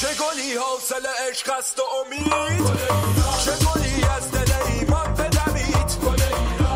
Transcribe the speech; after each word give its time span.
چه 0.00 0.06
گلی 0.06 0.56
حاصل 0.56 1.06
عشق 1.30 1.52
است 1.58 1.78
و 1.78 1.82
امید؟ 2.06 2.32
چه 3.44 3.50
گلی 3.50 4.04
از 4.16 4.30
دل 4.30 4.52
ایمان 4.68 5.14
بدمید؟ 5.14 5.88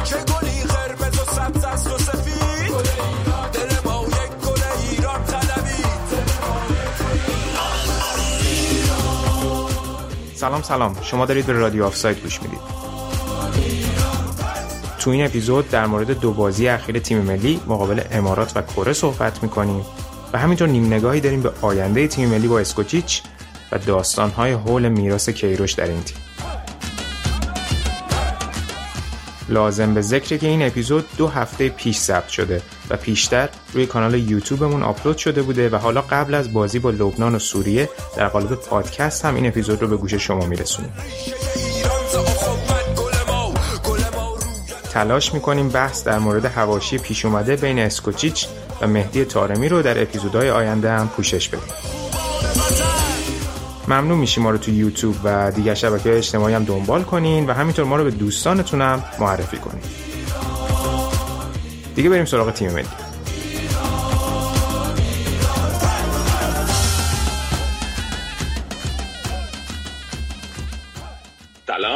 چه 0.04 0.16
گلی 0.16 0.62
قرمز 0.62 1.20
و 1.20 1.24
سبز 1.32 1.64
است 1.64 1.86
و 1.86 1.98
سفید؟ 1.98 2.72
دل 3.52 3.68
ما 3.84 4.04
یک 4.04 4.32
گل 4.46 4.62
ایران 4.90 5.24
طلبید. 5.24 5.86
سلام 10.34 10.62
سلام. 10.62 11.02
شما 11.02 11.26
دارید 11.26 11.46
به 11.46 11.52
رادیو 11.52 11.84
آفساید 11.86 12.22
گوش 12.22 12.42
می‌دید. 12.42 12.60
تو 14.98 15.10
این 15.10 15.24
اپیزود 15.24 15.70
در 15.70 15.86
مورد 15.86 16.10
دو 16.20 16.32
بازی 16.32 16.68
اخیر 16.68 16.98
تیم 16.98 17.18
ملی 17.18 17.60
مقابل 17.66 18.02
امارات 18.10 18.52
و 18.56 18.62
کره 18.62 18.92
صحبت 18.92 19.42
می‌کنیم. 19.42 19.86
و 20.32 20.38
همینطور 20.38 20.68
نیم 20.68 20.86
نگاهی 20.86 21.20
داریم 21.20 21.42
به 21.42 21.52
آینده 21.62 22.08
تیم 22.08 22.28
ملی 22.28 22.48
با 22.48 22.60
اسکوچیچ 22.60 23.22
و 23.72 23.78
داستانهای 23.78 24.52
حول 24.52 24.88
میراث 24.88 25.28
کیروش 25.28 25.72
در 25.72 25.86
این 25.86 26.02
تیم. 26.02 26.16
لازم 29.48 29.94
به 29.94 30.00
ذکره 30.00 30.38
که 30.38 30.46
این 30.46 30.62
اپیزود 30.62 31.06
دو 31.16 31.28
هفته 31.28 31.68
پیش 31.68 31.98
ثبت 31.98 32.28
شده 32.28 32.62
و 32.90 32.96
پیشتر 32.96 33.48
روی 33.72 33.86
کانال 33.86 34.14
یوتیوبمون 34.14 34.82
آپلود 34.82 35.18
شده 35.18 35.42
بوده 35.42 35.68
و 35.68 35.76
حالا 35.76 36.00
قبل 36.00 36.34
از 36.34 36.52
بازی 36.52 36.78
با 36.78 36.90
لبنان 36.90 37.34
و 37.34 37.38
سوریه 37.38 37.88
در 38.16 38.28
قالب 38.28 38.54
پادکست 38.54 39.24
هم 39.24 39.34
این 39.34 39.46
اپیزود 39.46 39.82
رو 39.82 39.88
به 39.88 39.96
گوش 39.96 40.14
شما 40.14 40.46
میرسونیم. 40.46 40.92
تلاش 44.92 45.34
می‌کنیم 45.34 45.68
بحث 45.68 46.04
در 46.04 46.18
مورد 46.18 46.44
هواشی 46.44 46.98
پیش 46.98 47.24
اومده 47.24 47.56
بین 47.56 47.78
اسکوچیچ 47.78 48.46
و 48.80 48.86
مهدی 48.86 49.24
تارمی 49.24 49.68
رو 49.68 49.82
در 49.82 50.02
اپیزودهای 50.02 50.50
آینده 50.50 50.90
هم 50.90 51.08
پوشش 51.08 51.48
بدیم. 51.48 51.74
ممنون 53.88 54.18
میشیم 54.18 54.42
ما 54.42 54.50
رو 54.50 54.58
تو 54.58 54.70
یوتیوب 54.70 55.16
و 55.24 55.50
دیگر 55.50 55.74
شبکه 55.74 56.16
اجتماعی 56.16 56.54
هم 56.54 56.64
دنبال 56.64 57.02
کنین 57.02 57.46
و 57.46 57.52
همینطور 57.52 57.84
ما 57.84 57.96
رو 57.96 58.04
به 58.04 58.10
دوستانتون 58.10 58.82
هم 58.82 59.04
معرفی 59.20 59.56
کنین. 59.56 59.82
دیگه 61.94 62.10
بریم 62.10 62.24
سراغ 62.24 62.52
تیم 62.52 62.72
ملی. 62.72 63.07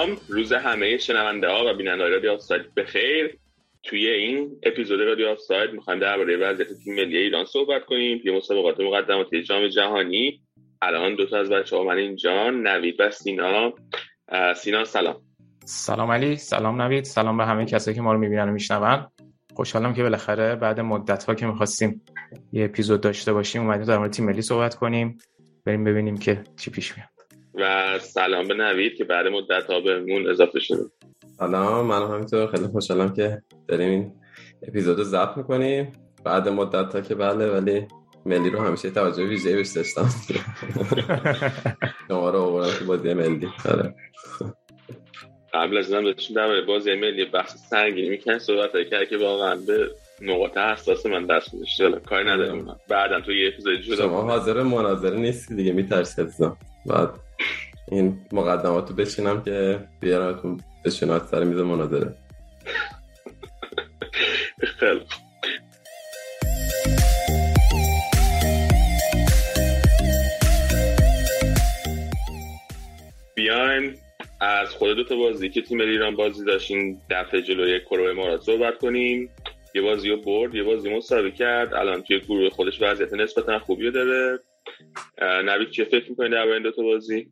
سلام. 0.02 0.16
روز 0.28 0.52
همه 0.52 0.98
شنونده 0.98 1.48
ها 1.48 1.64
و 1.66 1.74
بیننده 1.74 2.08
رادیو 2.08 2.32
آفساید 2.32 2.74
بخیر 2.74 3.38
توی 3.82 4.08
این 4.08 4.50
اپیزود 4.62 5.00
رادیو 5.00 5.28
آفساید 5.28 5.72
می‌خوایم 5.72 6.00
درباره 6.00 6.36
وضعیت 6.36 6.68
تیم 6.84 6.94
ملی 6.94 7.18
ایران 7.18 7.44
صحبت 7.44 7.84
کنیم. 7.84 8.18
توی 8.18 8.36
مسابقات 8.36 8.80
مقدمات 8.80 9.34
جام 9.34 9.68
جهانی. 9.68 10.40
الان 10.82 11.14
دو 11.14 11.26
تا 11.26 11.38
از 11.38 11.50
بچه 11.50 11.76
ها 11.76 11.84
من 11.84 11.96
اینجا. 11.96 12.50
نوید 12.50 12.96
و 12.98 13.10
سینا. 13.10 13.72
سینا 14.56 14.84
سلام. 14.84 15.16
سلام 15.64 16.10
علی. 16.10 16.36
سلام 16.36 16.82
نوید. 16.82 17.04
سلام 17.04 17.36
به 17.36 17.44
همه 17.44 17.66
کسایی 17.66 17.94
که 17.94 18.02
ما 18.02 18.12
رو 18.12 18.18
می‌بینن 18.18 18.48
و 18.48 18.52
میشنون. 18.52 19.06
خوشحالم 19.54 19.94
که 19.94 20.02
بالاخره 20.02 20.56
بعد 20.56 20.80
مدت 20.80 21.24
ها 21.24 21.34
که 21.34 21.46
می‌خواستیم 21.46 22.02
یه 22.52 22.64
اپیزود 22.64 23.00
داشته 23.00 23.32
باشیم 23.32 23.62
اومدیم 23.62 23.86
در 23.86 23.98
مورد 23.98 24.10
تیم 24.10 24.26
ملی 24.26 24.42
صحبت 24.42 24.74
کنیم. 24.74 25.18
بریم 25.66 25.84
ببینیم 25.84 26.16
که 26.16 26.44
چی 26.56 26.70
پیش 26.70 26.96
میاد. 26.96 27.11
و 27.54 27.98
سلام 27.98 28.48
به 28.48 28.54
نوید 28.54 28.96
که 28.96 29.04
بعد 29.04 29.26
مدت 29.26 29.66
ها 29.70 29.80
بهمون 29.80 30.30
اضافه 30.30 30.60
شده. 30.60 30.82
سلام 31.38 31.86
من 31.86 32.02
همینطور. 32.02 32.46
خیلی 32.46 32.66
خوشحالم 32.66 33.14
که 33.14 33.42
داریم 33.68 33.90
این 33.90 34.12
اپیزود 34.68 34.98
رو 34.98 35.04
ضبط 35.04 35.36
می‌کنیم. 35.36 35.92
بعد 36.24 36.48
مدت 36.48 36.88
تا 36.88 37.00
که 37.00 37.14
بله 37.14 37.46
ولی 37.50 37.86
ملی 38.26 38.50
رو 38.50 38.60
همیشه 38.60 38.90
توجه 38.90 39.24
ویژه‌ای 39.24 39.56
بهش 39.56 39.68
داشتم. 39.68 40.08
شما 42.08 42.30
رو 42.30 42.38
آوردم 42.38 42.78
که 42.78 42.84
بازی 42.84 43.14
ملی. 43.14 43.48
آره. 43.64 43.94
قبل 45.54 45.76
از 45.76 45.92
اینم 45.92 46.04
داشتیم 46.04 46.36
درباره 46.36 46.62
بازی 46.62 46.94
ملی 46.94 47.24
بحث 47.24 47.56
سنگینی 47.56 48.08
می‌کنن 48.08 48.38
صحبت 48.38 48.70
کرد 48.90 49.08
که 49.08 49.16
واقعا 49.16 49.56
به 49.66 49.90
نقاط 50.20 50.58
حساس 50.58 51.06
من 51.06 51.26
دست 51.26 51.50
حالا 51.80 51.98
کاری 51.98 52.28
نداریم 52.28 52.54
اونا. 52.54 52.76
بعدا 52.88 53.20
تو 53.20 53.32
یه 53.32 53.48
اپیزود 53.48 53.80
جدا 53.80 53.96
شما 53.96 54.22
حاضر 54.22 54.62
مناظره 54.62 55.16
نیستی 55.16 55.54
دیگه 55.54 55.72
میترسی 55.72 56.22
بعد 56.86 57.10
این 57.92 58.26
مقدمات 58.32 58.90
رو 58.90 58.96
بچینم 58.96 59.42
که 59.42 59.80
بیارمتون 60.00 60.60
بشینات 60.84 61.26
سر 61.26 61.44
میز 61.44 61.58
مناظره. 61.58 62.14
خیلی. 64.60 65.00
بیایم 73.34 73.94
از 74.40 74.70
خود 74.70 74.96
دو 74.96 75.04
تا 75.04 75.16
بازی 75.16 75.48
که 75.48 75.62
تیم 75.62 75.80
ایران 75.80 76.16
بازی 76.16 76.44
داشتین 76.44 77.00
دفعه 77.10 77.42
جلوی 77.42 77.80
کره 77.80 78.10
امارات 78.10 78.40
صحبت 78.40 78.78
کنیم. 78.78 79.30
یه 79.74 79.82
بازی 79.82 80.10
رو 80.10 80.16
برد 80.16 80.54
یه 80.54 80.62
بازی 80.62 80.96
مساوی 80.96 81.32
کرد. 81.32 81.74
الان 81.74 82.02
توی 82.02 82.20
گروه 82.20 82.50
خودش 82.50 82.82
وضعیت 82.82 83.12
نسبتا 83.12 83.58
خوبی 83.58 83.90
داره. 83.90 84.38
نوید 85.20 85.70
چه 85.70 85.84
فکر 85.84 86.10
می‌کنید 86.10 86.32
درباره 86.32 86.54
این 86.54 86.62
دو 86.62 86.70
تا 86.70 86.82
بازی؟ 86.82 87.28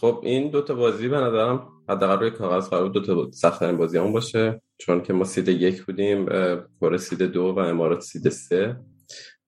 خب 0.00 0.20
این 0.22 0.50
دوتا 0.50 0.74
بازی 0.74 1.08
به 1.08 1.16
نظرم 1.16 1.68
حداقل 1.88 2.18
روی 2.18 2.30
کاغذ 2.30 2.68
قرار 2.68 2.88
بود. 2.88 2.92
دوتا 2.92 3.30
سختترین 3.30 3.76
بازی 3.76 3.98
باشه 3.98 4.62
چون 4.78 5.02
که 5.02 5.12
ما 5.12 5.24
سید 5.24 5.48
یک 5.48 5.84
بودیم 5.84 6.26
کره 6.80 6.98
سید 6.98 7.22
دو 7.22 7.42
و 7.42 7.58
امارات 7.58 8.00
سید 8.00 8.28
سه. 8.28 8.76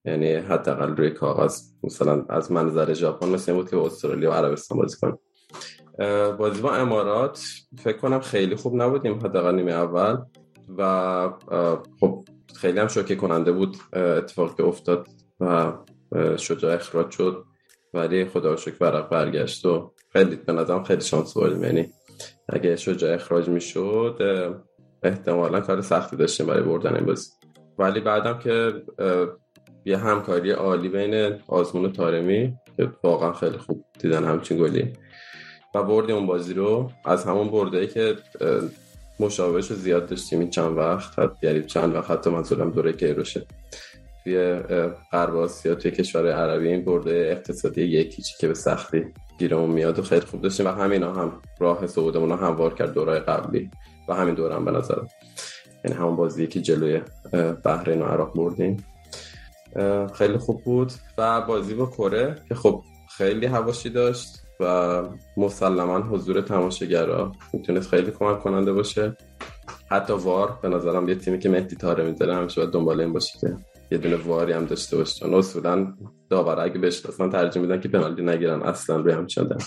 یعنی 0.05 0.33
حداقل 0.33 0.95
روی 0.95 1.09
کاغذ 1.09 1.61
مثلا 1.83 2.25
از 2.29 2.51
منظر 2.51 2.93
ژاپن 2.93 3.29
مثل 3.29 3.53
بود 3.53 3.69
که 3.69 3.75
با 3.75 3.85
استرالیا 3.85 4.31
و 4.31 4.33
عربستان 4.33 4.77
بازی 4.77 4.97
کنیم. 5.01 5.17
بازی 6.37 6.61
با 6.61 6.75
امارات 6.75 7.45
فکر 7.83 7.97
کنم 7.97 8.19
خیلی 8.19 8.55
خوب 8.55 8.75
نبودیم 8.75 9.19
حداقل 9.19 9.55
نیمه 9.55 9.71
اول 9.71 10.17
و 10.77 11.29
خب 11.99 12.25
خیلی 12.55 12.79
هم 12.79 12.87
شوکه 12.87 13.15
کننده 13.15 13.51
بود 13.51 13.77
اتفاقی 13.93 14.63
افتاد 14.63 15.07
و 15.39 15.73
شجاع 16.37 16.73
اخراج 16.73 17.11
شد. 17.11 17.45
ولی 17.95 18.25
خدا 18.25 18.51
رو 18.51 18.57
شکر 18.57 18.75
ورق 18.81 19.09
برگشت 19.09 19.65
و 19.65 19.91
خیلی 20.13 20.35
به 20.35 20.53
نظرم 20.53 20.83
خیلی 20.83 21.01
شانس 21.01 21.37
بردیم. 21.37 21.63
یعنی 21.63 21.89
اگه 22.49 22.75
شجاع 22.75 23.13
اخراج 23.13 23.49
می‌شد 23.49 24.21
احتمالا 25.03 25.59
کار 25.59 25.81
سختی 25.81 26.15
داشتیم 26.15 26.45
برای 26.45 26.63
بردن 26.63 26.95
این 26.95 27.05
بازی. 27.05 27.29
ولی 27.79 27.99
بعدم 27.99 28.39
که 28.39 28.73
یه 29.85 29.97
همکاری 29.97 30.51
عالی 30.51 30.89
بین 30.89 31.39
آزمون 31.47 31.85
و 31.85 31.89
تارمی 31.89 32.53
که 32.77 32.91
واقعا 33.03 33.33
خیلی 33.33 33.57
خوب 33.57 33.85
دیدن 33.99 34.23
همچین 34.23 34.57
گلی. 34.57 34.93
و 35.75 35.83
بردیم 35.83 36.15
اون 36.15 36.25
بازی 36.25 36.53
رو. 36.53 36.91
از 37.05 37.25
همون 37.25 37.49
برده 37.49 37.87
که 37.87 38.15
اه، 38.41 38.61
مشابهش 39.19 39.71
رو 39.71 39.75
زیاد 39.75 40.05
داشتیم 40.05 40.39
این 40.39 40.49
چند 40.49 40.77
وقت. 40.77 41.19
یعنی 41.41 41.63
چند 41.63 41.95
وقت 41.95 42.11
حتی 42.11 42.29
منظورم 42.29 42.69
دوره 42.69 42.93
کیروشه 42.93 43.45
توی 44.25 44.55
غرب 45.11 45.35
آسیا 45.35 45.75
توی 45.75 45.91
کشور 45.91 46.31
عربی 46.31 46.67
این 46.67 46.85
برده 46.85 47.29
اقتصادی 47.31 47.81
یکیچی 47.81 48.35
که 48.39 48.47
به 48.47 48.53
سختی 48.53 49.05
گیرمون 49.39 49.69
میاد 49.69 49.99
و 49.99 50.01
خیلی 50.01 50.25
خوب 50.25 50.41
داشتیم 50.41 50.65
و 50.65 50.69
همینا 50.69 51.13
هم 51.13 51.41
راه 51.59 51.87
صعودمون 51.87 52.29
رو 52.29 52.35
هموار 52.35 52.73
کرد 52.73 52.93
دورای 52.93 53.19
قبلی 53.19 53.69
و 54.09 54.13
همین 54.13 54.35
دوره 54.35 54.55
هم 54.55 54.65
به 54.65 54.71
نظرم. 54.71 55.07
یعنی 55.83 55.97
همون 55.97 56.15
بازی 56.15 56.47
که 56.47 56.61
جلوی 56.61 57.01
بحرین 57.63 58.01
و 58.01 58.05
عراق 58.05 58.35
بردیم. 58.35 58.85
خیلی 60.13 60.37
خوب 60.37 60.63
بود 60.63 60.91
و 61.17 61.41
بازی 61.41 61.73
با 61.73 61.85
کره 61.85 62.35
که 62.49 62.55
خب 62.55 62.81
خیلی 63.17 63.45
هواشی 63.45 63.89
داشت 63.89 64.27
و 64.59 65.01
مسلما 65.37 65.99
حضور 65.99 66.41
تماشاگرها 66.41 67.31
می‌تونست 67.53 67.89
خیلی 67.89 68.11
کمک 68.11 68.39
کننده 68.39 68.73
باشه. 68.73 69.17
حتی 69.91 70.13
وار 70.13 70.59
به 70.61 70.69
نظرم 70.69 71.09
یه 71.09 71.15
تیمی 71.15 71.39
که 71.39 71.49
مهدی 71.49 71.75
تاره 71.75 72.03
می‌ذاره 72.03 72.35
همیشه 72.35 72.61
باید 72.61 72.73
دنبال 72.73 73.01
این 73.01 73.13
باشه 73.13 73.39
که 73.39 73.57
یه 73.91 73.97
دونه 73.97 74.15
واری 74.15 74.53
هم 74.53 74.65
داشته 74.65 74.97
باشه 74.97 75.19
چون 75.19 75.33
اصولا 75.33 75.93
داور 76.29 76.59
اگه 76.59 76.79
بشناسن 76.79 77.29
ترجیح 77.29 77.61
میدن 77.61 77.79
که 77.79 77.89
پنالتی 77.89 78.21
نگیرن 78.21 78.61
اصلا 78.61 78.97
روی 78.97 79.13
هم 79.13 79.27
شدن 79.27 79.57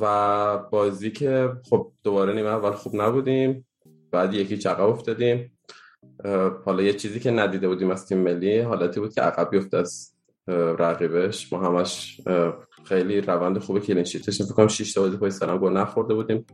و 0.00 0.58
بازی 0.58 1.10
که 1.10 1.52
خب 1.70 1.92
دوباره 2.02 2.32
نیمه 2.32 2.48
اول 2.48 2.70
خوب 2.70 2.94
نبودیم 2.94 3.66
بعد 4.10 4.34
یکی 4.34 4.58
چقه 4.58 4.82
افتادیم. 4.82 5.58
حالا 6.64 6.82
یه 6.82 6.92
چیزی 6.92 7.20
که 7.20 7.30
ندیده 7.30 7.68
بودیم 7.68 7.90
از 7.90 8.06
تیم 8.06 8.18
ملی 8.18 8.60
حالتی 8.60 9.00
بود 9.00 9.14
که 9.14 9.20
عقب 9.20 9.50
بیفته 9.50 9.76
از 9.76 10.14
رقیبش. 10.48 11.52
ما 11.52 11.60
همش 11.60 12.20
خیلی 12.84 13.20
روند 13.20 13.58
خوب 13.58 13.78
کلین 13.78 14.04
شیتش 14.04 14.42
فکر 14.42 14.52
کنم 14.52 14.68
6 14.68 14.92
تا 14.92 15.00
بازی 15.00 15.16
پای 15.16 15.30
سرم 15.30 15.58
گل 15.58 15.72
نخورده 15.72 16.14
بودیم. 16.14 16.46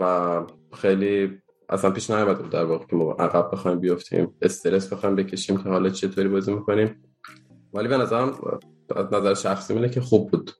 و 0.00 0.40
خیلی 0.72 1.41
اصلا 1.72 1.90
پیش 1.90 2.10
بود 2.10 2.50
در 2.50 2.64
واقع 2.64 2.86
که 2.86 2.96
ما 2.96 3.12
عقب 3.12 3.50
بخوایم 3.52 3.80
بیفتیم 3.80 4.34
استرس 4.42 4.92
بخوایم 4.92 5.16
بکشیم 5.16 5.56
که 5.56 5.68
حالا 5.68 5.90
چطوری 5.90 6.28
بازی 6.28 6.52
می‌کنیم. 6.54 7.02
ولی 7.74 7.88
به 7.88 7.96
نظرم 7.96 8.34
از 8.96 9.06
نظر 9.12 9.34
شخصی 9.34 9.74
اینه 9.74 9.88
که 9.88 10.00
خوب 10.00 10.30
بود. 10.30 10.50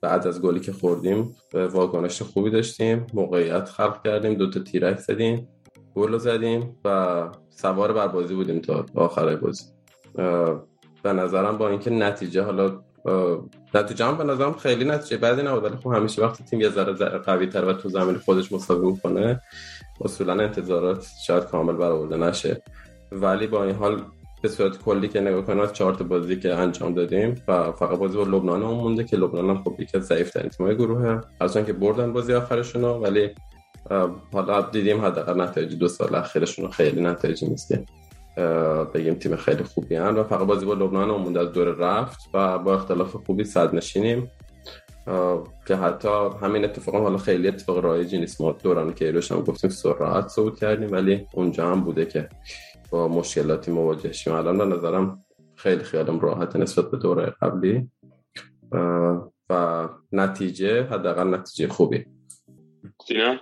بعد 0.00 0.26
از 0.26 0.42
گلی 0.42 0.60
که 0.60 0.72
خوردیم 0.72 1.36
واکنش 1.54 2.22
خوبی 2.22 2.50
داشتیم 2.50 3.06
موقعیت 3.14 3.64
خلق 3.68 4.02
کردیم 4.02 4.34
دوتا 4.34 4.60
تیرک 4.60 4.98
زدیم 4.98 5.48
گل 5.94 6.18
زدیم 6.18 6.76
و 6.84 7.28
سوار 7.50 7.92
بر 7.92 8.08
بازی 8.08 8.34
بودیم 8.34 8.60
تا 8.60 8.86
آخرای 8.94 9.36
بازی. 9.36 9.64
به 11.02 11.12
نظرم 11.12 11.58
با 11.58 11.68
اینکه 11.68 11.90
نتیجه 11.90 12.42
حالا 12.42 12.82
نتیجه 13.74 14.04
هم 14.04 14.16
به 14.16 14.24
نظرم 14.24 14.52
خیلی 14.52 14.84
نتیجه 14.84 15.16
بعدی 15.16 15.42
نبود 15.42 15.64
ولی 15.64 15.76
خب 15.76 15.92
همیشه 15.92 16.22
وقتی 16.22 16.44
تیم 16.44 16.60
یه 16.60 16.68
ذره 16.68 16.92
قوی 17.18 17.46
تر 17.46 17.64
و 17.64 17.72
تو 17.72 17.88
زمین 17.88 18.18
خودش 18.18 18.52
مساوی 18.52 18.90
می‌کنه 18.90 19.40
اصولا 20.00 20.32
انتظارات 20.32 21.06
شاید 21.26 21.44
کامل 21.44 21.72
برآورده 21.72 22.16
نشه. 22.16 22.62
ولی 23.12 23.46
با 23.46 23.64
این 23.64 23.74
حال 23.74 24.02
به 24.42 24.48
صورت 24.48 24.78
کلی 24.78 25.08
که 25.08 25.20
نگاه 25.20 25.42
کنیم 25.42 25.60
از 25.60 25.72
چهار 25.72 25.92
بازی 25.92 26.36
که 26.36 26.54
انجام 26.54 26.94
دادیم 26.94 27.42
و 27.48 27.72
فقط 27.72 27.98
بازی 27.98 28.16
با 28.16 28.22
لبنان 28.22 28.62
اون 28.62 28.74
مونده 28.74 29.04
که 29.04 29.16
لبنان 29.16 29.50
هم 29.50 29.62
خب 29.64 29.80
یکی 29.80 29.96
از 29.96 30.06
ضعیف 30.06 30.30
ترین 30.30 30.48
تیم‌های 30.48 30.76
گروهه. 30.76 31.20
هرچند 31.40 31.66
که 31.66 31.72
بردن 31.72 32.12
بازی 32.12 32.34
آخرشون 32.34 32.84
ولی 32.84 33.30
حالا 34.32 34.62
دیدیم 34.62 35.04
حداقل 35.04 35.40
نتایج 35.40 35.78
دو 35.78 35.88
سال 35.88 36.14
اخیرشون 36.14 36.70
خیلی 36.70 37.00
نتایجی 37.00 37.46
نیست 37.46 37.74
بگیم 38.94 39.14
تیم 39.14 39.36
خیلی 39.36 39.64
خوبی 39.64 39.94
هن 39.94 40.14
و 40.14 40.24
فقط 40.24 40.46
بازی 40.46 40.66
با 40.66 40.74
لبنان 40.74 41.10
اون 41.10 41.22
مونده 41.22 41.40
از 41.40 41.52
دور 41.52 41.68
رفت 41.68 42.20
و 42.34 42.58
با 42.58 42.74
اختلاف 42.74 43.16
خوبی 43.26 43.44
صد 43.44 43.74
نشینیم 43.74 44.30
که 45.66 45.76
حتی 45.76 46.08
همین 46.42 46.64
اتفاق 46.64 46.94
هم 46.94 47.02
حالا 47.02 47.18
خیلی 47.18 47.48
اتفاق 47.48 47.78
رایجی 47.78 48.18
نیست. 48.18 48.40
ما 48.40 48.52
دوران 48.52 48.94
که 48.94 49.04
ایروش 49.04 49.32
هم 49.32 49.40
گفتیم 49.40 49.70
سرعت 49.70 50.28
صعود 50.28 50.58
کردیم 50.58 50.92
ولی 50.92 51.26
اونجا 51.34 51.70
هم 51.70 51.80
بوده 51.80 52.06
که 52.06 52.28
با 52.90 53.08
مشکلاتی 53.08 53.70
مواجه 53.70 54.12
شیم. 54.12 54.32
الان 54.32 54.58
به 54.58 54.64
نظرم 54.64 55.18
خیلی 55.56 55.84
خیالم 55.84 56.20
راحت 56.20 56.56
نسبت 56.56 56.90
به 56.90 56.96
دوره 56.96 57.34
قبلی. 57.42 57.90
و 59.50 59.88
نتیجه 60.12 60.82
حداقل 60.82 61.34
نتیجه 61.34 61.68
خوبی. 61.68 62.06
سینا 63.08 63.36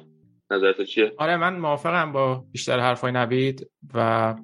نظرت 0.51 0.83
چیه؟ 0.83 1.13
آره 1.19 1.37
من 1.37 1.57
موافقم 1.59 2.13
با 2.13 2.45
بیشتر 2.53 2.81
حرفای 2.81 3.13
نوید 3.13 3.71
و 3.95 4.35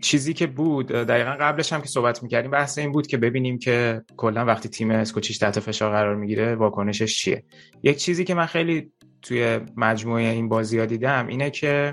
چیزی 0.00 0.34
که 0.34 0.46
بود 0.46 0.86
دقیقا 0.86 1.30
قبلش 1.30 1.72
هم 1.72 1.80
که 1.80 1.88
صحبت 1.88 2.22
می‌کردیم 2.22 2.50
بحث 2.50 2.78
این 2.78 2.92
بود 2.92 3.06
که 3.06 3.16
ببینیم 3.16 3.58
که 3.58 4.02
کلا 4.16 4.44
وقتی 4.44 4.68
تیم 4.68 4.90
اسکوچیش 4.90 5.38
تحت 5.38 5.60
فشار 5.60 5.92
قرار 5.92 6.16
می‌گیره 6.16 6.54
واکنشش 6.54 7.16
چیه. 7.18 7.44
یک 7.82 7.96
چیزی 7.96 8.24
که 8.24 8.34
من 8.34 8.46
خیلی 8.46 8.92
توی 9.22 9.60
مجموعه 9.76 10.22
این 10.22 10.48
بازی 10.48 10.78
ها 10.78 10.84
دیدم 10.84 11.26
اینه 11.26 11.50
که 11.50 11.92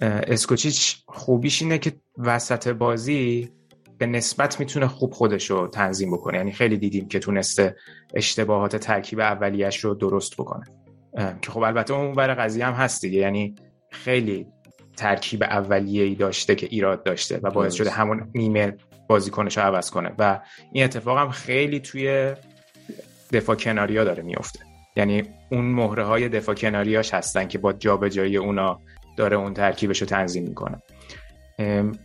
اسکوچیچ 0.00 0.96
خوبیش 1.06 1.62
اینه 1.62 1.78
که 1.78 1.92
وسط 2.18 2.68
بازی 2.68 3.50
به 3.98 4.06
نسبت 4.06 4.60
می‌تونه 4.60 4.86
خوب 4.86 5.12
خودش 5.12 5.50
رو 5.50 5.68
تنظیم 5.68 6.12
بکنه. 6.12 6.36
یعنی 6.36 6.52
خیلی 6.52 6.76
دیدیم 6.76 7.08
که 7.08 7.18
تونسته 7.18 7.76
اشتباهات 8.14 8.76
ترکیب 8.76 9.20
اولیش 9.20 9.78
رو 9.78 9.94
درست 9.94 10.36
بکنه. 10.36 10.64
که 11.42 11.50
خب 11.50 11.60
البته 11.62 11.94
اون 11.94 12.14
ور 12.14 12.34
قضیه 12.34 12.66
هم 12.66 12.72
هست 12.72 13.02
دیگه. 13.02 13.18
یعنی 13.18 13.54
خیلی 13.90 14.46
ترکیب 15.00 15.42
اولیه 15.42 16.04
ای 16.04 16.14
داشته 16.14 16.54
که 16.54 16.66
ایراد 16.66 17.02
داشته 17.02 17.40
و 17.42 17.50
باعث 17.50 17.74
شده 17.74 17.90
همون 17.90 18.30
نیمه 18.34 18.76
بازیکنش 19.08 19.58
رو 19.58 19.64
عوض 19.64 19.90
کنه 19.90 20.12
و 20.18 20.40
این 20.72 20.84
اتفاق 20.84 21.18
هم 21.18 21.30
خیلی 21.30 21.80
توی 21.80 22.34
دفاع 23.32 23.56
کناریا 23.56 24.04
داره 24.04 24.22
میفته 24.22 24.60
یعنی 24.96 25.22
اون 25.50 25.64
مهره 25.64 26.04
های 26.04 26.28
دفاع 26.28 26.54
کناریاش 26.54 27.14
هستن 27.14 27.48
که 27.48 27.58
با 27.58 27.72
جابجایی 27.72 28.36
اونا 28.36 28.80
داره 29.16 29.36
اون 29.36 29.54
ترکیبش 29.54 30.00
رو 30.00 30.06
تنظیم 30.06 30.44
می‌کنه. 30.44 30.82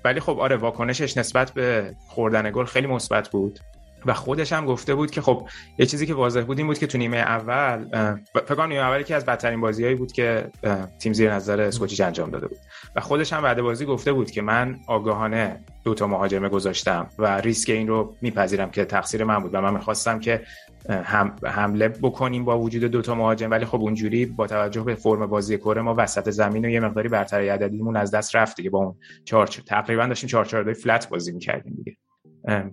ولی 0.06 0.20
خب 0.20 0.40
آره 0.40 0.56
واکنشش 0.56 1.18
نسبت 1.18 1.52
به 1.52 1.96
خوردن 2.08 2.52
گل 2.52 2.66
خیلی 2.66 2.88
مثبت 2.88 3.30
بود. 3.30 3.60
و 4.06 4.14
خودش 4.14 4.54
هم 4.54 4.66
گفته 4.66 4.96
بود 4.96 5.12
که 5.12 5.22
خب 5.22 5.48
یه 5.78 5.86
چیزی 5.86 6.06
که 6.06 6.14
واضح 6.14 6.42
بود 6.42 6.58
این 6.58 6.68
بود 6.68 6.80
که 6.80 6.88
تو 6.88 6.98
نیمه 6.98 7.18
اول 7.18 7.86
فکر 8.34 8.56
کنم 8.56 8.68
نیمه 8.68 8.82
اولی 8.82 9.04
که 9.04 9.16
از 9.16 9.26
بدترین 9.26 9.62
بازیهایی 9.62 9.96
بود 9.96 10.12
که 10.12 10.52
تیم 11.00 11.14
زیر 11.14 11.34
نظر 11.34 11.62
اسکوچیچ 11.62 12.02
انجام 12.02 12.30
داده 12.30 12.48
بود. 12.48 12.58
و 12.96 13.02
خودش 13.02 13.34
هم 13.34 13.42
بعد 13.42 13.62
بازی 13.62 13.86
گفته 13.86 14.14
بود 14.14 14.32
که 14.32 14.42
من 14.42 14.80
آگاهانه 14.88 15.60
دو 15.84 15.94
تا 15.94 16.08
مهاجمه 16.08 16.50
گذاشتم 16.50 17.10
و 17.20 17.38
ریسک 17.38 17.70
این 17.70 17.88
رو 17.88 18.16
میپذیرم 18.22 18.72
که 18.72 18.86
تقصیر 18.86 19.24
من 19.24 19.40
بود 19.40 19.54
و 19.54 19.62
من 19.62 19.74
می‌خواستم 19.74 20.20
که 20.20 20.42
هم 20.90 21.36
حمله 21.44 21.88
بکنیم 21.88 22.46
با 22.46 22.60
وجود 22.60 22.84
دو 22.84 23.02
تا 23.02 23.16
مهاجم. 23.16 23.52
ولی 23.52 23.66
خب 23.66 23.82
اونجوری 23.82 24.26
با 24.26 24.48
توجه 24.48 24.82
به 24.82 24.96
فرم 24.96 25.26
بازی 25.26 25.58
کره 25.58 25.82
ما 25.82 25.96
وسط 25.98 26.30
زمین 26.30 26.66
و 26.66 26.70
یه 26.70 26.80
مقداری 26.80 27.10
برتری 27.10 27.50
عددیمون 27.50 27.98
از 27.98 28.12
دست 28.12 28.36
رفت 28.36 28.58
دیگه 28.58 28.70
با 28.70 28.80
اون 28.80 28.96
4 29.26 29.48
تقریبا 29.48 30.06
داشتیم 30.06 30.30
4 30.30 30.46
4 30.46 30.74
فلت 30.74 31.10
بازی 31.10 31.32
می‌کردیم 31.32 31.74
دیگه. 31.76 31.98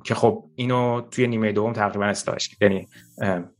که 0.05 0.15
خب 0.15 0.45
اینو 0.55 1.01
توی 1.01 1.27
نیمه 1.27 1.53
دوم 1.53 1.73
تقریبا 1.73 2.07
اصلاحش 2.07 2.49
کرد. 2.49 2.63
یعنی 2.63 2.89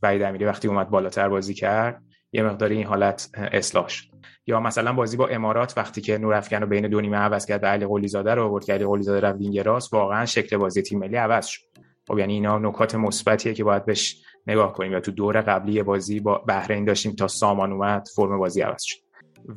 بعید 0.01 0.21
امیری 0.21 0.45
وقتی 0.45 0.67
اومد 0.67 0.89
بالاتر 0.89 1.29
بازی 1.29 1.53
کرد 1.53 2.03
یه 2.31 2.43
مقداری 2.43 2.75
این 2.75 2.85
حالت 2.85 3.29
اصلاح 3.35 3.87
شد. 3.87 4.13
یا 4.47 4.59
مثلا 4.59 4.93
بازی 4.93 5.17
با 5.17 5.27
امارات 5.27 5.73
وقتی 5.77 6.01
که 6.01 6.17
نور 6.17 6.59
رو 6.59 6.67
بین 6.67 6.87
دو 6.87 7.01
نیمه 7.01 7.17
عوض 7.17 7.45
کرد 7.45 7.63
و 7.63 7.67
علی 7.67 8.07
زاده 8.07 8.35
رو 8.35 8.45
آورد 8.45 8.65
که 8.65 8.73
علی 8.73 9.03
زاده 9.03 9.27
رفت 9.27 9.39
وینگ 9.39 9.59
راست 9.59 9.93
واقعا 9.93 10.25
شکل 10.25 10.57
بازی 10.57 10.81
تیم 10.81 10.99
ملی 10.99 11.15
عوض 11.15 11.45
شد. 11.45 11.61
خب 12.07 12.19
یعنی 12.19 12.33
اینا 12.33 12.59
نکات 12.59 12.95
مثبتیه 12.95 13.53
که 13.53 13.63
باید 13.63 13.85
بهش 13.85 14.21
نگاه 14.47 14.73
کنیم. 14.73 14.91
یا 14.91 14.99
تو 14.99 15.11
دور 15.11 15.41
قبلی 15.41 15.83
بازی 15.83 16.19
با 16.19 16.37
بحرین 16.37 16.85
داشتیم 16.85 17.11
تا 17.11 17.27
سامان 17.27 17.71
اومد 17.71 18.07
فرم 18.15 18.39
بازی 18.39 18.61
عوض 18.61 18.83
شد. 18.83 18.97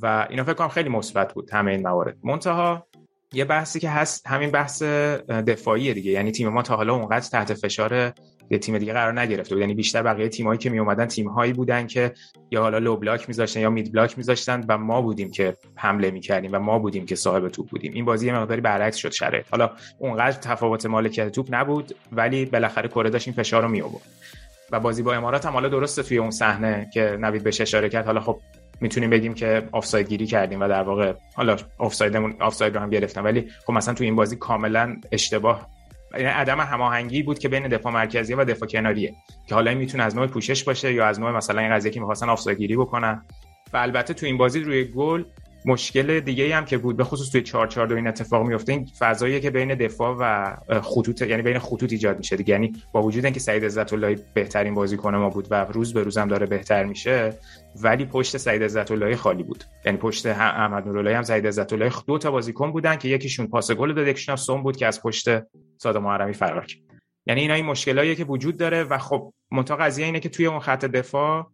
و 0.02 0.26
اینا 0.30 0.44
فکر 0.44 0.54
کنم 0.54 0.68
خیلی 0.68 0.88
مثبت 0.88 1.34
بود 1.34 1.50
همه 1.52 1.70
این 1.70 1.88
موارد. 1.88 2.16
منتها 2.24 2.86
یه 3.32 3.44
بحثی 3.44 3.80
که 3.80 3.90
هست 3.90 4.26
همین 4.26 4.50
بحث 4.50 4.82
دفاعی 4.82 5.94
دیگه. 5.94 6.10
یعنی 6.10 6.32
تیم 6.32 6.48
ما 6.48 6.62
تا 6.62 6.76
حالا 6.76 6.94
اونقدر 6.94 7.28
تحت 7.28 7.54
فشار 7.54 8.12
یه 8.50 8.58
تیم 8.58 8.78
دیگه 8.78 8.92
قرار 8.92 9.20
نگرفته 9.20 9.54
بود. 9.54 9.60
یعنی 9.60 9.74
بیشتر 9.74 10.02
بقیه 10.02 10.28
تیمایی 10.28 10.58
که 10.58 10.70
می 10.70 10.78
اومدن 10.78 11.06
تیم 11.06 11.28
هایی 11.28 11.52
بودن 11.52 11.86
که 11.86 12.12
یا 12.50 12.62
حالا 12.62 12.78
low 12.78 12.96
block 12.96 13.28
میذاشتن 13.28 13.60
یا 13.60 13.70
mid 13.70 13.92
block 13.92 14.18
میذاشتن 14.18 14.64
و 14.68 14.78
ما 14.78 15.02
بودیم 15.02 15.30
که 15.30 15.56
حمله 15.76 16.10
می‌کردیم 16.10 16.50
و 16.52 16.58
ما 16.58 16.78
بودیم 16.78 17.06
که 17.06 17.14
صاحب 17.14 17.48
توپ 17.48 17.68
بودیم. 17.68 17.92
این 17.92 18.04
بازی 18.04 18.26
یه 18.26 18.34
مقداری 18.34 18.60
برعکس 18.60 18.96
شد 18.96 19.12
شرایط. 19.12 19.46
حالا 19.50 19.70
اونقدر 19.98 20.38
تفاوت 20.38 20.86
مالکیت 20.86 21.28
توپ 21.28 21.46
نبود 21.50 21.94
ولی 22.12 22.44
بالاخره 22.44 22.88
کره 22.88 23.10
داشت 23.10 23.28
این 23.28 23.36
فشار 23.36 23.62
رو 23.62 23.68
می 23.68 23.80
آورد 23.80 24.06
و 24.72 24.80
بازی 24.80 25.02
با 25.02 25.14
امارات 25.14 25.46
هم 25.46 25.52
حالا 25.52 25.68
درسته 25.68 26.02
توی 26.02 26.18
اون 26.18 26.30
صحنه 26.30 26.90
که 26.92 27.16
نوید 27.20 27.44
بهش 27.44 27.60
اشاره 27.60 27.88
کرد. 27.88 28.06
حالا 28.06 28.20
خب 28.20 28.40
می‌تونیم 28.80 29.10
بگیم 29.10 29.34
که 29.34 29.68
آفساید 29.72 30.08
گیری 30.08 30.26
کردیم 30.26 30.60
و 30.60 30.68
در 30.68 30.82
واقع 30.82 31.14
حالا 31.34 31.56
آفسایدمون 31.78 32.34
آفساید 32.40 32.74
رو 32.74 32.80
هم 32.80 32.90
گرفتن. 32.90 33.22
ولی 33.22 33.50
خب 33.66 33.72
مثلا 33.72 33.94
تو 33.94 34.04
این 34.04 34.16
بازی 34.16 34.36
کاملا 34.36 34.96
اشتباه 35.12 35.68
یعنی 36.14 36.26
عدم 36.26 36.60
هماهنگی 36.60 37.22
بود 37.22 37.38
که 37.38 37.48
بین 37.48 37.68
دفاع 37.68 37.92
مرکزی 37.92 38.34
و 38.34 38.44
دفاع 38.44 38.68
کناریه. 38.68 39.14
که 39.48 39.54
حالا 39.54 39.74
می‌تونه 39.74 40.02
از 40.02 40.16
نوع 40.16 40.26
پوشش 40.26 40.64
باشه 40.64 40.92
یا 40.92 41.06
از 41.06 41.20
نوع 41.20 41.30
مثلا 41.30 41.60
این 41.60 41.70
قضیه 41.70 41.90
که 41.92 42.00
می‌خواستن 42.00 42.28
آفساید 42.28 42.58
گیری 42.58 42.76
بکنن. 42.76 43.24
و 43.72 43.76
البته 43.76 44.14
تو 44.14 44.26
این 44.26 44.38
بازی 44.38 44.60
روی 44.60 44.84
گل 44.84 45.24
مشکل 45.66 46.20
دیگه 46.20 46.44
ای 46.44 46.52
هم 46.52 46.64
که 46.64 46.78
بود 46.78 46.96
به 46.96 47.04
خصوص 47.04 47.30
توی 47.30 47.42
4 47.42 47.66
4 47.66 47.92
این 47.92 48.06
اتفاق 48.06 48.46
میفته 48.46 48.72
این 48.72 48.86
فضایی 48.98 49.40
که 49.40 49.50
بین 49.50 49.74
دفاع 49.74 50.16
و 50.20 50.80
خطوط 50.80 51.22
یعنی 51.22 51.42
بین 51.42 51.58
خطوط 51.58 51.92
ایجاد 51.92 52.18
میشه 52.18 52.36
دیگه. 52.36 52.52
یعنی 52.52 52.72
با 52.92 53.02
وجود 53.02 53.24
اینکه 53.24 53.40
سعید 53.40 53.64
عزت 53.64 53.92
اللهی 53.92 54.16
بهترین 54.34 54.74
بازیکن 54.74 55.14
ما 55.14 55.30
بود 55.30 55.48
و 55.50 55.54
روز 55.64 55.94
به 55.94 56.02
روز 56.02 56.18
هم 56.18 56.28
داره 56.28 56.46
بهتر 56.46 56.84
میشه 56.84 57.34
ولی 57.82 58.04
پشت 58.04 58.36
سعید 58.36 58.62
عزت 58.62 58.90
اللهی 58.90 59.16
خالی 59.16 59.42
بود. 59.42 59.64
یعنی 59.84 59.98
پشت 59.98 60.26
احمد 60.26 60.86
نوراللهی 60.86 61.14
هم 61.14 61.22
سعید 61.22 61.46
عزت 61.46 61.72
اللهی 61.72 61.90
دو 62.06 62.18
تا 62.18 62.30
بازیکن 62.30 62.72
بودن 62.72 62.96
که 62.96 63.08
یکیشون 63.08 63.46
پاس 63.46 63.70
گل 63.70 63.92
داد 63.92 64.06
یکیشون 64.06 64.36
سوم 64.36 64.62
بود 64.62 64.76
که 64.76 64.86
از 64.86 65.02
پشت 65.02 65.28
ساده 65.78 65.98
محرمی 65.98 66.32
فرار 66.32 66.66
کرد. 66.66 66.80
یعنی 67.26 67.40
اینا 67.40 67.54
این 67.54 67.64
مشکلاییه 67.64 68.14
که 68.14 68.24
وجود 68.24 68.56
داره 68.56 68.84
و 68.84 68.98
خب 68.98 69.32
منتها 69.50 69.76
قضیه 69.76 70.04
اینه 70.04 70.20
که 70.20 70.28
توی 70.28 70.46
اون 70.46 70.60
خط 70.60 70.84
دفاع 70.84 71.50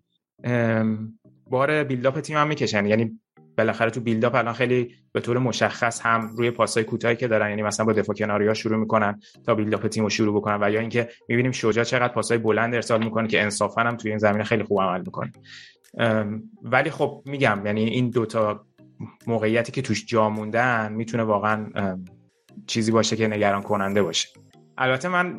بار 1.51 1.85
بیلداپ 1.85 2.21
تیم 2.21 2.37
هم 2.37 2.49
می‌کشن. 2.49 2.87
یعنی 2.87 3.21
بالاخره 3.59 3.91
تو 3.91 4.01
بیلداپ 4.01 4.35
الان 4.35 4.55
خیلی 4.55 4.95
به 5.13 5.21
طور 5.21 5.39
مشخص 5.39 6.01
هم 6.01 6.37
روی 6.37 6.51
پاسای 6.51 6.85
کوتاهی 6.85 7.17
که 7.17 7.29
دارن 7.29 7.51
یعنی 7.51 7.63
مثلا 7.63 7.87
با 7.87 7.93
دفاع 7.93 8.17
کناری 8.17 8.55
شروع 8.55 8.79
می‌کنن 8.79 9.21
تا 9.47 9.55
بیلداپ 9.55 9.87
تیم 9.87 10.05
رو 10.05 10.11
شروع 10.11 10.37
بکنن 10.37 10.59
و 10.63 10.71
یا 10.71 10.81
اینکه 10.81 11.09
می‌بینیم 11.29 11.53
شجاع 11.53 11.85
چقدر 11.85 12.13
پاسای 12.13 12.39
بلند 12.39 12.75
ارسال 12.75 13.05
می‌کنه 13.05 13.29
که 13.29 13.43
انصافا 13.43 13.83
هم 13.83 13.97
توی 13.97 14.11
این 14.11 14.19
زمینه 14.19 14.45
خیلی 14.45 14.63
خوب 14.63 14.81
عمل 14.81 15.01
می‌کنه. 15.01 15.33
ولی 16.63 16.91
خب 16.91 17.23
میگم 17.27 17.63
یعنی 17.65 17.85
این 17.85 18.11
دوتا 18.11 18.67
موقعیتی 19.27 19.73
که 19.73 19.83
توش 19.83 20.07
جا 20.07 20.29
موندن 20.29 20.93
می‌تونه 20.93 21.23
واقعا 21.23 21.67
چیزی 22.67 22.93
باشه 22.93 23.17
که 23.17 23.29
نگران 23.29 23.63
کننده 23.63 24.03
باشه. 24.03 24.29
البته 24.79 25.09
من 25.09 25.39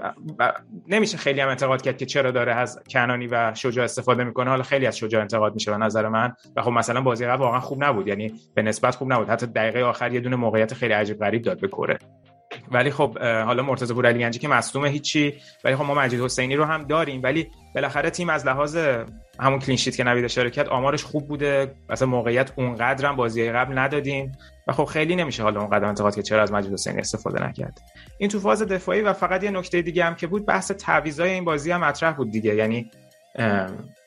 نمیشه 0.88 1.18
خیلی 1.18 1.42
هم 1.42 1.50
انتقاد 1.50 1.82
کرد 1.82 1.98
که 1.98 2.06
چرا 2.06 2.32
داره 2.32 2.54
از 2.54 2.80
کنانی 2.90 3.28
و 3.28 3.54
شجاع 3.56 3.86
استفاده 3.86 4.24
می‌کنه. 4.24 4.50
حالا 4.50 4.64
خیلی 4.64 4.86
از 4.86 4.98
شجاع 4.98 5.22
انتقاد 5.22 5.54
میشه 5.54 5.72
به 5.72 5.78
نظر 5.78 6.08
من. 6.08 6.34
و 6.56 6.62
خب 6.62 6.72
مثلا 6.72 7.02
بازی 7.02 7.26
واقعا 7.26 7.60
خوب 7.60 7.84
نبود. 7.84 8.08
یعنی 8.08 8.34
به 8.56 8.62
نسبت 8.62 8.96
خوب 8.96 9.14
نبود. 9.14 9.30
حتی 9.30 9.46
دقیقه 9.46 9.84
آخر 9.84 10.14
یه 10.14 10.20
دونه 10.20 10.36
موقعیت 10.36 10.74
خیلی 10.74 10.94
عجیب 10.94 11.20
غریب 11.20 11.42
داد 11.42 11.62
به 11.62 11.68
کره. 11.68 11.98
ولی 12.72 12.92
خب 12.92 13.20
حالا 13.20 13.64
مرتضی 13.64 13.94
پور 13.94 14.14
گنجی 14.14 14.40
که 14.40 14.48
مصدومه 14.48 14.90
هیچی 14.90 15.34
ولی 15.64 15.76
خب 15.76 15.84
ما 15.84 15.94
مجید 15.94 16.22
حسینی 16.22 16.56
رو 16.56 16.66
هم 16.66 16.84
داریم. 16.84 17.24
ولی 17.24 17.48
بالاخره 17.76 18.10
تیم 18.10 18.30
از 18.30 18.46
لحاظ 18.46 18.78
همون 19.40 19.60
کلینشیت 19.60 19.96
که 19.96 20.04
نوید 20.04 20.26
اشاره 20.26 20.50
کرد 20.50 20.68
آمارش 20.68 21.04
خوب 21.04 21.28
بوده. 21.28 21.76
مثلا 21.90 22.08
موقعیت 22.08 22.52
اونقدر 22.56 23.06
هم 23.06 23.16
بازی 23.16 23.52
قبل 23.52 23.78
ندادیم. 23.78 24.32
و 24.68 24.74
خب 24.74 24.86
خیلی 24.86 25.16
نمیشه 25.16 25.44
حالا 25.44 25.60
اون 25.60 25.70
قدم 25.70 25.88
انتقاد 25.88 26.16
که 26.16 26.22
چرا 26.22 26.42
از 26.42 26.52
مجید 26.52 26.74
حسینی 26.74 27.00
استفاده 27.00 27.48
نکرد. 27.48 27.82
این 28.18 28.30
تو 28.30 28.40
فاز 28.40 28.62
دفاعی 28.62 29.02
و 29.02 29.14
فقط 29.14 29.44
یه 29.44 29.52
نکته 29.52 29.82
دیگه 29.82 30.06
هم 30.06 30.16
که 30.16 30.28
بود 30.28 30.46
بحث 30.46 30.72
تعویضای 30.72 31.30
این 31.30 31.46
بازی 31.46 31.72
هم 31.72 31.84
مطرح 31.84 32.12
بود 32.12 32.32
دیگه. 32.32 32.56
یعنی 32.56 32.92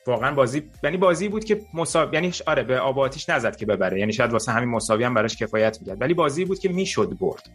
واقعا 0.07 0.35
بازی 0.35 0.71
یعنی 0.83 0.97
بازی 0.97 1.27
بود 1.27 1.45
که 1.45 1.61
مساوی 1.73 2.13
یعنی 2.13 2.31
آره 2.47 2.63
به 2.63 2.79
آب 2.79 2.99
آتیش 2.99 3.29
نزد 3.29 3.55
که 3.55 3.65
ببره. 3.65 3.99
یعنی 3.99 4.13
شاید 4.13 4.31
واسه 4.31 4.51
همین 4.51 4.69
مساوی 4.69 5.03
هم 5.03 5.13
براش 5.13 5.35
کفایت 5.35 5.77
می‌کرد. 5.81 6.01
ولی 6.01 6.13
بازی 6.13 6.45
بود 6.45 6.59
که 6.59 6.69
می‌شد 6.69 7.17
برد. 7.19 7.49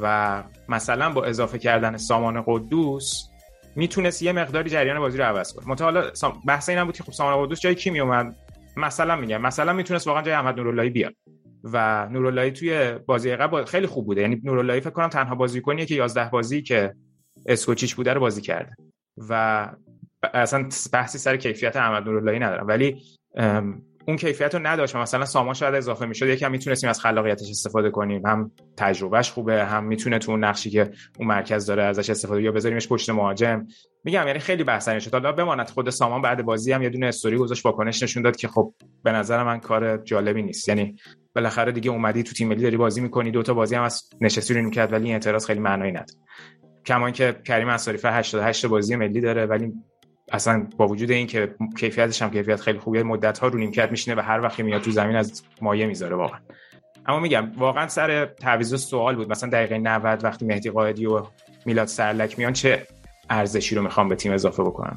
و 0.00 0.42
مثلا 0.68 1.12
با 1.12 1.24
اضافه 1.24 1.58
کردن 1.58 1.96
سامان 1.96 2.44
قدوس 2.46 3.28
می‌تونست 3.76 4.22
یه 4.22 4.32
مقداری 4.32 4.70
جریان 4.70 4.98
بازی 4.98 5.18
رو 5.18 5.24
عوض 5.24 5.52
کنه. 5.52 5.76
حالا 5.80 6.10
بحث 6.46 6.68
این 6.68 6.78
هم 6.78 6.84
بود 6.84 6.96
که 6.96 7.02
خب 7.02 7.12
سامان 7.12 7.46
قدوس 7.46 7.60
جای 7.60 7.74
کی 7.74 7.90
میومد؟ 7.90 8.36
مثلا 8.76 9.16
میگم. 9.16 9.42
مثلا 9.42 9.72
می‌تونست 9.72 10.06
واقعا 10.06 10.22
جای 10.22 10.34
احمد 10.34 10.56
نوراللهی 10.56 10.90
بیاد. 10.90 11.14
و 11.64 12.08
نوراللهی 12.10 12.50
توی 12.50 12.92
بازی 12.92 13.36
قبل 13.36 13.64
خیلی 13.64 13.86
خوب 13.86 14.06
بوده. 14.06 14.20
یعنی 14.20 14.40
نوراللهی 14.44 14.80
فکر 14.80 14.90
کنم 14.90 15.08
تنها 15.08 15.34
بازیکنیه 15.34 15.86
که 15.86 15.94
11 15.94 16.30
بازی 16.30 16.62
که 16.62 16.94
اسکوچیچ 17.46 17.94
بوده 17.94 18.12
رو 18.12 18.20
بازی 18.20 18.40
کرده. 18.40 18.76
و 19.28 19.68
اصلا 20.34 20.68
بحثی 20.92 21.18
سر 21.18 21.36
کیفیت 21.36 21.76
احمد 21.76 22.02
نوراللهی 22.02 22.38
ندارم. 22.38 22.66
ولی 22.66 23.02
اون 24.06 24.16
کیفیت 24.16 24.54
رو 24.54 24.66
نداشت 24.66 24.96
مثلا 24.96 25.24
سامان 25.24 25.54
شاید 25.54 25.74
اضافه 25.74 26.06
می‌شد. 26.06 26.26
یکم 26.26 26.50
می‌تونستیم 26.50 26.90
از 26.90 27.00
خلاقیتش 27.00 27.50
استفاده 27.50 27.90
کنیم. 27.90 28.26
هم 28.26 28.50
تجربهش 28.76 29.30
خوبه 29.30 29.64
هم 29.64 29.84
می‌تونه 29.84 30.18
تو 30.18 30.30
اون 30.30 30.44
نقشی 30.44 30.70
که 30.70 30.90
اون 31.18 31.28
مرکز 31.28 31.66
داره 31.66 31.82
ازش 31.82 32.10
استفاده 32.10 32.42
یا 32.42 32.52
بذاریمش 32.52 32.88
پشت 32.88 33.10
مهاجم. 33.10 33.66
میگم 34.04 34.26
یعنی 34.26 34.38
خیلی 34.38 34.64
بحث 34.64 34.88
شد. 34.88 35.12
حالا 35.12 35.32
بماند 35.32 35.70
خود 35.70 35.90
سامان 35.90 36.22
بعد 36.22 36.44
بازی 36.44 36.72
هم 36.72 36.82
یه 36.82 36.88
دونه 36.88 37.06
استوری 37.06 37.36
گذاشت 37.36 37.66
واکنش 37.66 38.02
نشون 38.02 38.22
داد 38.22 38.36
که 38.36 38.48
خب 38.48 38.74
به 39.02 39.12
نظر 39.12 39.42
من 39.42 39.60
کار 39.60 39.96
جالبی 39.96 40.42
نیست. 40.42 40.68
یعنی 40.68 40.96
بالاخره 41.34 41.72
دیگه 41.72 41.90
اومدی 41.90 42.22
تو 42.22 42.32
تیم 42.32 42.48
ملی 42.48 42.62
داری 42.62 42.76
بازی 42.76 43.00
می‌کنی 43.00 43.30
دو 43.30 43.42
تا 43.42 43.54
بازی 43.54 43.74
هم 43.74 43.82
از 43.82 44.02
نشستی 44.20 44.54
رو 44.54 44.70
ولی 44.86 45.04
این 45.04 45.12
اعتراض 45.12 45.46
خیلی 45.46 45.60
معنایی 45.60 45.92
نداره. 45.92 46.18
کما 46.86 47.10
که 47.10 47.36
کریم 47.44 47.68
انصاری 47.68 47.98
88 48.04 48.66
بازی 48.66 48.96
ملی 48.96 49.20
داره 49.20 49.46
ولی 49.46 49.72
اصلا 50.32 50.66
با 50.76 50.86
وجود 50.86 51.10
این 51.10 51.26
که 51.26 51.54
کیفیتش 51.76 52.22
هم 52.22 52.30
کیفیت 52.30 52.60
خیلی 52.60 52.78
خوبه 52.78 53.02
مدت 53.02 53.38
ها 53.38 53.46
رو 53.46 53.58
نیمکت 53.58 53.90
میشینه 53.90 54.16
و 54.16 54.20
هر 54.20 54.40
وقتی 54.40 54.62
میاد 54.62 54.82
تو 54.82 54.90
زمین 54.90 55.16
از 55.16 55.42
مایه 55.60 55.86
می‌ذاره 55.86 56.16
واقعا. 56.16 56.40
اما 57.06 57.20
میگم 57.20 57.52
واقعا 57.56 57.88
سر 57.88 58.26
تعویض 58.26 58.74
سوال 58.84 59.16
بود. 59.16 59.30
مثلا 59.30 59.50
دقیقه 59.50 59.78
90 59.78 60.24
وقتی 60.24 60.46
مهدی 60.46 60.70
قائدی 60.70 61.06
و 61.06 61.22
میلاد 61.66 61.86
سرلک 61.86 62.38
میان 62.38 62.52
چه 62.52 62.86
ارزشی 63.30 63.74
رو 63.74 63.82
می‌خوام 63.82 64.08
به 64.08 64.16
تیم 64.16 64.32
اضافه 64.32 64.62
بکنم؟ 64.62 64.96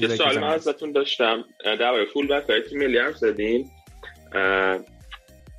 یه 0.00 0.08
سوال 0.08 0.38
من 0.38 0.48
ازتون 0.48 0.92
داشتم. 0.92 1.44
در 1.64 2.04
فول 2.12 2.26
بک 2.26 2.50
های 2.50 2.62
تیم 2.70 2.78
ملی 2.78 2.98
هم 2.98 3.12
زدین 3.12 3.70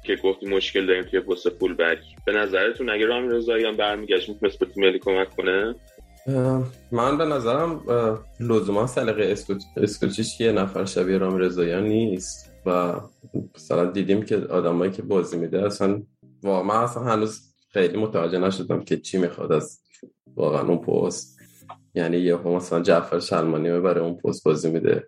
که 0.03 0.15
گفتی 0.23 0.45
مشکل 0.45 0.85
داریم 0.85 1.03
توی 1.03 1.19
پست 1.19 1.49
فول 1.49 1.73
بک. 1.73 1.97
به 2.25 2.31
نظرتون 2.31 2.89
اگه 2.89 3.05
رامی 3.05 3.27
رضایی 3.27 3.65
هم 3.65 3.77
برمیگشت 3.77 4.29
می‌تونست 4.29 4.59
به 4.59 4.65
تیم 4.65 4.83
ملی 4.83 4.99
کمک 4.99 5.35
کنه؟ 5.35 5.75
من 6.91 7.17
به 7.17 7.25
نظرم 7.25 7.81
لزوما 8.39 8.87
سلیقه 8.87 9.35
اسکوچیش 9.77 10.41
یه 10.41 10.51
نفر 10.51 10.85
شبیه 10.85 11.17
رام 11.17 11.37
رضاییان 11.37 11.83
نیست 11.83 12.51
و 12.65 12.93
مثلا 13.55 13.85
دیدیم 13.85 14.25
که 14.25 14.37
آدمایی 14.37 14.91
که 14.91 15.01
بازی 15.01 15.37
میده 15.37 15.65
اصلا 15.65 16.03
واقعا 16.43 16.63
من 16.63 16.75
اصلا 16.75 17.03
هنوز 17.03 17.39
خیلی 17.73 17.97
متوجه 17.97 18.37
نشدم 18.37 18.83
که 18.83 18.97
چی 18.97 19.17
می‌خواد 19.17 19.51
از 19.51 19.79
واقعا 20.35 20.61
اون 20.61 20.77
پست. 20.77 21.39
یعنی 21.95 22.17
یه 22.17 22.35
مثلا 22.35 22.81
جعفر 22.81 23.19
سلمانی 23.19 23.79
برای 23.79 24.05
اون 24.05 24.17
پست 24.17 24.43
بازی 24.43 24.71
میده. 24.71 25.07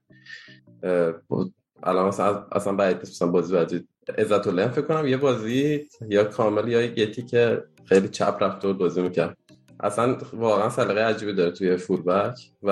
الان 1.84 2.08
مثلا 2.08 2.46
اصلا 2.52 2.74
باید 2.74 2.98
مثلا 3.02 3.28
بازی 3.28 3.54
بعدی 3.54 3.88
عزت 4.18 4.48
الله 4.48 4.68
فکر 4.68 4.82
کنم 4.82 5.08
یه 5.08 5.18
بازی 5.18 5.88
یا 6.10 6.24
کامل 6.24 6.68
یا 6.68 6.88
گتی 6.88 7.22
که 7.22 7.64
خیلی 7.86 8.08
چپ 8.08 8.38
رفته 8.40 8.68
و 8.68 8.74
بازی 8.74 9.02
می‌کرد. 9.02 9.38
اصلا 9.80 10.18
واقعا 10.34 10.70
سلیقه 10.70 11.02
عجیبی 11.02 11.34
داره 11.34 11.52
توی 11.52 11.78
فولبک 11.78 12.38
و 12.64 12.70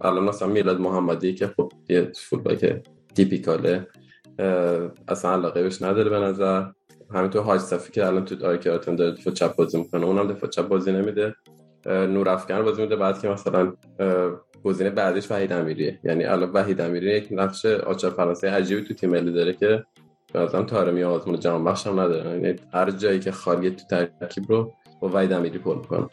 الان 0.00 0.24
مثلا 0.24 0.48
میلاد 0.48 0.80
محمدی 0.80 1.34
که 1.34 1.46
خب 1.46 1.72
یه 1.88 2.12
فولبک 2.16 2.82
تیپیکاله 3.14 3.86
اصلا 5.08 5.32
علاقه 5.32 5.62
بهش 5.62 5.82
نداره 5.82 6.10
به 6.10 6.18
نظر. 6.18 6.64
همینطور 7.14 7.42
حاج 7.42 7.60
صفی 7.60 7.92
که 7.92 8.06
الان 8.06 8.24
تو 8.24 8.46
آیکراتم 8.46 8.96
داره 8.96 9.10
دفاع 9.10 9.32
چپ 9.32 9.56
بازی 9.56 9.78
می‌کنه 9.78 10.06
اونم 10.06 10.32
دفاع 10.32 10.50
چپ 10.50 10.68
بازی 10.68 10.92
نمیده. 10.92 11.34
نور 11.86 12.28
افکن 12.28 12.62
بازی 12.62 12.82
میده 12.82 12.96
بعد 12.96 13.20
که 13.20 13.28
مثلا 13.28 13.72
گزینه 14.64 14.90
بعدش 14.90 15.30
وحید 15.30 15.52
امیریه. 15.52 15.98
یعنی 16.04 16.24
الان 16.24 16.50
وحید 16.52 16.80
امیری 16.80 17.06
یک 17.06 17.28
نقش 17.30 17.66
آچار 17.66 18.10
فرانسه 18.10 18.50
عجیبی 18.50 18.82
تو 18.82 18.94
تیم 18.94 19.10
ملی 19.10 19.32
داره 19.32 19.52
که 19.52 19.84
مثلا 20.34 20.62
تارمی 20.62 21.02
آزمون 21.04 21.40
جهان 21.40 21.64
بخش 21.64 21.86
هم 21.86 22.00
نداره. 22.00 22.30
یعنی 22.30 22.56
هر 22.72 22.90
جایی 22.90 23.20
که 23.20 23.32
خالی 23.32 23.70
تو 23.70 23.84
ترکیب 24.20 24.44
رو 24.48 24.72
با 25.00 25.08
وحید 25.08 25.32
امیری 25.32 25.58
پر 25.58 25.76
می‌کنه. 25.76 26.08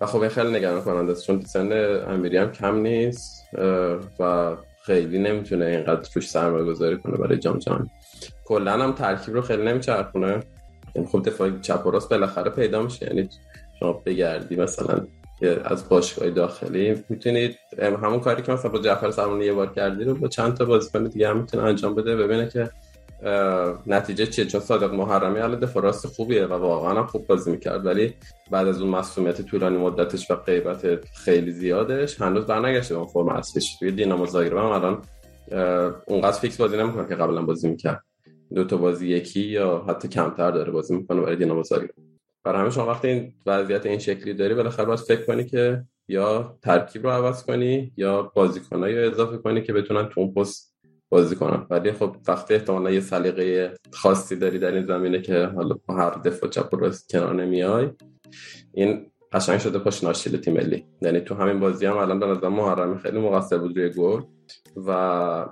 و 0.00 0.06
خب 0.06 0.20
این 0.20 0.28
خیلی 0.28 0.50
نگران 0.50 0.82
کننده 0.82 1.12
است 1.12 1.26
چون 1.26 1.40
سن 1.40 1.72
امیری 2.08 2.36
هم 2.36 2.52
کم 2.52 2.76
نیست 2.76 3.42
و 4.20 4.56
خیلی 4.82 5.18
نمی‌تونه 5.18 5.64
اینقدر 5.64 6.08
روش 6.14 6.28
سرمایه 6.30 6.64
گذاری 6.64 6.96
کنه 6.96 7.16
برای 7.16 7.38
جام 7.38 7.58
جهانی. 7.58 7.90
کلا 8.44 8.72
هم 8.72 8.92
ترکیب 8.92 9.34
رو 9.34 9.40
خیلی 9.42 9.64
نمیچرخونه. 9.64 10.40
یعنی 10.94 11.08
خب 11.08 11.22
دفاع 11.22 11.50
چپ 11.60 11.86
و 11.86 11.90
راست 11.90 12.10
بالاخره 12.10 12.50
پیدا 12.50 12.82
میشه. 12.82 13.06
یعنی 13.06 13.28
شما 13.80 13.92
بگردی 13.92 14.56
مثلا 14.56 15.06
از 15.64 15.88
باشگاه 15.88 16.30
داخلی 16.30 17.04
می‌تونید 17.08 17.56
همون 18.02 18.20
کاری 18.20 18.42
که 18.42 18.52
مثلا 18.52 18.70
با 18.70 18.78
جعفر 18.78 19.10
سلمانی 19.10 19.44
یه 19.44 19.52
بار 19.52 19.72
کردی 19.72 20.04
رو 20.04 20.14
با 20.14 20.28
چند 20.28 20.54
تا 20.54 20.64
بازیکن 20.64 21.04
دیگه 21.04 21.28
هم 21.28 21.36
می‌تونه 21.40 21.62
انجام 21.62 21.94
بده. 21.94 22.16
ببینه 22.16 22.48
که 22.48 22.70
نتیجه 23.86 24.26
چیه. 24.26 24.44
چون 24.44 24.60
صادق 24.60 24.94
محرمی 24.94 25.40
حالا 25.40 25.54
دفاع 25.54 25.82
راست 25.82 26.06
خوبیه 26.06 26.46
و 26.46 26.52
واقعا 26.52 26.94
هم 26.94 27.06
خوب 27.06 27.26
بازی 27.26 27.50
می‌کرد. 27.50 27.86
ولی 27.86 28.14
بعد 28.50 28.68
از 28.68 28.80
اون 28.80 28.90
مسئولیت 28.90 29.42
طولانی 29.42 29.76
مدتش 29.76 30.30
و 30.30 30.34
غیبت 30.34 31.04
خیلی 31.04 31.52
زیادش 31.52 32.20
هنوز 32.20 32.46
برنگشته 32.46 32.94
به 32.94 33.00
اون 33.00 33.08
فرم 33.08 33.28
اصلیش. 33.28 33.78
توی 33.78 33.90
دینامو 33.90 34.26
زاگرب 34.26 34.56
هم 34.56 34.64
الان 34.64 35.02
اونقدر 36.06 36.38
فیکس 36.38 36.56
بازی 36.56 36.76
نمی‌کنه 36.76 37.08
که 37.08 37.14
قبلا 37.14 37.42
بازی 37.42 37.70
می‌کرد. 37.70 38.04
دو 38.54 38.64
تا 38.64 38.76
بازی 38.76 39.08
یکی 39.08 39.40
یا 39.40 39.84
حتی 39.88 40.08
کمتر 40.08 40.50
داره 40.50 40.72
بازی 40.72 40.96
می‌کنه 40.96 41.20
برای 41.20 41.36
دینامو 41.36 41.62
زاگرب. 41.62 41.90
برای 42.44 42.60
همه 42.60 42.70
شما 42.70 42.86
وقتی 42.86 43.08
این 43.08 43.32
وضعیت 43.46 43.86
این 43.86 43.98
شکلی 43.98 44.34
داری 44.34 44.54
بالاخره 44.54 44.86
باید 44.86 44.98
فکر 44.98 45.24
کنی 45.24 45.44
که 45.44 45.84
یا 46.08 46.58
ترکیب 46.62 47.06
رو 47.06 47.12
عوض 47.12 47.44
کنی 47.44 47.92
یا 47.96 48.22
بازیکنایی 48.22 48.98
رو 48.98 49.10
اضافه 49.10 49.36
کنی 49.36 49.62
که 49.62 49.72
بتونن 49.72 50.08
تو 50.08 50.20
اون 50.20 50.34
پست 50.34 50.74
بازی 51.08 51.36
کنن. 51.36 51.66
ولی 51.70 51.92
خب 51.92 52.16
وقتی 52.28 52.54
احتمالا 52.54 52.90
یه 52.90 53.00
سلیقه 53.00 53.74
خاصی 53.92 54.36
داری 54.36 54.58
در 54.58 54.72
این 54.72 54.86
زمینه 54.86 55.20
که 55.20 55.46
حالا 55.46 55.76
با 55.86 55.94
هر 55.94 56.10
دفاع 56.10 56.50
چپ 56.50 56.74
و 56.74 56.90
کنار 57.10 57.34
نمیای 57.34 57.88
این 58.74 59.06
قشنگ 59.32 59.58
شده 59.58 59.78
پاش 59.78 60.04
ناشیل 60.04 60.36
تیم 60.36 60.54
ملی. 60.54 60.86
یعنی 61.02 61.20
تو 61.20 61.34
همین 61.34 61.60
بازی 61.60 61.86
هم 61.86 61.96
الان 61.96 62.20
به 62.20 62.26
نظر 62.26 62.48
محرمی 62.48 62.98
خیلی 62.98 63.18
مقصر 63.18 63.58
بود 63.58 63.78
روی 63.78 63.88
گل. 63.88 64.22
و 64.86 65.46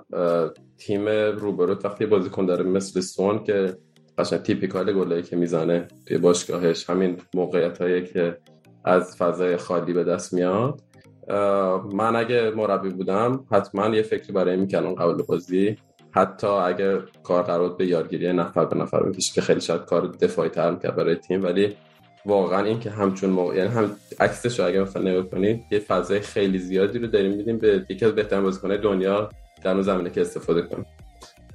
تیم 0.77 1.09
روبرو 1.09 1.75
وقتی 1.83 2.05
بازیکن 2.05 2.45
داره 2.45 2.63
مثل 2.63 2.99
سون 2.99 3.43
که 3.43 3.77
قشنگ 4.19 4.41
تیپیکال 4.41 4.93
گلایی 4.93 5.23
که 5.23 5.35
می‌زنه 5.35 5.87
توی 6.05 6.17
باشگاهش 6.17 6.89
همین 6.89 7.17
موقعیت 7.33 7.81
هایی 7.81 8.03
که 8.05 8.37
از 8.85 9.17
فضای 9.17 9.57
خالی 9.57 9.93
به 9.93 10.03
دست 10.03 10.33
میاد. 10.33 10.81
من 11.93 12.15
اگه 12.15 12.51
مربی 12.55 12.89
بودم 12.89 13.45
حتما 13.51 13.95
یه 13.95 14.01
فکری 14.01 14.33
برای 14.33 14.57
می‌کنم 14.57 14.93
قبل 14.93 15.23
بازی 15.23 15.77
حتی 16.11 16.47
اگه 16.47 16.99
کار 17.23 17.43
قرار 17.43 17.75
به 17.75 17.87
یارگیری 17.87 18.33
نفر 18.33 18.65
به 18.65 18.75
نفر 18.75 19.03
بکشه 19.03 19.33
که 19.33 19.41
خیلی 19.41 19.61
شاید 19.61 19.85
کار 19.85 20.07
دفاعی 20.07 20.49
تر 20.49 20.71
می‌کرد 20.71 20.95
برای 20.95 21.15
تیم 21.15 21.43
ولی 21.43 21.75
واقعا 22.25 22.63
این 22.63 22.79
که 22.79 22.89
همچون 22.89 23.29
موقع 23.29 23.55
یعنی 23.55 23.69
هم 23.69 23.91
عکسش 24.19 24.59
رو 24.59 24.65
اگه 24.65 24.81
مثلا 24.81 25.01
نگاه 25.01 25.29
کنید 25.29 25.61
یه 25.71 25.79
فضای 25.79 26.19
خیلی 26.19 26.59
زیادی 26.59 26.99
رو 26.99 27.07
داریم 27.07 27.33
میدیم 27.33 27.57
به 27.57 27.85
یکی 27.89 28.05
از 28.05 28.15
بهترین 28.15 28.43
بازیکن‌های 28.43 28.77
دنیا 28.77 29.29
در 29.63 29.71
اون 29.71 29.81
زمینه 29.81 30.09
که 30.09 30.21
استفاده 30.21 30.61
کنیم. 30.61 30.85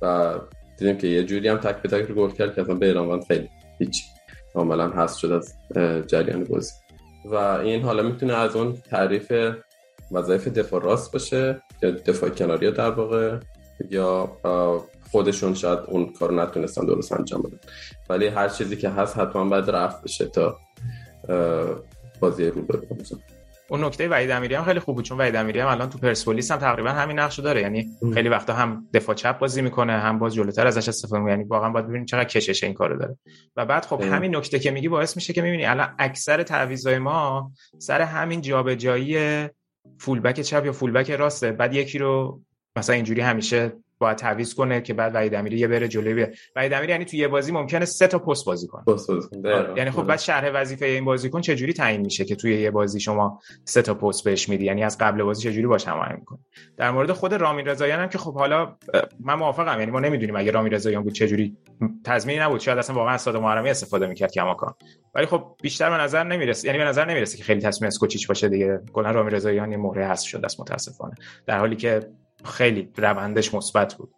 و 0.03 0.35
دیدیم 0.79 0.99
که 0.99 1.07
یه 1.07 1.25
جوری 1.25 1.49
هم 1.49 1.57
تک 1.57 1.83
به 1.83 1.89
تک 1.89 2.09
رو 2.09 2.15
گل 2.15 2.31
کرد 2.31 2.55
که 2.55 2.61
اصلا 2.61 2.75
به 2.75 2.87
ایران 2.87 3.23
خیلی 3.23 3.49
هیچ 3.79 4.05
کاملا 4.55 4.89
هست 4.89 5.19
شد 5.19 5.33
از 5.33 5.55
جریان 6.07 6.45
بازی. 6.45 6.73
و 7.25 7.35
این 7.35 7.83
حالا 7.83 8.03
می‌تونه 8.03 8.35
از 8.35 8.57
اون 8.57 8.77
تعریف 8.91 9.33
وظایف 10.13 10.49
دفاع 10.49 10.83
راست 10.83 11.13
باشه 11.13 11.63
یا 11.83 11.91
دفاع 11.91 12.31
کناری 12.31 12.71
در 12.71 12.91
واقع 12.91 13.39
یا 13.91 14.37
خودشون 15.11 15.55
شاید 15.55 15.79
اون 15.79 16.13
کار 16.13 16.43
نتونستن 16.43 16.87
درست 16.87 17.13
انجام 17.13 17.43
بدن. 17.43 17.59
ولی 18.11 18.27
هر 18.27 18.49
چیزی 18.49 18.77
که 18.77 18.89
هست 18.89 19.19
حتما 19.19 19.45
باید 19.45 19.71
رفت 19.71 20.03
بشه 20.03 20.27
تا 20.27 20.59
بازی 22.21 22.47
رو 22.47 22.63
بکنه 22.63 23.05
اون 23.75 23.85
نکته 23.85 24.09
وحید 24.09 24.31
امیری 24.31 24.55
هم 24.55 24.65
خیلی 24.65 24.81
خوب 24.81 24.95
بود 24.95 25.05
چون 25.05 25.19
وحید 25.19 25.37
امیری 25.37 25.61
هم 25.61 25.69
الان 25.69 25.91
تو 25.91 25.99
پرسپولیس 25.99 26.51
هم 26.51 26.59
تقریبا 26.59 26.91
همین 26.91 27.19
نقشو 27.19 27.43
داره. 27.43 27.61
یعنی 27.61 27.89
خیلی 28.15 28.29
وقتا 28.29 28.55
هم 28.55 28.89
دفاع 28.95 29.15
چپ 29.15 29.39
بازی 29.39 29.63
می‌کنه 29.63 29.93
هم 29.93 30.19
باز 30.19 30.35
جلوتر 30.35 30.67
ازش 30.67 30.89
استفاده 30.89 31.21
می‌کنه. 31.23 31.33
یعنی 31.33 31.45
واقعا 31.45 31.71
باید 31.71 31.87
ببینیم 31.87 32.07
چقدر 32.07 32.25
کشش 32.25 32.65
این 32.65 32.75
کارو 32.75 32.99
داره. 32.99 33.19
و 33.57 33.67
بعد 33.67 33.85
خب 33.85 34.03
همین 34.03 34.37
نکته 34.37 34.59
که 34.59 34.71
میگی 34.71 34.89
باعث 34.89 35.17
میشه 35.17 35.33
که 35.33 35.43
می‌بینی 35.43 35.65
الان 35.65 35.95
اکثر 35.99 36.43
تعویضای 36.43 36.99
ما 36.99 37.53
سر 37.79 38.01
همین 38.01 38.41
جابجایی 38.41 39.49
فولبک 39.99 40.41
چپ 40.41 40.67
یا 40.67 40.73
فولبک 40.73 41.11
راسته. 41.11 41.53
بعد 41.53 41.75
یکی 41.75 41.99
رو 41.99 42.41
مثلا 42.77 42.95
اینجوری 42.97 43.21
همیشه 43.21 43.73
باید 43.99 44.17
تعویض 44.17 44.55
کنه 44.55 44.81
که 44.81 44.95
بعد 44.95 45.15
وحید 45.15 45.35
امیری 45.35 45.59
یه 45.59 45.69
بره 45.69 45.89
جلوی 45.89 46.15
بیاد. 46.15 46.35
وحید 46.57 46.73
امیری 46.73 46.93
یعنی 46.93 47.05
تو 47.05 47.17
یه 47.17 47.29
بازی 47.29 47.53
ممکنه 47.53 47.85
سه 47.85 48.07
تا 48.07 48.19
پست 48.19 48.47
بازی 48.47 48.67
کنه. 48.67 48.85
پست 48.85 49.07
کنه. 49.07 49.73
یعنی 49.77 49.91
خب 49.91 50.03
بعد 50.03 50.19
شرح 50.19 50.51
وظیفه 50.55 50.87
این 50.87 51.05
بازیکن 51.05 51.41
چه 51.41 51.57
جوری 51.57 51.73
تعیین 51.73 52.01
میشه 52.01 52.25
که 52.25 52.37
توی 52.37 52.61
یه 52.61 52.71
بازی 52.71 53.01
شما 53.01 53.41
سه 53.65 53.83
تا 53.83 53.95
پست 53.95 54.25
بهش 54.25 54.49
میدی؟ 54.49 54.65
یعنی 54.65 54.85
از 54.85 54.99
قبل 54.99 55.23
بازی 55.23 55.43
چه 55.43 55.53
جوری 55.53 55.67
باش 55.67 55.89
هماهنگ 55.89 56.19
می‌کنه 56.19 56.39
در 56.77 56.91
مورد 56.91 57.13
خود 57.13 57.35
رامین 57.35 57.67
رضاییان 57.67 58.01
هم 58.01 58.09
که 58.09 58.19
خب 58.19 58.35
حالا 58.35 58.77
من 59.21 59.35
موافقم 59.35 59.79
یعنی 59.79 59.91
ما 59.91 60.01
نمی‌دونیم 60.01 60.37
اگه 60.37 60.51
رامین 60.51 60.73
رضاییان 60.73 61.03
بود 61.03 61.13
چه 61.13 61.29
جوری 61.29 61.57
تضمینی 62.05 62.39
نبود. 62.39 62.61
شاید 62.61 62.79
اصلا 62.79 62.97
واقعا 62.97 63.15
استاد 63.15 63.37
محرمی 63.37 63.71
استفاده 63.71 64.07
می‌کرد 64.07 64.33
کماکان. 64.33 64.75
ولی 65.15 65.27
خب 65.27 65.57
بیشتر 65.63 65.91
به 65.91 65.97
نظر 65.97 66.25
نمی‌رسه 66.25 66.67
یعنی 66.67 66.79
به 66.79 66.85
نظر 66.85 67.05
نمی‌رسه 67.05 67.39
که 67.39 67.45
خیلی 67.45 67.61
تصمیم 67.61 67.87
اسکوچیچ 67.87 68.29
باشه 68.29 68.49
دیگه. 68.49 68.81
کلا 68.93 69.11
رامین 69.11 69.35
رضاییان 69.35 69.73
یه 69.73 69.77
مهره 69.77 70.07
هست 70.07 70.25
شده 70.25 70.45
است 70.45 70.61
متاسفانه. 70.61 71.15
در 71.47 71.59
حالی 71.59 71.77
که 71.77 72.01
خیلی 72.45 72.89
روندش 72.97 73.55
مثبت 73.55 73.95
بود 73.95 74.15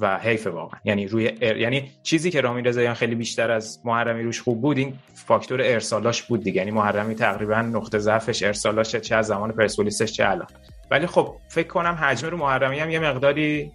و 0.00 0.18
حیف 0.18 0.46
واقعا. 0.46 0.80
یعنی 0.84 1.06
روی 1.06 1.32
ار... 1.40 1.56
یعنی 1.56 1.90
چیزی 2.02 2.30
که 2.30 2.40
رامین 2.40 2.64
رضاییان 2.64 2.94
خیلی 2.94 3.14
بیشتر 3.14 3.50
از 3.50 3.80
محرمی 3.84 4.22
روش 4.22 4.40
خوب 4.40 4.60
بود 4.60 4.78
این 4.78 4.94
فاکتور 5.14 5.60
ارسالاش 5.62 6.22
بود 6.22 6.42
دیگه. 6.42 6.58
یعنی 6.58 6.70
محرمی 6.70 7.14
تقریبا 7.14 7.62
نقطه 7.62 7.98
ضعفش 7.98 8.42
ارسالاش 8.42 8.96
چه 8.96 9.16
از 9.16 9.26
زمان 9.26 9.52
پرسپولیسش 9.52 10.12
چه 10.12 10.28
الان. 10.28 10.46
ولی 10.90 11.06
خب 11.06 11.36
فکر 11.48 11.68
کنم 11.68 11.98
حجم 12.00 12.28
رو 12.28 12.36
محرمی 12.36 12.78
هم 12.78 12.90
یه 12.90 12.98
مقداری 12.98 13.72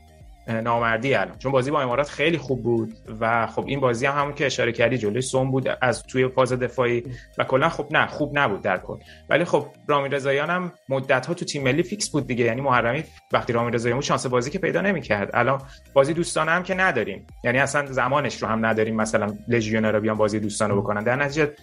نامردی 0.47 1.13
الان. 1.15 1.37
چون 1.37 1.51
بازی 1.51 1.71
با 1.71 1.81
امارات 1.81 2.09
خیلی 2.09 2.37
خوب 2.37 2.63
بود 2.63 2.93
و 3.19 3.47
خب 3.47 3.63
این 3.67 3.79
بازی 3.79 4.05
هم 4.05 4.19
همون 4.19 4.33
که 4.33 4.45
اشاره 4.45 4.71
کردی 4.71 4.97
جلوی 4.97 5.21
سوم 5.21 5.51
بود 5.51 5.77
از 5.81 6.03
توی 6.03 6.27
فاز 6.27 6.53
دفاعی 6.53 7.03
و 7.37 7.43
کلا 7.43 7.69
خب 7.69 7.87
نه 7.91 8.07
خوب 8.07 8.37
نبود 8.37 8.61
در 8.61 8.77
کل. 8.77 8.97
ولی 9.29 9.45
خب 9.45 9.67
رامین 9.87 10.11
رضاییان 10.11 10.49
هم 10.49 10.71
مدت 10.89 11.25
ها 11.25 11.33
تو 11.33 11.45
تیم 11.45 11.63
ملی 11.63 11.83
فیکس 11.83 12.09
بود 12.09 12.27
دیگه. 12.27 12.45
یعنی 12.45 12.61
محرمی 12.61 13.03
وقتی 13.33 13.53
رامین 13.53 13.73
رضاییان 13.73 13.97
بود 13.97 14.05
شانس 14.05 14.25
بازی 14.25 14.51
که 14.51 14.59
پیدا 14.59 14.81
نمی‌کرد. 14.81 15.29
الان 15.33 15.61
بازی 15.93 16.13
دوستانه 16.13 16.51
هم 16.51 16.63
که 16.63 16.75
نداریم. 16.75 17.27
یعنی 17.43 17.59
اصلا 17.59 17.85
زمانش 17.85 18.41
رو 18.43 18.47
هم 18.47 18.65
نداریم 18.65 18.95
مثلا 18.95 19.37
لژیونرا 19.47 19.99
بیان 19.99 20.17
بازی 20.17 20.39
دوستانه 20.39 20.73
بکنن. 20.73 21.03
در 21.03 21.15
نتیجه 21.15 21.53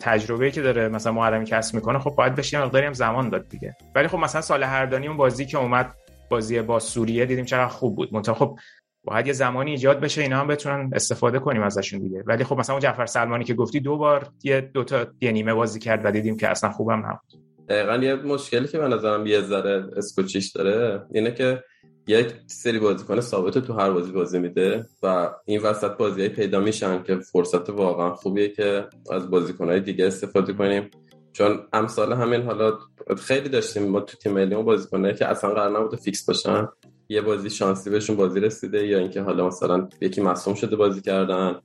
تجربه‌ای 0.00 0.50
که 0.50 0.62
داره 0.62 0.88
مثلا 0.88 1.12
محرمی 1.12 1.44
کسب 1.44 1.74
می‌کنه 1.74 1.98
خب 1.98 2.10
باید 2.10 2.34
بشه 2.34 2.62
مقداری 2.62 2.86
هم 2.86 2.92
زمان 2.92 3.28
داد 3.28 3.48
دیگه. 3.48 3.76
ولی 3.94 4.08
خب 4.08 4.18
مثلا 4.18 4.40
سال 4.40 4.62
هردانی 4.62 5.08
اون 5.08 5.16
بازی 5.16 5.46
که 5.46 5.58
اومد 5.58 5.94
بازی 6.28 6.62
با 6.62 6.78
سوریه 6.78 7.26
دیدیم 7.26 7.44
چقدر 7.44 7.68
خوب 7.68 7.96
بود. 7.96 8.14
منتها 8.14 8.34
خب 8.34 8.58
باید 9.04 9.26
یه 9.26 9.32
زمانی 9.32 9.70
ایجاد 9.70 10.00
بشه 10.00 10.22
اینا 10.22 10.40
هم 10.40 10.46
بتونن 10.46 10.90
استفاده 10.94 11.38
کنیم 11.38 11.62
ازشون 11.62 12.00
دیگه. 12.00 12.22
ولی 12.26 12.44
خب 12.44 12.58
مثلا 12.58 12.74
اون 12.74 12.82
جعفر 12.82 13.06
سلمانی 13.06 13.44
که 13.44 13.54
گفتی 13.54 13.80
دو 13.80 13.96
بار 13.96 14.28
یه 14.42 14.60
دو 14.60 14.84
تا 14.84 15.06
یه 15.20 15.32
نیمه 15.32 15.54
بازی 15.54 15.78
کرد 15.78 16.00
و 16.04 16.10
دیدیم 16.10 16.36
که 16.36 16.48
اصلا 16.48 16.70
خوبم 16.70 17.06
نبود. 17.06 17.42
دقیقا 17.68 17.96
یه 17.96 18.14
مشکلی 18.14 18.68
که 18.68 18.78
به 18.78 18.88
نظرم 18.88 19.26
یه 19.26 19.40
ذره 19.40 19.84
اسکوچیش 19.96 20.52
داره 20.52 21.02
اینه 21.12 21.30
که 21.30 21.62
یک 22.06 22.26
سری 22.46 22.78
بازیکن 22.78 23.20
ثابت 23.20 23.58
تو 23.58 23.72
هر 23.72 23.90
بازی 23.90 24.12
بازی 24.12 24.38
میده 24.38 24.86
و 25.02 25.30
این 25.44 25.62
وسط 25.62 25.96
بازی 25.96 26.28
پیدا 26.28 26.60
میشن 26.60 27.02
که 27.02 27.16
فرصت 27.16 27.70
واقعا 27.70 28.14
خوبیه 28.14 28.48
که 28.48 28.86
از 29.10 29.30
بازیکنهای 29.30 29.80
دیگه 29.80 30.06
استفاده 30.06 30.52
کنیم. 30.52 30.90
چون 31.36 31.60
امثال 31.72 32.12
همین 32.12 32.42
حالا 32.42 32.78
خیلی 33.18 33.48
داشتیم 33.48 33.88
ما 33.88 34.00
تو 34.00 34.16
تیم 34.16 34.32
ملی 34.32 34.54
بازیکنایی 34.54 35.14
که 35.14 35.26
اصلا 35.26 35.50
قرار 35.50 35.78
نبوده 35.78 35.96
فیکس 35.96 36.26
باشن 36.26 36.68
یه 37.08 37.20
بازی 37.20 37.50
شانسی 37.50 37.90
بهشون 37.90 38.16
بازی 38.16 38.40
رسیده 38.40 38.86
یا 38.86 38.98
اینکه 38.98 39.22
حالا 39.22 39.46
مثلا 39.46 39.88
یکی 40.00 40.20
مصدوم 40.20 40.54
شده 40.54 40.76
بازی 40.76 41.00
کردن 41.00 41.60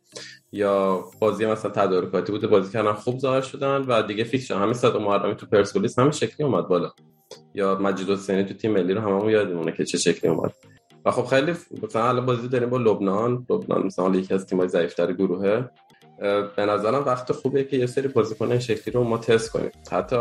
یا 0.51 1.03
بازی 1.19 1.45
مثلا 1.45 1.71
تدارکاتی 1.71 2.31
بوده 2.31 2.47
بازی 2.47 2.71
کردن 2.71 2.93
خوب 2.93 3.19
ظاهر 3.19 3.41
شدن 3.41 3.81
و 3.87 4.01
دیگه 4.01 4.23
فیکس 4.23 4.45
شدن. 4.45 4.61
همین 4.61 4.73
صادق 4.73 4.97
محرمی 4.97 5.35
تو 5.35 5.45
پرسپولیس 5.45 5.99
همین 5.99 6.11
شکلی 6.11 6.45
اومد 6.45 6.67
بالا. 6.67 6.91
یا 7.53 7.77
مجید 7.81 8.09
حسینی 8.09 8.43
تو 8.43 8.53
تیم 8.53 8.71
ملی 8.71 8.93
رو 8.93 9.01
هممون 9.01 9.29
یادمونه 9.29 9.71
که 9.71 9.85
چه 9.85 9.97
شکلی 9.97 10.31
اومد. 10.31 10.53
و 11.05 11.11
خب 11.11 11.25
خیلی 11.25 11.53
مثلا 11.83 12.09
الان 12.09 12.25
بازی 12.25 12.47
داریم 12.47 12.69
با 12.69 12.77
لبنان. 12.77 13.45
لبنان 13.49 13.85
مثلا 13.85 14.15
یکی 14.15 14.33
از 14.33 14.45
تیم‌های 14.45 14.67
ضعیف‌تر 14.67 15.13
گروهه. 15.13 15.69
به 16.55 16.65
نظرم 16.65 17.05
وقت 17.05 17.31
خوبه 17.31 17.63
که 17.63 17.77
یه 17.77 17.85
سری 17.85 18.07
بازیکن 18.07 18.59
شکلی 18.59 18.93
رو 18.93 19.03
ما 19.03 19.17
تست 19.17 19.51
کنیم. 19.51 19.71
حتی 19.91 20.15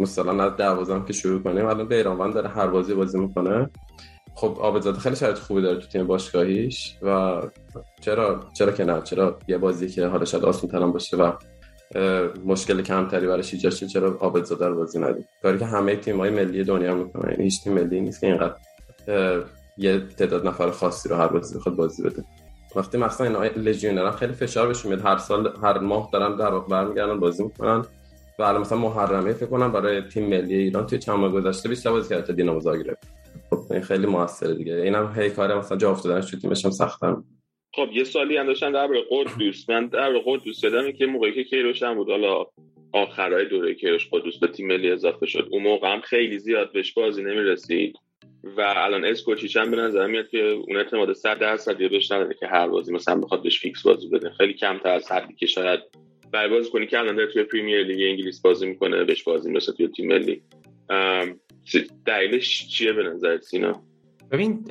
مثلا 0.00 0.44
از 0.44 0.56
دوازم 0.56 1.04
که 1.04 1.12
شروع 1.12 1.42
کنیم 1.42 1.66
الان 1.66 1.88
بیرانوند 1.88 2.34
داره 2.34 2.48
هر 2.48 2.66
بازی 2.66 2.94
بازی 2.94 3.18
می‌کنه. 3.18 3.70
خب 4.34 4.58
آبزاده 4.60 4.98
خیلی 4.98 5.16
شرط 5.16 5.38
خوبی 5.38 5.62
داره 5.62 5.80
تو 5.80 5.86
تیم 5.86 6.06
باشگاهیش 6.06 6.96
و 7.02 7.40
چرا 8.00 8.40
چرا 8.52 8.72
که 8.72 8.84
نه؟ 8.84 9.02
چرا 9.02 9.38
یه 9.48 9.58
بازی 9.58 9.88
که 9.88 10.06
حالا 10.06 10.24
شاید 10.24 10.44
آسون 10.44 10.92
باشه 10.92 11.16
و 11.16 11.32
مشکل 12.44 12.82
کمتری 12.82 13.26
براش 13.26 13.54
ایجاد 13.54 13.72
شه 13.72 13.86
چرا 13.86 14.18
آبدزاده 14.20 14.66
رو 14.66 14.76
بازی 14.76 14.98
ندیم؟ 14.98 15.24
کاری 15.42 15.58
که 15.58 15.64
همه 15.64 16.00
های 16.06 16.30
ملی 16.30 16.64
دنیا 16.64 16.94
می‌کنن. 16.94 17.30
یعنی 17.30 17.44
هیچ 17.44 17.64
تیم 17.64 17.72
ملی 17.72 18.00
نیست 18.00 18.20
که 18.20 18.26
اینقدر 18.26 18.54
یه 19.78 20.00
تعداد 20.00 20.46
نفر 20.46 20.70
خاصی 20.70 21.08
رو 21.08 21.16
هر 21.16 21.28
بازی 21.28 21.58
بخواد 21.58 21.76
بازی 21.76 22.02
بده. 22.02 22.24
وقتی 22.76 22.98
مثلا 22.98 23.42
این 23.42 23.52
لژیونر 23.52 24.10
خیلی 24.10 24.32
فشار 24.32 24.66
بهشون 24.66 24.92
میاد. 24.92 25.06
هر 25.06 25.16
سال 25.16 25.52
هر 25.62 25.78
ماه 25.78 26.08
دارن 26.12 26.36
در 26.36 26.48
واقع 26.48 26.68
برمیگردن 26.68 27.20
بازی 27.20 27.44
می‌کنن. 27.44 27.84
و 28.38 28.42
الان 28.42 28.60
مثلا 28.60 28.78
محرمه 28.78 29.32
فکر 29.32 29.46
کنم 29.46 29.72
برای 29.72 30.00
تیم 30.02 30.26
ملی 30.26 30.54
ایران 30.54 30.86
توی 30.86 30.98
چند 30.98 31.16
ماه 31.16 31.32
گذشته 31.32 31.68
بیشتر 31.68 31.90
بازی 31.90 32.08
کرد 32.14 32.24
تا 32.24 32.32
دینامو 32.32 32.60
زاگرب 32.60 32.98
خب 33.50 33.72
این 33.72 33.80
خیلی 33.82 34.06
موثره 34.06 34.54
دیگه. 34.54 34.74
اینم 34.74 35.12
هی 35.16 35.30
کار 35.30 35.58
مثلا 35.58 35.78
جا 35.78 35.90
افتادنش 35.90 36.30
تو 36.30 36.36
تیمش 36.36 36.64
هم 36.64 36.70
سختم 36.70 37.24
خب 37.74 37.88
یه 37.92 38.04
سالی 38.04 38.36
هم 38.36 38.46
داشتن 38.46 38.72
در 38.72 38.88
قدس 39.10 39.68
من 39.68 39.86
در 39.86 40.12
قدس 40.26 40.60
دادم 40.60 40.92
که 40.92 41.06
موقعی 41.06 41.34
که 41.34 41.44
کیروش 41.44 41.82
هم 41.82 41.94
بود. 41.94 42.10
حالا 42.10 42.44
آخرای 42.92 43.48
دوره 43.48 43.74
کیروش 43.74 44.08
قدس 44.12 44.38
به 44.38 44.46
تیم 44.46 44.66
ملی 44.66 44.90
اضافه 44.90 45.26
شد. 45.26 45.48
اون 45.50 45.62
موقع 45.62 45.92
هم 45.92 46.00
خیلی 46.00 46.38
زیاد 46.38 46.72
بهش 46.72 46.92
بازی 46.92 47.22
نمی‌رسید. 47.22 47.96
و 48.44 48.74
الان 48.76 49.04
اسکوچیچ 49.04 49.56
هم 49.56 49.70
به 49.70 49.76
نظر 49.76 50.06
میاد 50.06 50.28
که 50.28 50.38
اون 50.38 50.76
اعتماد 50.76 51.12
100 51.12 51.38
درصدی 51.38 51.80
رو 51.80 51.88
بهش 51.88 52.12
نداره 52.12 52.34
که 52.34 52.46
هر 52.46 52.68
بازی 52.68 52.92
مثلا 52.92 53.20
بخواد 53.20 53.42
بهش 53.42 53.60
فیکس 53.60 53.82
بازی 53.82 54.08
بده. 54.08 54.30
خیلی 54.30 54.54
کمتر 54.54 54.88
از 54.88 55.12
حدی 55.12 55.34
که 55.34 55.46
شاید 55.46 55.80
برای 56.32 56.50
بازی 56.50 56.70
کنی 56.70 56.86
که 56.86 56.98
الان 56.98 57.16
داره 57.16 57.32
توی 57.32 57.44
پریمیر 57.44 57.82
لیگ 57.82 58.10
انگلیس 58.10 58.40
بازی 58.40 58.66
می‌کنه 58.66 59.04
بهش 59.04 59.22
بازی 59.22 59.50
می‌رسه 59.50 59.72
توی 59.72 59.88
تیم 59.88 60.08
ملی. 60.08 60.42
دلیلش 62.06 62.68
چیه 62.68 62.92
به 62.92 63.02
نظر 63.02 63.38
سینا؟ 63.38 63.82
ببین 64.30 64.64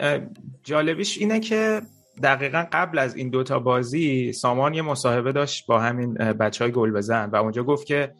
جالبیش 0.64 1.18
اینه 1.18 1.40
که 1.40 1.82
دقیقا 2.24 2.66
قبل 2.74 3.00
از 3.00 3.16
این 3.16 3.30
دوتا 3.30 3.60
بازی 3.60 4.34
سامان 4.34 4.74
یه 4.74 4.82
مصاحبه 4.82 5.32
داشت 5.32 5.68
با 5.68 5.80
همین 5.80 6.14
بچه 6.14 6.64
های 6.64 6.72
گل 6.74 6.92
بزن 6.92 7.30
و 7.30 7.36
اونجا 7.36 7.64
گفت 7.64 7.88
که 7.88 8.12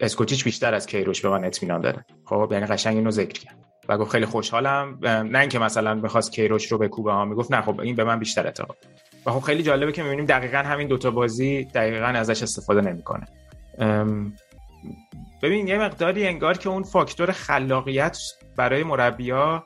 اسکوچیچ 0.00 0.44
بیشتر 0.44 0.74
از 0.74 0.86
کیروش 0.86 1.22
به 1.22 1.28
من 1.28 1.44
اطمینان 1.44 1.80
داره. 1.80 2.04
خب 2.24 2.48
یعنی 2.52 2.66
قشنگ 2.66 2.96
اینو 2.96 3.10
ذکر 3.10 3.40
کرد. 3.40 3.63
و 3.88 3.98
گفت 3.98 4.12
خیلی 4.12 4.26
خوشحالم. 4.26 4.98
نه 5.02 5.38
اینکه 5.38 5.58
مثلا 5.58 5.94
می‌خواست 5.94 6.32
کیروش 6.32 6.72
رو 6.72 6.78
به 6.78 6.88
کوبه 6.88 7.12
ها. 7.12 7.24
می‌گفت 7.24 7.52
نه 7.52 7.62
خب 7.62 7.80
این 7.80 7.96
به 7.96 8.04
من 8.04 8.18
بیشتر 8.18 8.46
اعتقاد 8.46 8.76
و 9.26 9.30
خب 9.30 9.40
خیلی 9.40 9.62
جالبه 9.62 9.92
که 9.92 10.02
می‌بینیم 10.02 10.24
دقیقا 10.24 10.58
همین 10.58 10.88
دوتا 10.88 11.10
بازی 11.10 11.64
دقیقا 11.64 12.06
ازش 12.06 12.42
استفاده 12.42 12.80
نمی‌کنه. 12.80 13.26
ببین 15.42 15.68
یه 15.68 15.78
مقداری 15.78 16.26
انگار 16.26 16.58
که 16.58 16.68
اون 16.68 16.82
فاکتور 16.82 17.32
خلاقیت 17.32 18.18
برای 18.56 18.84
مربیا 18.84 19.64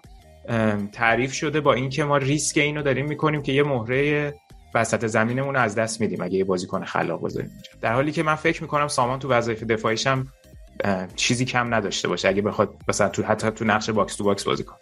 تعریف 0.93 1.33
شده 1.33 1.61
با 1.61 1.73
اینکه 1.73 2.05
ما 2.05 2.17
ریسک 2.17 2.59
اینو 2.59 2.83
داریم 2.83 3.07
می‌کنیم 3.07 3.43
که 3.43 3.53
یه 3.53 3.63
مهره 3.63 4.35
وسط 4.75 5.07
زمینمون 5.07 5.55
رو 5.55 5.61
از 5.61 5.75
دست 5.75 6.01
میدیم 6.01 6.23
اگه 6.23 6.39
یه 6.39 6.45
بازیکن 6.45 6.85
خلاق 6.85 7.25
بذاریم 7.25 7.51
در 7.81 7.93
حالی 7.93 8.13
که 8.13 8.23
من 8.23 8.35
فکر 8.35 8.63
می‌کنم 8.63 8.89
سامان 8.89 9.19
تو 9.19 9.29
وظایف 9.29 9.63
دفاعیش 9.63 10.07
هم 10.07 10.27
چیزی 11.17 11.45
کم 11.45 11.75
نداشته 11.75 12.09
باشه. 12.09 12.29
اگه 12.29 12.43
بخواد 12.43 12.75
مثلا 12.89 13.09
تو 13.09 13.23
حتی 13.23 13.51
تو 13.51 13.65
نقش 13.65 13.91
box 13.91 14.17
to 14.17 14.25
box 14.25 14.45
بازی 14.45 14.65
کنه 14.65 14.79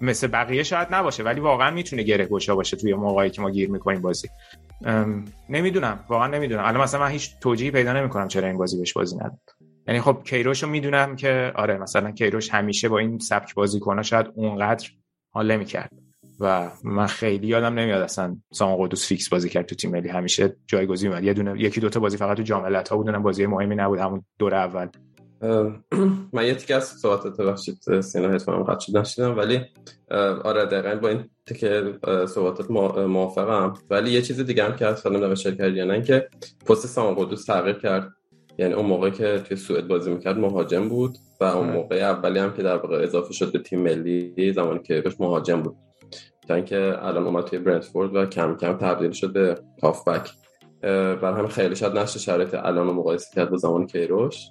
مثل 0.00 0.26
بقیه 0.26 0.62
شاید 0.62 0.88
نباشه 0.90 1.22
ولی 1.22 1.40
واقعا 1.40 1.70
می‌تونه 1.70 2.02
گره 2.02 2.26
گشا 2.26 2.56
باشه 2.56 2.76
توی 2.76 2.94
موقعی 2.94 3.30
که 3.30 3.42
ما 3.42 3.50
گیر 3.50 3.70
می‌کنیم 3.70 4.00
بازی. 4.00 4.28
نمی‌دونم. 5.48 6.04
واقعا 6.08 6.26
نمی‌دونم. 6.26 6.64
الان 6.64 6.82
مثلا 6.82 7.00
من 7.00 7.10
هیچ 7.10 7.38
توجیهی 7.40 7.70
پیدا 7.70 7.92
نمی‌کنم 7.92 8.28
چرا 8.28 8.48
این 8.48 8.56
بازی 8.56 8.78
بهش 8.78 8.92
بازی 8.92 9.16
نداد. 9.16 9.40
یعنی 9.88 10.00
خب 10.00 10.22
کیروش 10.24 10.62
رو 10.62 10.68
می‌دونم 10.68 11.16
که 11.16 11.52
آره 11.54 11.78
مثلا 11.78 12.10
کیروش 12.10 12.50
همیشه 12.50 12.88
با 12.88 12.98
این 12.98 13.18
سبک 13.18 13.54
بازی 13.54 13.80
کنه 13.80 14.02
شاید 14.02 14.26
اونقدر 14.34 14.88
حال 15.30 15.52
نمی‌کرد. 15.52 15.90
و 16.40 16.70
من 16.84 17.06
خیلی 17.06 17.46
یادم 17.46 17.78
نمیاد 17.78 18.02
اصلا 18.02 18.36
سامان 18.52 18.76
قدوس 18.86 19.06
فیکس 19.06 19.28
بازی 19.28 19.48
کرد 19.48 19.66
تو 19.66 19.74
تیم 19.74 19.90
ملی. 19.90 20.08
همیشه 20.08 20.56
جایگزین 20.66 21.10
بود 21.10 21.24
یه 21.24 21.34
دونه 21.34 21.60
یکی 21.60 21.80
دوتا 21.80 22.00
بازی 22.00 22.16
فقط 22.16 22.36
تو 22.36 22.42
جام 22.42 22.74
ها 22.90 22.96
بودن 22.96 23.22
بازی 23.22 23.46
مهمی 23.46 23.76
نبود 23.76 23.98
همون 23.98 24.24
دور 24.38 24.54
اول. 24.54 24.88
من 26.32 26.46
یه 26.46 26.54
تیکه 26.54 26.74
از 26.74 26.84
صحبتات 26.84 27.40
ببخشید 27.40 28.00
سینا 28.00 28.28
حتما 28.28 28.62
قد 28.62 28.78
شد 28.78 28.96
نشیدم. 28.96 29.38
ولی 29.38 29.60
آره 30.44 30.64
دقیقا 30.64 30.94
با 31.02 31.08
این 31.08 31.24
تیکه 31.46 31.98
صحبتات 32.28 32.70
موافقم. 33.00 33.74
ولی 33.90 34.10
یه 34.10 34.22
چیز 34.22 34.40
دیگه 34.40 34.64
هم 34.64 34.76
که 34.76 34.86
از 34.86 34.98
سالم 34.98 35.24
نوشته 35.24 35.56
کرد 35.56 35.76
یعنی 35.76 36.02
که 36.02 36.28
پست 36.66 36.86
سامان 36.86 37.14
قدوس 37.14 37.44
تغییر 37.44 37.78
کرد. 37.78 38.12
یعنی 38.58 38.74
اون 38.74 38.86
موقع 38.86 39.10
که 39.10 39.38
توی 39.38 39.56
سوئد 39.56 39.88
بازی 39.88 40.10
می‌کرد 40.10 40.38
مهاجم 40.38 40.88
بود 40.88 41.18
و 41.40 41.44
اون. 41.44 41.70
موقع 41.70 41.96
اولی 41.96 42.38
هم 42.38 42.52
که 42.52 42.62
در 42.62 42.76
واقع 42.76 43.02
اضافه 43.02 43.32
شد 43.32 43.52
به 43.52 43.58
تیم 43.58 43.82
ملی 43.82 44.52
زمانی 44.52 44.78
که 44.82 45.00
بهش 45.00 45.20
مهاجم 45.20 45.62
بود. 45.62 45.76
تا 46.48 46.54
اینکه 46.54 46.96
الان 47.00 47.26
اومد 47.26 47.44
توی 47.44 47.58
برنتفورد 47.58 48.16
و 48.16 48.26
کم 48.26 48.56
کم 48.56 48.72
تبدیل 48.72 49.10
شد 49.10 49.32
به 49.32 49.58
هافبک. 49.82 50.30
بر 50.82 51.32
همین 51.32 51.48
خیلی 51.48 51.76
شاید 51.76 51.98
نشه 51.98 52.18
شرایط 52.18 52.54
الان 52.54 52.86
رو 52.86 52.92
مقایسه 52.92 53.34
کرد 53.34 53.50
با 53.50 53.56
زمان 53.56 53.86
کیروش. 53.86 54.48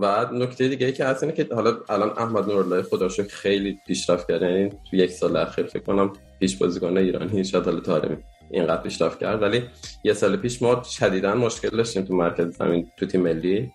و 0.00 0.26
نکته 0.32 0.68
دیگه 0.68 0.86
ای 0.86 0.92
که 0.92 1.04
هست 1.04 1.22
اینه 1.22 1.34
که 1.34 1.48
حالا 1.54 1.76
الان 1.88 2.10
احمد 2.10 2.48
نورالله 2.48 2.82
خدا 2.82 3.08
خیلی 3.08 3.78
پیشرفت 3.86 4.28
کرده. 4.28 4.50
یعنی 4.50 4.70
تو 4.90 4.96
یک 4.96 5.10
سال 5.10 5.36
اخیر 5.36 5.66
فکر 5.66 5.82
کنم 5.82 6.12
پیش 6.40 6.56
بازیکن 6.56 6.96
ایرانی 6.96 7.44
شاید 7.44 7.64
حالا 7.64 7.80
تارمی 7.80 8.16
اینقدر 8.50 8.82
پیشرفت 8.82 9.18
کرد. 9.18 9.42
ولی 9.42 9.62
یه 10.04 10.12
سال 10.12 10.36
پیش 10.36 10.62
ما 10.62 10.82
شدیدا 10.82 11.34
مشکل 11.34 11.76
داشتیم 11.76 12.02
تو 12.02 12.14
مرکز 12.14 12.56
زمین 12.56 12.90
تو 12.96 13.06
تیم 13.06 13.20
ملی. 13.20 13.72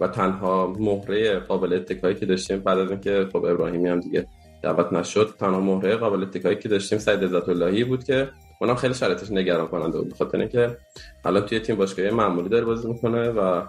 و 0.00 0.08
تنها 0.08 0.66
مهره 0.78 1.38
قابل 1.38 1.72
اتکایی 1.72 2.14
که 2.14 2.26
داشتیم 2.26 2.58
بعد 2.58 2.78
از 2.78 2.90
اینکه 2.90 3.28
خب 3.32 3.44
ابراهیمی 3.44 3.88
هم 3.88 4.00
دیگه 4.00 4.26
دعوت 4.62 4.92
نشد. 4.92 5.34
تنها 5.38 5.60
مهره 5.60 5.96
قابل 5.96 6.22
اتکایی 6.22 6.56
که 6.56 6.68
داشتیم 6.68 6.98
سید 6.98 7.24
عزت 7.24 7.48
اللهی 7.48 7.84
بود 7.84 8.04
که 8.04 8.28
اونم 8.60 8.74
خیلی 8.74 8.94
شرایطش 8.94 9.30
نگران 9.30 9.66
کننده 9.66 9.98
بود 9.98 10.08
بخاطر 10.08 10.38
اینکه 10.38 10.76
الان 11.24 11.46
توی 11.46 11.60
تیم 11.60 11.76
باشگاهی 11.76 12.10
معمولی 12.10 12.48
داره 12.48 12.64
بازی 12.64 12.88
می‌کنه 12.88 13.28
و 13.28 13.62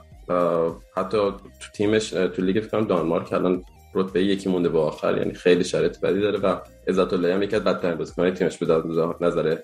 حتی 0.98 1.18
تو 1.18 1.72
تیمش 1.74 2.10
تو 2.10 2.42
لیگ 2.42 2.64
فکر 2.64 2.80
دانمارک 2.80 3.34
الان 3.34 3.64
رتبه 3.96 4.24
یکی 4.24 4.50
مونده 4.50 4.70
به 4.70 4.80
آخر 4.80 5.18
یعنی 5.18 5.34
خیلی 5.34 5.64
شرایط 5.64 6.00
بدی 6.00 6.22
داره 6.22 6.40
و 6.40 6.56
عزت 6.88 7.14
الله 7.14 7.34
هم 7.34 7.44
یکی 7.44 7.56
از 7.56 7.64
بدترین 7.64 7.98
بازیکن‌های 7.98 8.32
تیمش 8.32 8.58
به 8.58 8.84
نظر 9.22 9.58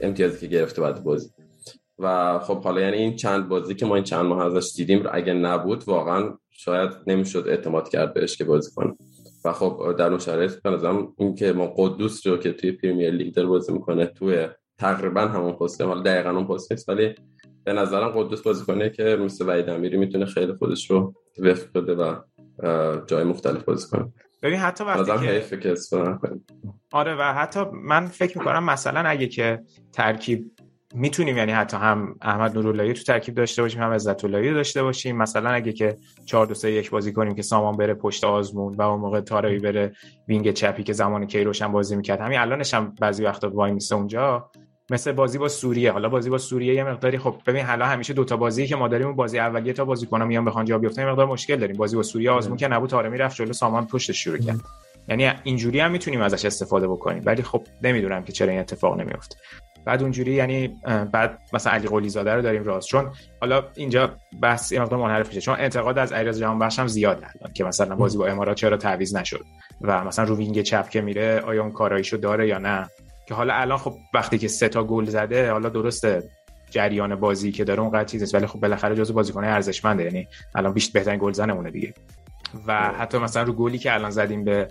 امتیازی 0.00 0.40
که 0.40 0.46
گرفته 0.46 0.82
بعد 0.82 1.04
بازی. 1.04 1.30
و 1.98 2.38
خب 2.38 2.62
حالا 2.62 2.80
یعنی 2.80 2.96
این 2.96 3.16
چند 3.16 3.48
بازی 3.48 3.74
که 3.74 3.86
ما 3.86 3.94
این 3.94 4.04
چند 4.04 4.26
ماه 4.26 4.56
ازش 4.56 4.72
دیدیم 4.76 5.04
اگه 5.12 5.32
نبود 5.32 5.84
واقعا 5.88 6.38
شاید 6.50 6.90
نمی‌شد 7.06 7.44
اعتماد 7.48 7.88
کرد 7.88 8.14
بهش 8.14 8.36
که 8.36 8.44
بازی 8.44 8.70
کنه. 8.74 8.96
و 9.46 9.52
خب 9.52 9.94
در 9.98 10.08
اون 10.08 10.18
شرایط 10.18 10.62
به 10.62 11.08
این 11.18 11.34
که 11.34 11.52
ما 11.52 11.66
قدوس 11.76 12.26
رو 12.26 12.36
که 12.36 12.52
توی 12.52 12.72
پریمیر 12.72 13.10
لیگ 13.10 13.34
داره 13.34 13.48
بازی 13.48 13.72
می‌کنه 13.72 14.06
توی 14.06 14.48
تقریبا 14.78 15.20
همون 15.20 15.52
پست 15.52 15.80
حالا 15.80 16.02
دقیقا 16.02 16.30
اون 16.30 16.46
پست 16.46 16.72
نیست 16.72 16.88
ولی 16.88 17.14
به 17.64 17.72
نظرم 17.72 18.08
قدوس 18.08 18.42
بازی 18.42 18.64
کنه 18.64 18.90
که 18.90 19.04
مثل 19.20 19.48
وحید 19.48 19.68
امیری 19.68 19.96
می‌تونه 19.96 20.26
خیلی 20.26 20.52
خودش 20.52 20.90
رو 20.90 21.14
وفق 21.38 21.72
بده 21.72 21.94
و 21.94 22.16
جای 23.06 23.24
مختلف 23.24 23.64
بازی 23.64 23.88
کنه. 23.90 24.12
ببین 24.42 24.58
حتی 24.58 24.84
وقتی 24.84 25.58
که 25.60 25.74
آره 26.92 27.14
و 27.14 27.22
حتی 27.22 27.60
من 27.72 28.06
فکر 28.06 28.38
می‌کنم 28.38 28.64
مثلا 28.64 29.00
اگه 29.00 29.26
که 29.26 29.62
ترکیب 29.92 30.50
می‌تونیم 30.96 31.36
یعنی 31.36 31.52
حتی 31.52 31.76
هم 31.76 32.16
احمد 32.22 32.58
نوراللهی 32.58 32.92
تو 32.92 33.02
ترکیب 33.02 33.34
داشته 33.34 33.62
باشیم 33.62 33.82
هم 33.82 33.90
عزت 33.90 34.24
اللهی 34.24 34.54
داشته 34.54 34.82
باشیم. 34.82 35.16
مثلا 35.16 35.50
اگه 35.50 35.72
که 35.72 35.96
4 36.24 36.46
2 36.46 36.54
3 36.54 36.70
1 36.70 36.90
بازی 36.90 37.12
کنیم 37.12 37.34
که 37.34 37.42
سامان 37.42 37.76
بره 37.76 37.94
پشت 37.94 38.24
آزمون 38.24 38.74
و 38.74 38.82
اون 38.82 39.00
موقع 39.00 39.20
تارایی 39.20 39.58
بره 39.58 39.92
وینگ 40.28 40.52
چپی 40.52 40.82
که 40.82 40.92
زمان 40.92 41.26
کیروش 41.26 41.62
هم 41.62 41.72
بازی 41.72 41.96
می‌کرد. 41.96 42.20
همین 42.20 42.38
الانش 42.38 42.74
هم 42.74 42.94
بعضی 43.00 43.24
وقتا 43.24 43.50
وای 43.50 43.72
میسه 43.72 43.94
اونجا. 43.94 44.50
مثل 44.90 45.12
بازی 45.12 45.38
با 45.38 45.48
سوریه. 45.48 45.92
حالا 45.92 46.08
بازی 46.08 46.30
با 46.30 46.38
سوریه 46.38 46.74
یه 46.74 46.84
مقداری 46.84 47.18
خب 47.18 47.36
ببین 47.46 47.64
حالا 47.64 47.86
همیشه 47.86 48.14
دو 48.14 48.24
تا 48.24 48.36
بازی 48.36 48.66
که 48.66 48.76
ما 48.76 48.88
داریم 48.88 49.06
اون 49.06 49.16
بازی 49.16 49.38
اولیه 49.38 49.72
تا 49.72 49.84
بازی 49.84 50.06
کنم 50.06 50.26
میان 50.26 50.44
بخوان 50.44 50.64
جا 50.64 50.78
بیفتن 50.78 51.10
مقدار 51.10 51.26
مشکل 51.26 51.56
داریم. 51.56 51.76
بازی 51.76 51.96
با 51.96 52.02
سوریه 52.02 52.30
آزمون 52.30 52.56
که 52.56 52.68
نبود 52.68 52.90
تارمی 52.90 53.18
رفت 53.18 53.36
جلو 53.36 53.52
سامان 53.52 53.86
پشت 53.86 54.12
شروع 54.12 54.38
کرد. 54.38 54.60
یعنی 55.08 55.32
اینجوری 55.44 55.80
هم 55.80 55.90
می‌تونیم 55.90 56.20
ازش 56.20 56.44
استفاده 56.44 56.88
بکنیم. 56.88 57.22
ولی 57.26 57.42
خب 57.42 57.62
نمی‌دونم 57.82 58.24
که 58.24 58.32
چرا 58.32 58.50
این 58.50 58.60
اتفاق 58.60 59.00
نمیفته 59.00 59.36
بعد 59.86 60.02
اونجوری 60.02 60.32
یعنی 60.32 60.68
بعد 61.12 61.38
مثلا 61.52 61.72
علی 61.72 61.88
قلی 61.88 62.08
زاده 62.08 62.34
رو 62.34 62.42
داریم 62.42 62.64
راست. 62.64 62.88
چون 62.88 63.12
حالا 63.40 63.64
اینجا 63.74 64.16
بحث 64.42 64.72
این 64.72 64.82
مقدار 64.82 64.98
منحرف 64.98 65.28
میشه. 65.28 65.40
چون 65.40 65.56
انتقاد 65.58 65.98
از 65.98 66.12
علیرضا 66.12 66.40
جهانبخش 66.40 66.78
هم 66.78 66.86
زیاد 66.86 67.16
الان 67.16 67.52
که 67.54 67.64
مثلا 67.64 67.96
بازی 67.96 68.18
با 68.18 68.26
امارات 68.26 68.56
چرا 68.56 68.76
تعویض 68.76 69.16
نشد؟ 69.16 69.44
و 69.80 70.04
مثلا 70.04 70.24
رو 70.24 70.36
وینگ 70.36 70.62
چپ 70.62 70.88
که 70.88 71.00
میره 71.00 71.40
آیا 71.40 71.62
اون 71.62 71.72
کاراییشو 71.72 72.16
داره 72.16 72.48
یا 72.48 72.58
نه؟ 72.58 72.90
که 73.28 73.34
حالا 73.34 73.54
الان 73.54 73.78
خب 73.78 73.94
وقتی 74.14 74.38
که 74.38 74.48
سه 74.48 74.68
تا 74.68 74.84
گل 74.84 75.04
زده 75.04 75.50
حالا 75.50 75.68
درسته 75.68 76.22
جریان 76.70 77.14
بازی 77.14 77.52
که 77.52 77.64
داره 77.64 77.82
اون 77.82 78.04
چیز 78.04 78.34
ولی 78.34 78.46
خب 78.46 78.60
بالاخره 78.60 78.94
جزو 78.94 79.14
بازیکن 79.14 79.44
ارزشمنده. 79.44 80.04
یعنی 80.04 80.28
الان 80.54 80.72
بیشتر 80.72 80.98
بهترین 80.98 81.18
گل 81.22 81.32
زنمونه 81.32 81.70
دیگه. 81.70 81.94
و 82.66 82.74
حتی 82.74 83.18
مثلا 83.18 83.42
رو 83.42 83.52
گلی 83.52 83.78
که 83.78 83.94
الان 83.94 84.10
زدیم 84.10 84.44
به 84.44 84.68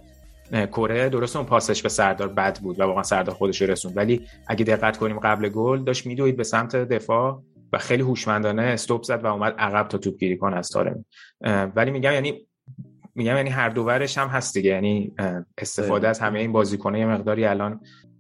کره 0.52 1.10
درست 1.10 1.36
اون 1.36 1.46
پاسش 1.46 1.82
به 1.82 1.90
سردار 1.90 2.28
بد 2.28 2.60
بود 2.60 2.80
و 2.80 2.84
واقعا 2.84 3.04
سردار 3.04 3.36
خودش 3.36 3.62
رسوند. 3.62 3.98
ولی 3.98 4.28
اگه 4.48 4.66
دقت 4.66 4.98
کنیم 4.98 5.20
قبل 5.20 5.50
گل 5.50 5.84
داشت 5.84 6.06
میدوید 6.06 6.38
به 6.38 6.44
سمت 6.44 6.76
دفاع 6.76 7.42
و 7.74 7.78
خیلی 7.78 8.04
هوشمندانه 8.04 8.62
استوب 8.62 9.04
زد 9.04 9.24
و 9.24 9.28
اومد 9.28 9.56
عقب 9.58 9.88
تا 9.88 9.98
توپ 9.98 10.18
گیری 10.18 10.38
کنه 10.38 10.56
از 10.56 10.70
تارمی 10.70 11.06
ولی 11.76 11.92
میگم 11.92 12.12
یعنی 12.12 12.48
میگم 13.16 13.36
یعنی 13.36 13.50
هر 13.50 13.70
دوورش 13.70 14.18
هم 14.18 14.28
هست 14.28 14.54
دیگه. 14.54 14.70
یعنی 14.70 15.14
استفاده 15.58 16.08
از 16.08 16.20
همه 16.20 16.40
این 16.40 16.52
بازیکنه 16.52 17.00
یه 17.00 17.06
مقداری 17.06 17.46
الان 17.46 17.80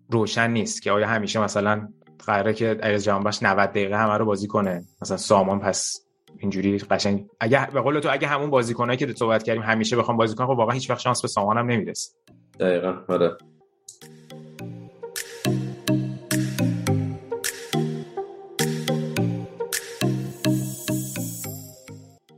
روشن 0.09 0.51
نیست 0.51 0.81
که 0.81 0.91
آیا 0.91 1.07
همیشه 1.07 1.39
مثلا 1.39 1.88
قراره 2.25 2.53
که 2.53 2.65
علیرضا 2.65 3.05
جهانبخش 3.05 3.43
90 3.43 3.69
دقیقه 3.69 3.97
همه 3.97 4.17
رو 4.17 4.25
بازی 4.25 4.47
کنه؟ 4.47 4.83
مثلا 5.01 5.17
سامان 5.17 5.59
پس 5.59 6.04
اینجوری 6.45 6.77
قشنگ. 6.77 7.25
اگه 7.39 7.71
به 7.71 7.81
قول 7.81 7.99
تو 7.99 8.10
اگه 8.12 8.27
همون 8.27 8.49
بازیکنایی 8.49 8.97
که 8.97 9.13
صحبت 9.13 9.43
کردیم 9.43 9.63
همیشه 9.63 9.95
بخوام 9.95 10.17
بازی 10.17 10.36
کنن 10.36 10.47
خب 10.47 10.53
واقعا 10.53 10.73
هیچ 10.73 10.89
وقت 10.89 10.99
شانس 10.99 11.21
به 11.21 11.27
سامان 11.27 11.58
هم 11.58 11.65
نمی‌رسه. 11.71 12.15
دقیقاً 12.60 12.93
آره. 13.08 13.38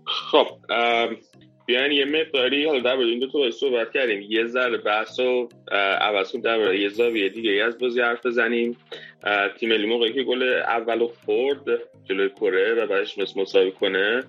خب 0.05 0.47
بیاین 1.65 1.91
یه 1.91 2.05
مقداری 2.05 2.65
حالا 2.65 2.79
در 2.79 2.97
این 2.97 3.19
دو 3.19 3.27
تا 3.27 3.51
صحبت 3.51 3.91
کردیم. 3.93 4.21
یه 4.29 4.45
ذره 4.45 4.77
بحث 4.77 5.19
و 5.19 5.49
عوض 6.01 6.35
در 6.35 6.73
یه 6.73 6.89
زاویه 6.89 7.29
دیگه 7.29 7.63
از 7.67 7.77
بازی 7.77 8.01
حرف 8.01 8.25
بزنیم. 8.25 8.77
تیم 9.59 9.69
ملی 9.69 9.85
موقعی 9.85 10.13
که 10.13 10.23
گل 10.23 10.43
اول 10.53 11.07
خورد 11.25 11.65
جلوی 12.09 12.29
کره 12.29 12.73
و 12.73 12.87
بعدش 12.87 13.17
مثل 13.17 13.41
مساوی 13.41 13.71
کنه. 13.71 14.23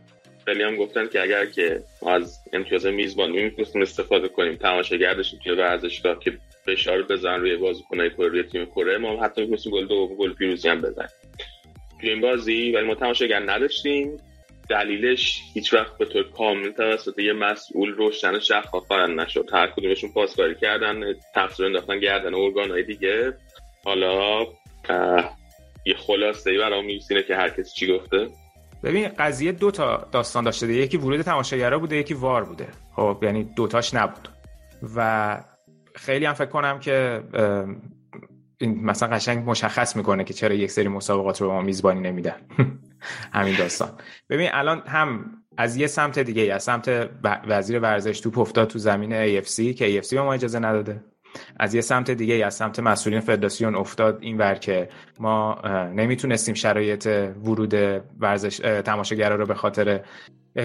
خیلی 0.44 0.62
هم 0.62 0.76
گفتن 0.76 1.08
که 1.08 1.22
اگر 1.22 1.46
که 1.46 1.82
ما 2.02 2.10
از 2.10 2.38
امتیاز 2.52 2.86
میزبان 2.86 3.30
می‌تونستیم 3.30 3.82
استفاده 3.82 4.28
کنیم 4.28 4.56
تماشاگر 4.56 5.14
داشتیم 5.14 5.40
توی 5.44 5.52
ورزشگاه 5.52 6.20
که 6.20 6.38
فشار 6.66 7.02
بزن 7.02 7.40
روی 7.40 7.56
بازیکنای 7.56 8.10
کره 8.10 8.28
روی 8.28 8.42
تیم 8.42 8.66
کره 8.66 8.98
ما 8.98 9.22
حتی 9.22 9.40
می‌تونستیم 9.40 9.72
گل 9.72 9.86
دو 9.86 10.06
گل 10.06 10.32
پیروزی 10.32 10.68
هم 10.68 10.80
بزنیم. 10.80 11.08
توی 12.00 12.10
این 12.10 12.20
بازی 12.20 12.72
ولی 12.72 12.86
ما 12.86 12.94
تماشاگر 12.94 13.40
نداشتیم. 13.40 14.16
دلیلش 14.70 15.38
هیچ 15.54 15.74
وقت 15.74 15.98
به 15.98 16.04
طور 16.04 16.30
کامل 16.30 16.70
توسط 16.70 17.18
یه 17.18 17.32
مسئول 17.32 17.92
روشن 17.92 18.38
شفاف 18.38 18.92
نشد. 18.92 19.48
هر 19.52 19.66
کدومشون 19.66 20.12
پاسکاری 20.12 20.54
کردن 20.54 21.14
تقصیر 21.34 21.66
انداختن 21.66 21.98
گردن 21.98 22.34
ارگان 22.34 22.70
های 22.70 22.82
دیگه. 22.82 23.34
حالا 23.84 24.46
یه 25.84 25.94
خلاصه 26.06 26.50
ای 26.50 26.58
برام 26.58 26.84
میبسینه 26.84 27.22
که 27.22 27.36
هر 27.36 27.48
کسی 27.48 27.74
چی 27.74 27.98
گفته. 27.98 28.28
ببین 28.82 29.08
قضیه 29.08 29.52
دو 29.52 29.70
تا 29.70 30.08
داستان 30.12 30.44
داشته 30.44 30.66
ده. 30.66 30.72
یکی 30.72 30.96
ورود 30.96 31.22
تماشاگرا 31.22 31.78
بوده 31.78 31.96
یکی 31.96 32.14
وار 32.14 32.44
بوده. 32.44 32.68
خب 32.96 33.18
یعنی 33.22 33.44
دوتاش 33.44 33.94
نبود. 33.94 34.28
و 34.96 35.40
خیلی 35.94 36.24
هم 36.24 36.32
فکر 36.32 36.46
کنم 36.48 36.78
که 36.78 37.22
این 38.58 38.84
مثلا 38.84 39.08
قشنگ 39.08 39.50
مشخص 39.50 39.96
می‌کنه 39.96 40.24
که 40.24 40.34
چرا 40.34 40.54
یک 40.54 40.70
سری 40.70 40.88
مسابقات 40.88 41.40
رو 41.40 41.52
ما 41.52 41.60
میزبانی 41.62 42.00
نمیدن. 42.00 42.36
همین 43.32 43.56
داستان. 43.56 43.90
ببین 44.30 44.48
الان 44.52 44.82
هم 44.86 45.30
از 45.56 45.76
یه 45.76 45.86
سمت 45.86 46.18
دیگه 46.18 46.54
از 46.54 46.62
سمت 46.62 47.10
وزیر 47.24 47.80
ورزش 47.80 48.20
توپ 48.20 48.38
افتاد 48.38 48.68
تو 48.68 48.78
زمین 48.78 49.40
AFC 49.40 49.74
که 49.74 50.02
AFC 50.02 50.14
به 50.14 50.22
ما 50.22 50.34
اجازه 50.34 50.58
نداده. 50.58 51.04
از 51.60 51.74
یه 51.74 51.80
سمت 51.80 52.10
دیگه 52.10 52.46
از 52.46 52.54
سمت 52.54 52.80
مسئولین 52.80 53.20
فدراسیون 53.20 53.74
افتاد 53.74 54.18
این 54.20 54.38
ور 54.38 54.54
که 54.54 54.88
ما 55.20 55.58
نمی‌تونستیم 55.94 56.54
شرایط 56.54 57.06
ورود 57.44 57.74
ورزش 58.18 58.56
تماشاگرا 58.84 59.36
رو 59.36 59.46
به 59.46 59.54
خاطر 59.54 60.00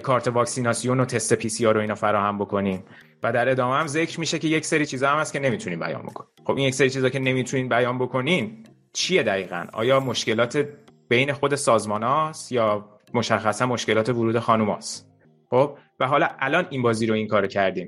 کارت 0.04 0.28
واکسیناسیون 0.28 1.00
و 1.00 1.06
تست 1.06 1.34
پی 1.34 1.50
سی 1.50 1.66
رو 1.66 1.80
اینا 1.80 1.96
فراهم 1.96 2.38
بکنیم. 2.38 2.84
و 3.24 3.32
در 3.32 3.50
ادامه 3.50 3.76
هم 3.76 3.88
ذکر 3.88 4.20
میشه 4.20 4.40
که 4.40 4.48
یک 4.48 4.66
سری 4.66 4.86
چیزا 4.86 5.10
هم 5.10 5.20
هست 5.20 5.34
که 5.34 5.40
نمی‌تونیم 5.40 5.80
بیان 5.80 6.02
بکنیم. 6.02 6.30
خب 6.44 6.58
این 6.58 6.68
یک 6.68 6.74
سری 6.74 6.90
چیزا 6.90 7.10
که 7.10 7.20
نمی‌تونین 7.20 7.70
بیان 7.70 7.98
بکنین 7.98 8.66
چیه 8.94 9.24
دقیقا؟ 9.24 9.66
آیا 9.74 10.00
مشکلات 10.00 10.68
بین 11.10 11.34
خود 11.34 11.56
سازمان 11.56 12.04
هاست 12.04 12.52
یا 12.52 12.90
مشخصا 13.14 13.66
مشکلات 13.66 14.10
ورود 14.10 14.40
خانوماست 14.40 15.10
خب 15.50 15.78
و 16.00 16.08
حالا 16.08 16.28
الان 16.40 16.68
این 16.70 16.82
بازی 16.82 17.06
رو 17.06 17.14
این 17.14 17.28
کار 17.28 17.48
کردیم. 17.48 17.86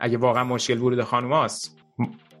اگه 0.00 0.18
واقعا 0.18 0.44
مشکل 0.44 0.78
ورود 0.78 1.02
خانوماست 1.02 1.78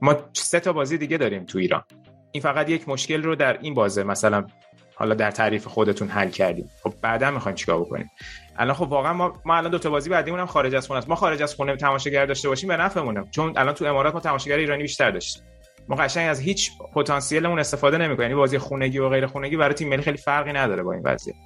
ما 0.02 0.16
سه 0.32 0.60
تا 0.60 0.72
بازی 0.72 0.98
دیگه 0.98 1.18
داریم 1.18 1.44
تو 1.44 1.58
ایران. 1.58 1.84
این 2.32 2.42
فقط 2.42 2.70
یک 2.70 2.88
مشکل 2.88 3.22
رو 3.22 3.34
در 3.36 3.58
این 3.58 3.74
بازه 3.74 4.04
مثلا 4.04 4.46
حالا 4.94 5.14
در 5.14 5.30
تعریف 5.30 5.66
خودتون 5.66 6.08
حل 6.08 6.28
کردیم. 6.28 6.70
خب 6.82 6.94
بعدا 7.02 7.30
می‌خوایم 7.30 7.54
چیکار 7.54 7.80
بکنیم؟ 7.80 8.10
الان 8.56 8.74
خب 8.74 8.82
واقعا 8.82 9.12
ما, 9.12 9.40
ما 9.44 9.56
الان 9.56 9.70
دو 9.70 9.78
تا 9.78 9.90
بازی 9.90 10.10
بعدیمون 10.10 10.40
هم 10.40 10.46
خارج 10.46 10.74
از 10.74 10.86
خونه 10.86 10.98
است. 10.98 11.08
ما 11.08 11.14
خارج 11.14 11.42
از 11.42 11.54
خونه 11.54 11.76
تماشاگر 11.76 12.26
داشته 12.26 12.48
باشیم 12.48 12.68
به 12.68 12.76
نفعمونه 12.76 13.24
چون 13.30 13.52
الان 13.56 13.74
تو 13.74 13.84
امارات 13.84 14.14
ما 14.14 14.20
تماشاگر 14.20 14.56
ایرانی 14.56 14.82
بیشتر 14.82 15.10
داشتیم. 15.10 15.42
ما 15.88 15.96
قشنگ 15.96 16.30
از 16.30 16.40
هیچ 16.40 16.70
پتانسیلمون 16.94 17.58
استفاده 17.58 17.98
نمی‌کنیم. 17.98 18.22
یعنی 18.22 18.34
بازی 18.34 18.58
خونگی 18.58 18.98
و 18.98 19.08
غیر 19.08 19.26
خونگی 19.26 19.56
برای 19.56 19.74
تیم 19.74 19.88
ملی 19.88 20.02
خیلی 20.02 20.18
فرقی 20.18 20.52
نداره 20.52 20.82
با 20.82 20.92
این 20.92 21.02
وضعیت. 21.04 21.36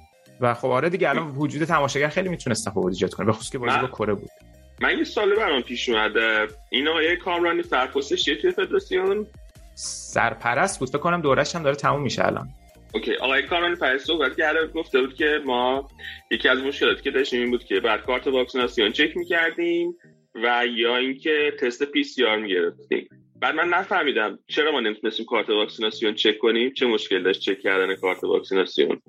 و 0.41 0.53
خب 0.53 0.67
آره 0.67 0.89
دیگه 0.89 1.09
الان 1.09 1.27
وجود 1.27 1.63
تماشاگر 1.63 2.09
خیلی 2.09 2.29
می‌تونه 2.29 2.55
تفاوت 2.55 2.93
ایجاد 2.93 3.13
کنه. 3.13 3.25
به 3.25 3.31
خصوص 3.31 3.49
که 3.49 3.57
بازی 3.57 3.77
با 3.77 3.87
کره 3.87 4.13
بود. 4.13 4.29
من 4.81 4.97
یه 4.97 5.03
سال 5.03 5.35
برام 5.35 5.61
پیش 5.61 5.89
اومده 5.89 6.47
این 6.69 6.87
آقای 6.87 7.17
کامرانی 7.17 7.63
سرپرستش 7.63 8.23
چیه 8.23 8.35
توی 8.35 8.51
فدراسیون؟ 8.51 9.27
سرپرست 9.75 10.79
بود. 10.79 10.89
فکر 10.89 10.97
کنم 10.97 11.21
دورش 11.21 11.55
هم 11.55 11.63
داره 11.63 11.75
تموم 11.75 12.01
میشه 12.01 12.25
الان. 12.25 12.47
OK. 12.93 13.15
آقای 13.15 13.43
کامرانی‌فر 13.43 14.03
صحبت 14.03 14.37
کرده. 14.37 14.67
گفته 14.67 15.01
بود 15.01 15.13
که 15.13 15.41
ما 15.45 15.87
یکی 16.31 16.49
از 16.49 16.59
مشکلاتی 16.59 17.01
که 17.01 17.11
داشتیم 17.11 17.41
این 17.41 17.51
بود 17.51 17.63
که 17.63 17.79
بعد 17.79 18.01
کارت 18.05 18.27
واکسیناسیون 18.27 18.91
چک 18.91 19.17
می‌کردیم 19.17 19.95
و 20.35 20.65
یا 20.75 20.97
اینکه 20.97 21.53
تست 21.59 21.83
PCR 21.83 22.37
می‌گرفتیم. 22.39 23.09
بعد 23.41 23.55
من 23.55 23.69
نفهمیدم 23.69 24.39
چرا 24.47 24.71
ما 24.71 24.79
نمی‌تونستیم 24.79 25.25
کارت 25.25 25.49
واکسیناسیون 25.49 26.13
چک 26.13 26.37
کنیم. 26.37 26.73
چه 26.73 26.85
مشکل 26.85 27.23
داشت 27.23 27.41
چک 27.41 27.59
کردن 27.59 27.95
کارت 27.95 28.23
واکسیناسیون؟ 28.23 29.01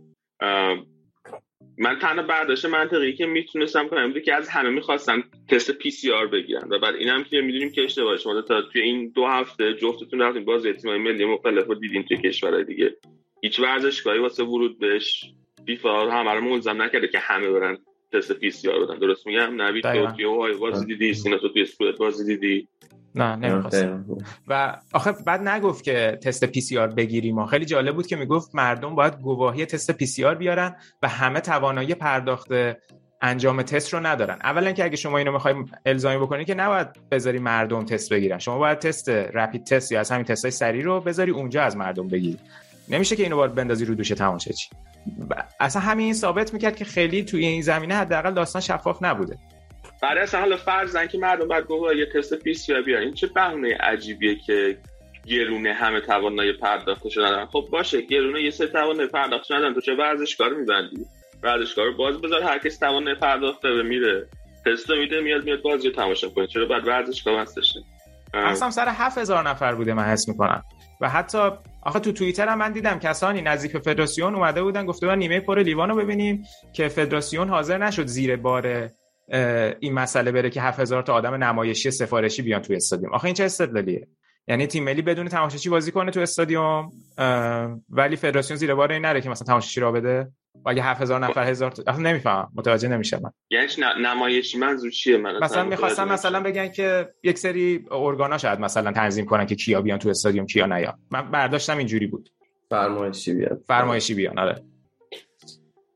من 1.81 1.99
تنها 1.99 2.23
برداشت 2.23 2.65
منطقی 2.65 3.13
که 3.13 3.27
می‌تونستم 3.27 3.89
کنم 3.89 4.13
بود 4.13 4.23
که 4.23 4.35
از 4.35 4.49
همه 4.49 4.71
می‌خواستم 4.71 5.25
تست 5.49 5.71
PCR 5.71 6.27
بگیرن. 6.27 6.69
و 6.71 6.79
بعد 6.79 6.95
اینم 6.95 7.25
که 7.25 7.41
می‌دونیم 7.41 7.73
که 7.73 7.85
اشتباه 7.85 8.17
شما 8.17 8.43
تا 8.43 8.63
توی 8.63 8.83
این 8.83 9.13
دو 9.15 9.27
هفته 9.27 9.75
جفتتون 9.75 10.21
رفتین 10.21 10.45
باز 10.45 10.67
تیمای 10.67 10.99
ملی 10.99 11.25
مختلف 11.25 11.67
رو 11.67 11.75
دیدین 11.75 12.03
توی 12.03 12.17
کشورهای 12.17 12.65
دیگه. 12.65 12.97
هیچ 13.43 13.61
ورزشگاهی 13.61 14.19
واسه 14.19 14.45
ورود 14.45 14.79
بهش 14.79 15.25
فیفا 15.67 16.11
همه 16.11 16.31
رو 16.31 16.41
ملزم 16.41 16.83
نکرده 16.83 17.09
که 17.09 17.19
همه 17.19 17.51
برن 17.51 17.79
تست 18.13 18.33
PCR 18.33 18.85
بدن. 18.85 18.99
درست 18.99 19.27
میگم؟ 19.27 19.63
نوید 19.63 19.85
تو 19.85 20.07
توی 20.07 20.55
بازی 20.61 20.87
دیدی 20.87 21.15
سینا 21.15 21.39
تو 21.39 21.49
توی 21.49 21.63
اسکوت 21.63 21.97
بازی 21.97 22.37
دیدی. 22.37 22.69
نه 23.15 23.37
نمی‌خواستم. 23.37 24.05
و 24.49 24.77
آخه 24.93 25.13
بعد 25.13 25.49
نگفت 25.49 25.85
که 25.85 26.19
تست 26.23 26.45
PCR 26.45 26.89
بگیریم 26.89 27.39
و 27.39 27.47
خیلی 27.47 27.65
جالب 27.65 27.95
بود 27.95 28.07
که 28.07 28.17
می‌گفت 28.17 28.55
مردم 28.55 28.95
باید 28.95 29.21
گواهی 29.21 29.67
تست 29.67 29.91
PCR 29.91 30.35
بیارن 30.35 30.77
و 31.03 31.09
همه 31.09 31.41
توانایی 31.41 31.95
پرداخت 31.95 32.49
انجام 33.23 33.63
تست 33.63 33.95
رو 33.95 34.07
ندارن. 34.07 34.39
اولا 34.43 34.73
که 34.73 34.85
اگه 34.85 34.97
شما 34.97 35.19
اینو 35.19 35.33
می‌خوایم 35.33 35.71
الزامی 35.87 36.19
بکنید 36.19 36.47
که 36.47 36.55
نباید 36.55 36.89
بذاری 37.11 37.39
مردم 37.39 37.85
تست 37.85 38.13
بگیرن. 38.13 38.39
شما 38.39 38.59
باید 38.59 38.79
تست 38.79 39.09
rapid 39.09 39.65
test 39.65 39.93
یا 39.93 40.01
از 40.01 40.11
همین 40.11 40.25
تست 40.25 40.45
های 40.45 40.53
سریع 40.53 40.83
رو 40.83 41.01
بذاری 41.01 41.31
اونجا 41.31 41.63
از 41.63 41.77
مردم 41.77 42.09
بگیری. 42.09 42.39
نمیشه 42.89 43.17
که 43.17 43.23
اینو 43.23 43.37
باید 43.37 43.55
بندازی 43.55 43.85
رو 43.85 43.95
دوش 43.95 44.13
چی. 44.13 44.69
اصلا 45.61 45.83
همین 45.83 46.15
ثابت 46.15 46.55
می‌کرد 46.55 46.77
که 46.77 46.85
خیلی 46.85 47.25
توی 47.25 47.47
این 47.47 47.63
زمینه 47.63 47.95
حداقل 47.95 48.35
داستان 48.35 48.63
شفاف 48.63 49.03
نبوده. 49.03 49.39
برای 50.03 50.23
اصلا 50.23 50.41
حالا 50.41 50.57
فرضن 50.57 51.07
که 51.07 51.19
مردم 51.19 51.49
باید 51.49 51.67
گفت 51.67 51.95
یه 51.97 52.07
تست 52.07 52.35
پی 52.35 52.55
سی 52.55 52.83
بیارن 52.83 53.15
چه 53.15 53.27
بهونه 53.27 53.77
عجیبیه 53.81 54.37
که 54.47 54.79
گرونه 55.27 55.73
همه 55.73 56.01
توانایی 56.01 56.53
پرداخت 56.53 57.09
شدن 57.09 57.47
خب 57.47 57.69
باشه 57.71 58.01
گرونه 58.01 58.43
یه 58.43 58.51
سه 58.51 58.67
توانایی 58.67 59.09
پرداخت 59.09 59.45
شدن 59.45 59.75
تو 59.75 59.81
چه 59.81 59.95
ورزشکار 59.95 60.55
میبندی؟ 60.55 61.07
ورزشکار 61.43 61.91
باز 61.91 62.21
بذار 62.21 62.43
هر 62.43 62.59
کس 62.59 62.79
توانایی 62.79 63.17
پرداخت 63.17 63.63
به 63.63 63.83
میره. 63.83 64.27
تست 64.67 64.91
میده 64.91 65.21
میاد 65.21 65.45
میاد 65.45 65.63
بازی 65.63 65.91
تماشا 65.91 66.29
کنه. 66.29 66.47
چرا 66.47 66.67
بعد 66.67 66.87
ورزشکار 66.87 67.39
هستش 67.39 67.73
اصلا 68.35 68.71
سر 68.71 68.89
7000 68.89 69.49
نفر 69.49 69.75
بوده 69.75 69.95
من 69.95 70.05
حس 70.05 70.29
می‌کنم. 70.29 70.65
و 71.01 71.09
حتی 71.09 71.51
آخه 71.83 72.01
تو 72.01 72.13
توییتر 72.13 72.49
هم 72.49 72.59
من 72.59 72.73
دیدم 72.73 72.99
کسانی 72.99 73.43
نزدیک 73.43 73.79
فدراسیون 73.79 74.35
اومده 74.35 74.63
بودن 74.63 74.87
گفته 74.87 75.07
بودن 75.07 75.19
نیمه 75.19 75.41
پر 75.41 75.59
لیوانو 75.59 75.97
ببینیم 75.97 76.45
که 76.73 76.89
فدراسیون 76.89 77.49
حاضر 77.49 77.79
نشد 77.79 78.07
زیر 78.07 78.37
بار 78.37 78.91
این 79.81 79.93
مسئله 79.93 80.33
بره 80.33 80.51
که 80.51 80.61
7000 80.61 81.03
تا 81.03 81.15
آدم 81.15 81.35
نمایشی 81.35 81.91
سفارشی 81.91 82.43
بیان 82.43 82.63
تو 82.63 82.73
استادیوم. 82.73 83.15
آخه 83.15 83.25
این 83.25 83.35
چه 83.35 83.45
استدلالیه؟ 83.45 84.09
یعنی 84.49 84.67
تیم 84.67 84.85
ملی 84.85 85.03
بدون 85.03 85.29
تماشاچی 85.29 85.69
بازی 85.69 85.93
کنه 85.93 86.11
تو 86.11 86.21
استادیوم 86.21 86.91
ولی 87.89 88.17
فدراسیون 88.17 88.57
زیر 88.57 88.75
بار 88.75 88.93
این 88.93 89.03
نره 89.03 89.21
که 89.21 89.29
مثلا 89.29 89.47
تماشاچی 89.47 89.81
را 89.81 89.93
بده. 89.93 90.29
و 90.65 90.69
اگه 90.71 90.83
7000 90.83 91.21
نفر 91.21 91.49
هزار 91.49 91.71
تا 91.71 91.97
نمی‌فهمم. 91.97 92.53
متوجه 92.55 92.89
نمیشم 92.89 93.21
من. 93.23 93.31
یعنی 93.51 93.67
نمایشی 94.03 94.59
منظور 94.59 94.91
چیه؟ 94.91 95.17
من 95.17 95.39
مثلا 95.43 95.65
می‌خواستم 95.65 96.09
مثلا 96.09 96.41
بگن 96.41 96.69
که 96.69 97.09
یک 97.23 97.39
سری 97.39 97.85
ارگانا 97.91 98.39
شاید 98.39 98.61
مثلا 98.61 98.93
تنظیم 98.93 99.27
کنن 99.27 99.47
که 99.47 99.55
کیا 99.55 99.83
بیان 99.83 99.99
تو 99.99 100.09
استادیوم 100.09 100.47
کیا 100.47 100.67
نیان 100.67 100.95
من 101.11 101.31
برداشتم 101.31 101.79
اینجوری 101.79 102.07
بود. 102.07 102.31
فرمایشی 102.71 103.35
بیان 103.35 103.61
فرمایشی 103.67 104.15
بیان 104.15 104.39
آره. 104.39 104.63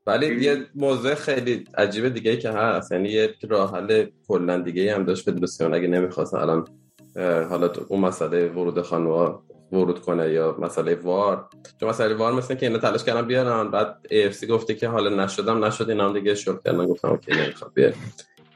ولی 0.07 0.43
یه 0.43 0.65
موضوع 0.75 1.13
خیلی 1.13 1.63
عجیب 1.77 2.09
دیگه 2.09 2.37
که 2.37 2.49
هست. 2.49 2.91
یعنی 2.91 3.09
یه 3.09 3.35
راه 3.49 3.75
حل 3.75 4.05
کلا 4.27 4.57
دیگه 4.57 4.95
هم 4.95 5.03
داشت 5.03 5.31
فدراسیون 5.31 5.73
اگه 5.73 5.87
نمی‌خواستن 5.87 6.37
الان 6.37 6.67
حالا 7.49 7.69
اون 7.87 7.99
مسئله 7.99 8.47
ورود 8.47 8.81
خانوار 8.81 9.39
ورود 9.71 9.99
کنه 9.99 10.29
یا 10.29 10.57
مسئله 10.59 10.95
وار. 10.95 11.49
چون 11.79 11.89
مسئله 11.89 12.15
وار 12.15 12.33
مثل 12.33 12.55
که 12.55 12.65
اینا 12.65 12.79
تلاش 12.79 13.03
کردن 13.03 13.27
بیارن. 13.27 13.71
بعد 13.71 13.97
AFC 14.07 14.45
گفته 14.45 14.73
که 14.73 14.87
حالا 14.87 15.25
نشدم 15.25 15.65
نشد. 15.65 15.89
اینا 15.89 16.09
هم 16.09 16.13
دیگه 16.13 16.35
شروع 16.35 16.59
کردن. 16.65 16.85
گفتم 16.85 17.09
اوکی 17.09 17.31
نمی‌خواد 17.31 17.71
بیار 17.73 17.93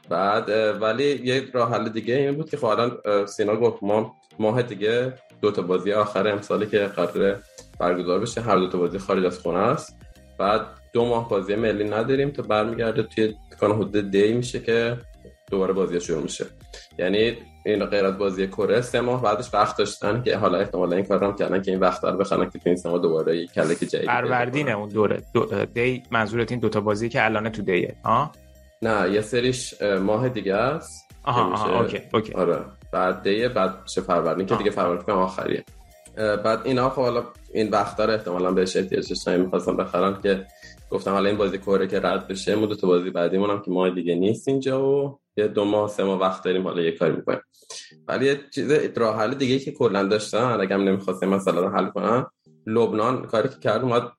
بعد 0.08 0.48
ولی 0.82 1.20
یه 1.24 1.50
راه 1.52 1.74
حل 1.74 1.88
دیگه 1.88 2.14
این 2.14 2.34
بود 2.34 2.50
که 2.50 2.56
خب 2.56 2.64
الان 2.64 2.98
سینا 3.26 3.56
گفت 3.56 3.82
ما 3.82 4.14
ماه 4.38 4.62
دیگه 4.62 5.14
دو 5.42 5.50
تا 5.50 5.62
بازی 5.62 5.92
آخر 5.92 6.28
امسالی 6.28 6.66
که 6.66 6.78
قراره 6.78 7.40
برگزار 7.80 8.20
بشه. 8.20 8.40
هر 8.40 8.56
دو 8.56 8.68
تا 8.68 8.78
بازی 8.78 8.98
خارج 8.98 9.24
از 9.24 9.38
خونه 9.38 9.58
است. 9.58 9.96
بعد 10.38 10.79
دو 10.92 11.04
ماه 11.04 11.28
بازی 11.28 11.54
ملی 11.54 11.84
نداریم 11.84 12.30
تا 12.30 12.42
برمیگرده 12.42 13.02
توی 13.02 13.34
کانال 13.60 13.76
حدود 13.76 14.10
دی 14.10 14.32
میشه 14.32 14.60
که 14.60 14.96
دوباره 15.50 15.72
بازی 15.72 16.00
شروع 16.00 16.22
میشه. 16.22 16.46
یعنی 16.98 17.36
این 17.66 17.84
غیر 17.84 18.04
از 18.04 18.18
بازی 18.18 18.46
کره 18.46 18.80
سه 18.80 19.00
ماه 19.00 19.22
بعدش 19.22 19.54
وقت 19.54 19.76
داشتن 19.76 20.22
که 20.22 20.36
حالا 20.36 20.58
احتمالا 20.58 20.96
این 20.96 21.04
کارم 21.04 21.36
کردن 21.36 21.62
که 21.62 21.70
این 21.70 21.80
وقت 21.80 22.04
رو 22.04 22.16
بخرن 22.16 22.50
که 22.50 22.58
تو 22.58 22.68
این 22.68 22.76
سه 22.76 22.88
ماه 22.88 22.98
دوباره 22.98 23.36
یک 23.36 23.52
کلک 23.52 23.78
جدید 23.78 24.06
فروردینه 24.06 24.70
اون 24.70 24.88
دوره. 24.88 25.22
دو 25.34 25.64
دی 25.64 26.02
منظورت 26.10 26.50
این 26.50 26.60
دوتا 26.60 26.80
بازی 26.80 27.08
که 27.08 27.24
الان 27.24 27.48
تو 27.48 27.62
دیه 27.62 27.94
ها؟ 28.04 28.32
نه 28.82 29.10
یه 29.12 29.20
سریش 29.20 29.82
ماه 29.82 30.28
دیگه 30.28 30.54
است 30.54 31.10
آها 31.24 31.52
آها 31.52 31.80
اوکی 31.80 32.00
اوکی. 32.14 32.32
آره. 32.32 32.64
بعد 32.92 33.22
دیه 33.22 33.48
بعد 33.48 33.74
چه 33.86 34.00
فروردین 34.00 34.46
که 34.46 34.54
دیگه 34.54 34.70
فروردین 34.70 35.14
آخریه. 35.14 35.64
بعد 36.16 36.60
اینا 36.64 36.90
خب 36.90 37.02
حالا 37.02 37.24
این 37.54 37.70
وقت 37.70 37.96
داره 37.96 38.14
احتمالا 38.14 38.52
بهش 38.52 38.76
احتیاج 38.76 39.08
داشتن 39.08 39.40
می‌خواستن 39.40 39.76
بخرن 39.76 40.20
که 40.22 40.46
گفتم 40.90 41.10
حالا 41.10 41.28
این 41.28 41.38
بازی 41.38 41.58
کره 41.58 41.86
که 41.86 42.00
رد 42.00 42.28
بشه 42.28 42.54
ما 42.54 42.66
دو 42.66 42.74
تا 42.74 42.86
بازی 42.86 43.10
بعدیمون 43.10 43.50
هم 43.50 43.62
که 43.62 43.70
ماه 43.70 43.90
دیگه 43.90 44.14
نیست 44.14 44.48
اینجا 44.48 44.88
و 44.88 45.20
یه 45.36 45.48
دو 45.48 45.64
ماه 45.64 45.88
سه 45.88 46.04
ماه 46.04 46.20
وقت 46.20 46.44
داریم 46.44 46.62
حالا 46.62 46.82
یه 46.82 46.92
کاری 46.92 47.16
می‌کنیم. 47.16 47.40
ولی 48.08 48.26
یه 48.26 48.40
چیز 48.54 48.70
راه 48.96 49.16
حل 49.16 49.34
دیگه 49.34 49.58
که 49.58 49.72
کلا 49.72 50.02
داشتن 50.02 50.60
اگه 50.60 50.74
هم 50.74 50.82
نمی‌خواستیم 50.82 51.28
مثلا 51.28 51.68
حل 51.68 51.86
کنن 51.86 52.26
لبنان 52.66 53.22
کاری 53.22 53.48
که 53.48 53.58
کرد 53.58 53.82
اومد 53.82 54.12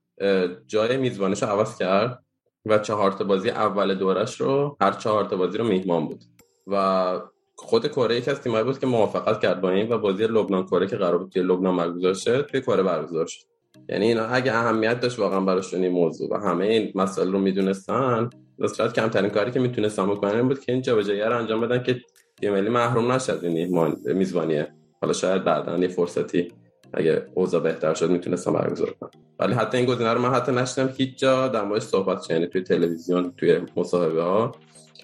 جای 0.68 0.98
میزبانش 0.98 1.44
عوض 1.44 1.78
کرد 1.78 2.24
و 2.66 2.80
چهار 2.80 3.12
تا 3.12 3.24
بازی 3.24 3.50
اول 3.50 3.96
دورش 3.96 4.42
رو 4.42 4.78
هر 4.82 4.92
چهار 4.92 5.26
تا 5.26 5.36
بازی 5.36 5.58
رو 5.58 5.64
میهمان 5.64 6.08
بود. 6.08 6.24
و 6.68 7.20
خود 7.56 7.88
کره 7.88 8.16
یکی 8.16 8.32
از 8.32 8.42
تیمایی 8.42 8.64
بود 8.64 8.80
که 8.80 8.88
موافقت 8.88 9.42
کرد 9.42 9.62
با 9.62 9.70
این 9.70 9.92
و 9.92 9.98
بازی 9.98 10.24
لبنان 10.24 10.66
کره 10.66 10.88
که 10.88 10.96
قرار 10.96 11.18
بود 11.18 11.34
که 11.34 11.42
لبنان 11.42 11.78
برگزار 11.78 12.42
توی 12.42 12.62
کره 12.62 12.84
برگزار 12.84 13.26
شد. 13.26 13.51
یعنی 13.90 14.08
اینا 14.08 14.26
اگه 14.26 14.54
اهمیت 14.54 15.00
داشت 15.00 15.20
واقعا 15.20 15.40
براشون 15.40 15.84
این 15.84 15.92
موضوع 15.92 16.30
و 16.32 16.38
همه 16.38 16.66
این 16.66 16.92
مسائل 16.96 17.32
رو 17.32 17.40
می‌دونستن 17.40 18.30
شاید 18.78 18.94
کمترین 18.94 19.30
کاری 19.30 19.52
که 19.52 19.60
می‌تونستن 19.60 20.10
بکنن 20.10 20.36
این 20.36 20.48
بود 20.48 20.60
که 20.60 20.72
این 20.72 20.82
جابجایی 20.82 21.22
رو 21.22 21.38
انجام 21.38 21.62
بدن 21.62 21.84
که 21.84 22.02
تیم 22.42 22.54
ملی 22.54 22.70
محروم 22.70 23.12
از 23.12 23.44
این 23.44 23.98
میزبانیه 24.06 24.68
حالا 25.02 25.14
شاید 25.14 25.44
بعدا 25.44 25.78
یه 25.78 25.88
فرصتی 25.88 26.48
اگه 26.94 27.26
اوضاع 27.34 27.62
بهتر 27.62 27.94
شد 27.94 28.10
می‌تونستم 28.10 28.54
برگزار 28.54 28.90
کنم 29.00 29.10
ولی 29.40 29.54
حتی 29.54 29.78
این 29.78 29.86
گزینه 29.86 30.14
رو 30.14 30.22
من 30.22 30.34
حتی 30.34 30.52
نشدم 30.52 30.94
هیچ 30.98 31.18
جا 31.18 31.48
در 31.48 31.64
موردش 31.64 31.84
صحبت 31.84 32.32
یعنی 32.32 32.48
توی 32.48 32.62
تلویزیون 32.62 33.34
توی 33.38 33.62
مصاحبه 33.78 34.24
ها 34.24 34.52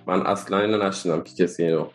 من 0.07 0.21
اصلا 0.21 0.59
اینو 0.59 0.77
نشدم 0.77 1.21
که 1.21 1.43
کسی 1.43 1.63
اینو 1.63 1.85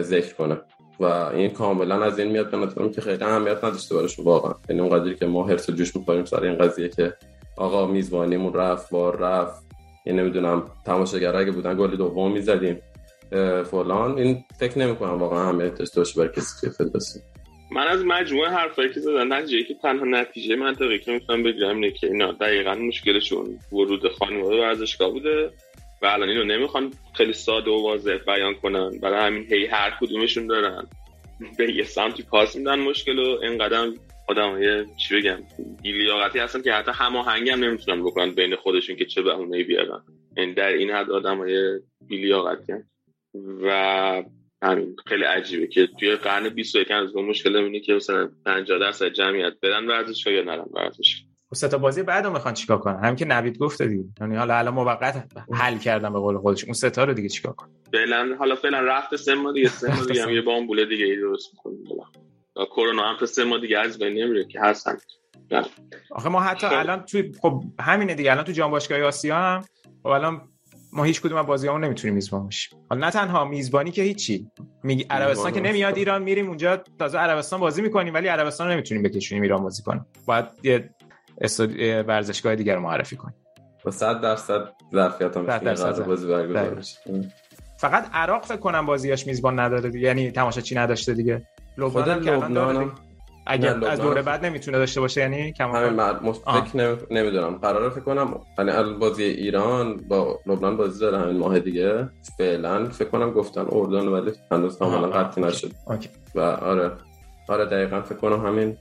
ذکر 0.00 0.34
کنه. 0.34 0.60
و 1.00 1.04
این 1.04 1.50
کاملا 1.50 2.04
از 2.04 2.18
این 2.18 2.30
میاد 2.30 2.50
به 2.50 2.90
که 2.94 3.00
خیلی 3.00 3.24
اهمیت 3.24 3.64
نداشته 3.64 3.94
براش 3.94 4.18
واقعا. 4.18 4.54
یعنی 4.68 4.80
اونقدری 4.80 5.14
که 5.14 5.26
ما 5.26 5.46
هرس 5.46 5.70
جوش 5.70 5.96
می‌خوریم 5.96 6.24
سر 6.24 6.42
این 6.42 6.58
قضیه 6.58 6.88
که 6.88 7.12
آقا 7.56 7.86
میزبانیمون 7.86 8.54
رفت 8.54 8.90
بار 8.90 9.16
رفت. 9.16 9.62
یعنی 10.06 10.20
نمی‌دونم 10.20 10.62
تماشاگر 10.86 11.36
اگه 11.36 11.50
بودن 11.50 11.76
گل 11.78 11.96
دوم 11.96 12.32
می‌زدیم. 12.32 12.78
فلان. 13.70 14.18
این 14.18 14.44
فکر 14.58 14.78
نمی‌کنم 14.78 15.18
واقعا 15.18 15.42
اهمیت 15.42 15.74
داشته 15.74 16.00
باشه 16.00 16.20
برای 16.20 16.32
کسی 16.36 16.70
فدراسیون 16.70 17.24
من 17.74 17.86
از 17.86 18.04
مجموعه 18.04 18.50
حرفایی 18.50 18.92
که 18.92 19.00
زدن 19.00 19.32
نتیجه 19.32 19.68
که 19.68 19.74
تنها 19.82 20.04
نتیجه 20.04 20.56
منطقی 20.56 20.98
که 20.98 21.12
می‌تونم 21.12 21.42
بگیرم 21.42 21.74
اینه 21.74 21.90
که 21.90 22.06
اینا 22.06 22.32
دقیقا 22.32 22.74
مشکلشون 22.74 23.58
ورود 23.72 24.08
خانواده 24.08 24.60
ورزشگاه 24.60 25.10
بوده. 25.10 25.50
و 26.02 26.06
الان 26.06 26.28
اینو 26.28 26.44
نمی‌خوان 26.44 26.92
خیلی 27.14 27.32
ساده 27.32 27.70
و 27.70 27.82
واضح 27.82 28.16
بیان 28.26 28.54
کنن. 28.54 28.98
برای 28.98 29.26
همین 29.26 29.46
هی 29.50 29.66
هر 29.66 29.96
کدومشون 30.00 30.46
دارن. 30.46 30.86
به 31.58 31.72
یه 31.74 31.84
سمتی 31.84 32.22
پاس 32.22 32.56
میدن 32.56 32.78
مشکل 32.78 33.18
و 33.18 33.38
اینقدر 33.42 33.92
آدم 34.28 34.50
های 34.50 34.84
چی 34.96 35.16
بگم 35.16 35.38
بیلیاقتی 35.82 36.38
هستن 36.38 36.62
که 36.62 36.72
حتی 36.72 36.90
هماهنگی 36.94 37.50
هم 37.50 37.64
نمی‌تونن 37.64 38.04
بکنن 38.04 38.34
بین 38.34 38.56
خودشون 38.56 38.96
که 38.96 39.04
چه 39.04 39.22
بهونه 39.22 39.64
بیارن. 39.64 40.02
این 40.36 40.52
در 40.54 40.68
این 40.68 40.90
حد 40.90 41.10
آدم 41.10 41.38
های 41.38 41.80
بیلیاقتی 42.08 42.72
و 43.62 44.22
همین 44.62 44.96
خیلی 45.06 45.24
عجیبه 45.24 45.66
که 45.66 45.88
توی 46.00 46.16
قرن 46.16 46.48
21 46.48 46.90
از 46.90 47.16
مشکل 47.16 47.56
اینه 47.56 47.80
که 47.80 47.94
مثلا 47.94 48.30
50 48.46 48.78
درصد 48.78 49.08
جمعیت 49.08 49.52
برن 49.62 49.86
ورزشگاه 49.86 50.34
یا 50.34 50.42
نرن 50.42 50.64
خب 50.64 51.31
سه 51.54 51.68
تا 51.68 51.78
بازی 51.78 52.02
بعدو 52.02 52.30
می‌خوان 52.30 52.54
چیکار 52.54 52.78
کنن؟ 52.78 53.04
هم 53.04 53.16
که 53.16 53.24
نوید 53.24 53.58
گفته 53.58 53.86
دیگه. 53.86 54.04
یعنی 54.20 54.36
حالا 54.36 54.58
الان 54.58 54.74
موقت 54.74 55.24
حل 55.52 55.78
کردن 55.78 56.12
به 56.12 56.18
قول 56.18 56.38
خودش. 56.38 56.64
اون 56.64 56.72
سه 56.72 56.90
تا 56.90 57.04
رو 57.04 57.14
دیگه 57.14 57.28
چیکار 57.28 57.52
کنن؟ 57.52 57.70
فعلا 57.92 58.36
حالا 58.38 58.54
فعلا 58.54 58.80
رفت 58.80 59.16
سه 59.16 59.34
ماه 59.34 59.52
دیگه 59.52 59.68
سه 59.68 59.88
ماه 59.88 60.06
دیگه 60.06 60.32
یه 60.32 60.42
بامبوله 60.42 60.86
دیگه 60.86 61.04
ای 61.04 61.16
درست 61.16 61.50
می‌کنیم 61.52 61.78
کرونا 62.70 63.02
هم 63.02 63.26
سه 63.26 63.44
ماه 63.44 63.60
دیگه 63.60 63.78
از 63.78 63.98
بین 63.98 64.22
نمیره 64.22 64.44
که 64.44 64.60
هستن. 64.60 64.96
آخه 66.10 66.28
ما 66.28 66.40
حتی 66.40 66.66
خب. 66.66 66.74
الان 66.74 67.02
توی 67.04 67.32
خب 67.42 67.64
همینه 67.80 68.14
دیگه. 68.14 68.32
الان 68.32 68.44
تو 68.44 68.52
جام 68.52 68.70
باشگاهی 68.70 69.02
آسیا 69.02 69.36
هم 69.36 69.64
خب 70.02 70.08
الان 70.08 70.48
ما 70.92 71.04
هیچ 71.04 71.20
کدوم 71.20 71.38
از 71.38 71.46
بازیامون 71.46 71.84
نمی‌تونیم 71.84 72.14
میزبان 72.14 72.44
باشیم 72.44 72.78
حالا 72.90 73.06
نه 73.06 73.12
تنها 73.12 73.44
میزبانی 73.44 73.90
که 73.90 74.02
هیچی. 74.02 74.50
میگی 74.82 75.06
عربستان 75.10 75.52
که 75.52 75.60
نمیاد 75.60 75.96
ایران 75.96 76.22
میریم 76.22 76.48
اونجا 76.48 76.76
تازه 76.98 77.18
عربستان 77.18 77.60
بازی 77.60 77.82
می‌کنیم 77.82 78.14
ولی 78.14 78.28
عربستان 78.28 78.70
نمی‌تونیم 78.70 79.02
بکشونیم 79.02 79.42
ایران 79.42 79.62
بازی 79.62 79.82
کنیم 79.82 80.06
باید 80.26 80.44
یه 80.62 80.90
ورزشگاه 82.08 82.56
دیگر 82.56 82.74
رو 82.74 82.80
معرفی 82.80 83.16
کنیم 83.16 83.36
با 83.84 83.90
100 83.90 84.20
درصد 84.20 84.68
ظرفیت 84.94 85.36
هم 85.36 85.46
بازی 86.06 86.26
برگزار 86.26 86.54
فقط 87.76 88.06
عراق 88.12 88.44
فکر 88.44 88.56
کنم 88.56 88.86
بازیاش 88.86 89.26
میزبان 89.26 89.60
نداره 89.60 89.90
دیگه. 89.90 90.06
یعنی 90.06 90.30
تماشاچی 90.30 90.74
نداشته 90.74 91.14
دیگه؟ 91.14 91.46
لبنان 91.78 92.24
که 92.24 92.32
الان 92.32 92.92
اگر 93.46 93.84
از 93.84 94.00
دوره 94.00 94.22
بعد 94.22 94.44
نمی‌تونه 94.46 94.78
داشته 94.78 95.00
باشه 95.00 95.20
یعنی 95.20 95.52
کم 95.52 95.70
همین 95.70 96.22
فکر 96.32 96.98
نمی‌دونم. 97.10 97.58
قراره 97.58 97.88
فکر 97.88 98.00
کنم 98.00 98.40
یعنی 98.58 98.94
بازی 98.94 99.22
ایران 99.24 99.96
با 99.96 100.40
لبنان 100.46 100.76
بازی 100.76 101.00
داره 101.00 101.18
همین 101.18 101.36
ماه 101.36 101.58
دیگه. 101.58 102.08
فعلا 102.38 102.88
فکر 102.88 103.08
کنم 103.08 103.30
گفتن 103.30 103.66
اردن 103.70 104.08
ولی 104.08 104.32
هنوز 104.52 104.78
کاملا 104.78 105.08
قطعی 105.08 105.44
نشد. 105.44 105.70
و 106.34 106.40
آره. 106.40 106.90
آره 107.48 107.64
دقیقا 107.64 108.00
فکر 108.00 108.18
کنم 108.18 108.46
همین. 108.46 108.76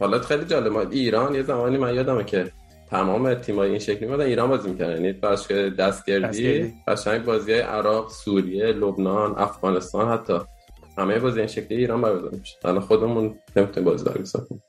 حالا 0.00 0.18
خیلی 0.18 0.44
جالب 0.44 0.76
ایران 0.76 1.34
یه 1.34 1.42
زمانی 1.42 1.78
من 1.78 1.94
یادمه 1.94 2.24
که 2.24 2.52
تمام 2.90 3.34
تیمای 3.34 3.70
این 3.70 3.78
شکلی 3.78 4.06
بودن 4.06 4.24
ایران 4.24 4.48
بازی 4.48 4.70
می‌کردن. 4.70 5.04
یعنی 5.04 5.20
که 5.48 5.70
دستگردی 5.78 6.72
قشنگ 6.88 7.24
بازی 7.24 7.52
عراق 7.52 8.10
سوریه 8.10 8.66
لبنان 8.66 9.34
افغانستان 9.38 10.08
حتی 10.08 10.38
همه 10.98 11.18
بازی 11.18 11.38
این 11.38 11.48
شکلی 11.48 11.78
ایران 11.78 12.02
برگزار 12.02 12.30
میشه. 12.30 12.56
الان 12.64 12.80
خودمون 12.80 13.38
نمی‌تونیم 13.56 13.90
بازی 13.90 14.04
برگزار 14.04 14.46
کنیم. 14.48 14.62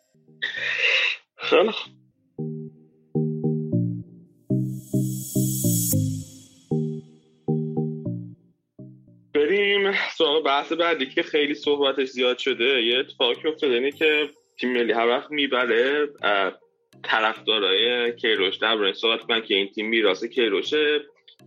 بریم 9.84 9.98
سوال 10.18 10.44
بحث 10.44 10.72
بعدی 10.72 11.06
که 11.06 11.24
خیلی 11.24 11.54
صحبتش 11.54 12.08
زیاد 12.08 12.38
شده 12.38 12.84
یه 12.84 13.00
اتفاقی 13.00 13.50
افتاده 13.50 13.74
اینه 13.74 13.92
که 13.92 14.30
تیم 14.60 14.74
ملی 14.74 14.94
هر 14.94 15.08
وقت 15.08 15.32
می‌بره 15.32 16.08
طرفدارای 17.04 18.16
کیروش 18.16 18.56
در 18.56 18.94
صحبت 18.94 19.22
کنن 19.22 19.42
که 19.42 19.56
این 19.56 19.68
تیم 19.68 19.90
میراث 19.90 20.24
کیروشه 20.24 21.02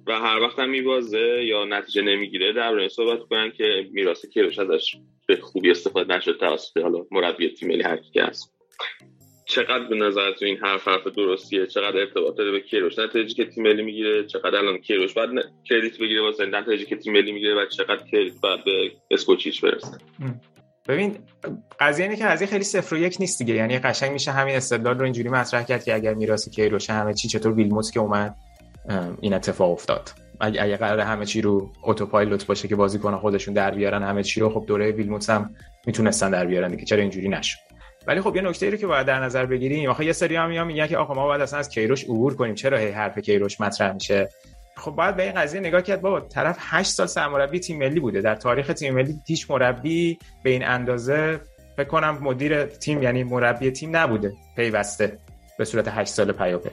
و 0.07 0.21
هر 0.21 0.41
وقت 0.41 0.59
هم 0.59 0.69
میبازه 0.69 1.45
یا 1.45 1.65
نتیجه 1.65 2.03
نمی‌گیره 2.03 2.53
در 2.53 2.71
مورد 2.71 2.89
صحبت 2.89 3.21
کنن 3.21 3.51
که 3.51 3.89
میراث 3.93 4.27
کیروش 4.27 4.59
ازش 4.59 4.97
به 5.27 5.37
خوبی 5.37 5.71
استفاده 5.71 6.17
نشد 6.17 6.39
توسط 6.39 6.79
حالا 6.79 7.07
مربی 7.11 7.49
تیم 7.49 7.69
ملی 7.69 7.83
هر 7.83 7.97
کی 7.97 8.21
هست. 8.21 8.56
چقدر 9.49 9.85
به 9.89 9.97
نظر 9.97 10.33
تو 10.33 10.45
این 10.45 10.57
حرف 10.57 10.89
حرف 10.89 11.07
درستیه؟ 11.07 11.67
چقدر 11.67 11.99
ارتباط 11.99 12.37
داره 12.37 12.51
به 12.53 12.61
کیروش؟ 12.61 12.99
نتیجه 12.99 13.35
که 13.35 13.45
تیم 13.45 13.65
ملی 13.65 13.83
می‌گیره 13.83 14.27
چقدر 14.27 14.57
الان 14.57 14.79
کیروش؟ 14.79 15.15
باید 15.15 15.31
کردیت 15.65 15.99
بگیره 15.99 16.23
واسه 16.23 16.47
نتیجه 16.47 16.85
که 16.85 16.97
تیم 16.97 17.13
ملی 17.13 17.33
می‌گیره 17.33 17.55
و 17.55 17.67
چقدر 17.67 18.03
کردیت 18.13 18.41
باید 18.43 18.65
به 18.65 18.91
اسکوچیچ 19.11 19.65
برسه. 19.65 19.99
ببین 20.89 21.19
قضیه 21.81 22.05
اینه 22.05 22.17
که 22.17 22.25
قضیه 22.25 22.47
خیلی 22.47 22.65
صفر 22.65 22.95
و 22.95 22.99
یک 22.99 23.17
نیست 23.21 23.39
دیگه. 23.39 23.55
یعنی 23.55 23.79
قشنگ 23.79 24.13
میشه 24.13 24.31
همین 24.31 24.55
استدلال 24.55 24.99
رو 24.99 25.05
اینجوری 25.05 25.29
مطرح 25.29 25.63
کرد 25.63 25.85
که 25.85 25.95
اگر 25.95 26.15
میراث 26.15 26.49
کیروش 26.49 26.91
همه 26.91 27.15
چی 27.15 27.29
چطور 27.29 27.53
ویلموت 27.53 27.93
که 27.93 28.01
اومد 28.01 28.35
این 29.21 29.35
اتفاق 29.35 29.71
افتاد. 29.71 30.11
اگه 30.41 30.63
اگه 30.63 30.77
قرار 30.77 31.01
همه 31.01 31.27
چی 31.27 31.41
رو 31.41 31.73
اتوپایلوت 31.85 32.47
باشه 32.47 32.69
که 32.69 32.77
بازیکن 32.77 33.17
خودشون 33.17 33.55
در 33.55 33.71
بیارن 33.71 34.03
همه 34.03 34.23
چی 34.23 34.41
رو 34.41 34.51
خب 34.51 34.65
دوره 34.67 34.93
ویلموتس 34.93 35.31
هم 35.31 35.55
می‌تونستن 35.87 36.31
در 36.31 36.47
بیارن 36.47 36.71
دیگه. 36.71 36.85
چرا 36.85 37.01
اینجوری 37.01 37.29
نشد؟ 37.29 37.66
ولی 38.07 38.21
خب 38.21 38.37
یه 38.37 38.43
نکته 38.43 38.67
ای 38.67 38.73
رو 38.73 38.79
که 38.79 38.87
باید 38.87 39.07
در 39.07 39.21
نظر 39.21 39.47
بگیریم 39.47 39.91
آخه 39.91 40.05
یه 40.05 40.13
سری 40.13 40.37
هم 40.37 40.67
میگن 40.67 40.87
که 40.87 40.97
آقا 40.97 41.15
ما 41.15 41.27
باید 41.27 41.41
اصلا 41.43 41.59
از 41.59 41.69
کیروش 41.69 42.05
عبور 42.05 42.37
کنیم. 42.37 42.55
چرا 42.55 42.79
هی 42.79 42.89
حرف 42.89 43.19
کیروش 43.19 43.61
مطرح 43.61 43.93
میشه؟ 43.93 44.29
خب 44.77 44.91
باید 44.91 45.17
به 45.17 45.23
این 45.23 45.33
قضیه 45.33 45.61
نگاه 45.61 45.83
کرد. 45.83 46.01
بابا 46.01 46.21
طرف 46.21 46.57
8 46.61 46.91
سال 46.91 47.07
سرمربی 47.07 47.61
تیم 47.61 47.79
ملی 47.79 48.01
بوده. 48.01 48.21
در 48.21 48.35
تاریخ 48.35 48.67
تیم 48.67 48.95
ملی 48.95 49.21
هیچ 49.27 49.51
مربی 49.51 50.19
به 50.43 50.51
این 50.51 50.65
اندازه 50.65 51.41
فکر 51.77 51.89
کنم 51.89 52.19
مدیر 52.21 52.65
تیم 52.65 53.03
یعنی 53.03 53.25
مربی 53.25 53.71
تیم 53.71 53.97
نبوده 53.97 54.33
پیوسته 54.57 55.19
به 55.59 55.65
صورت 55.65 55.89
8 55.89 56.09
سال 56.13 56.33
پیاپی. 56.33 56.71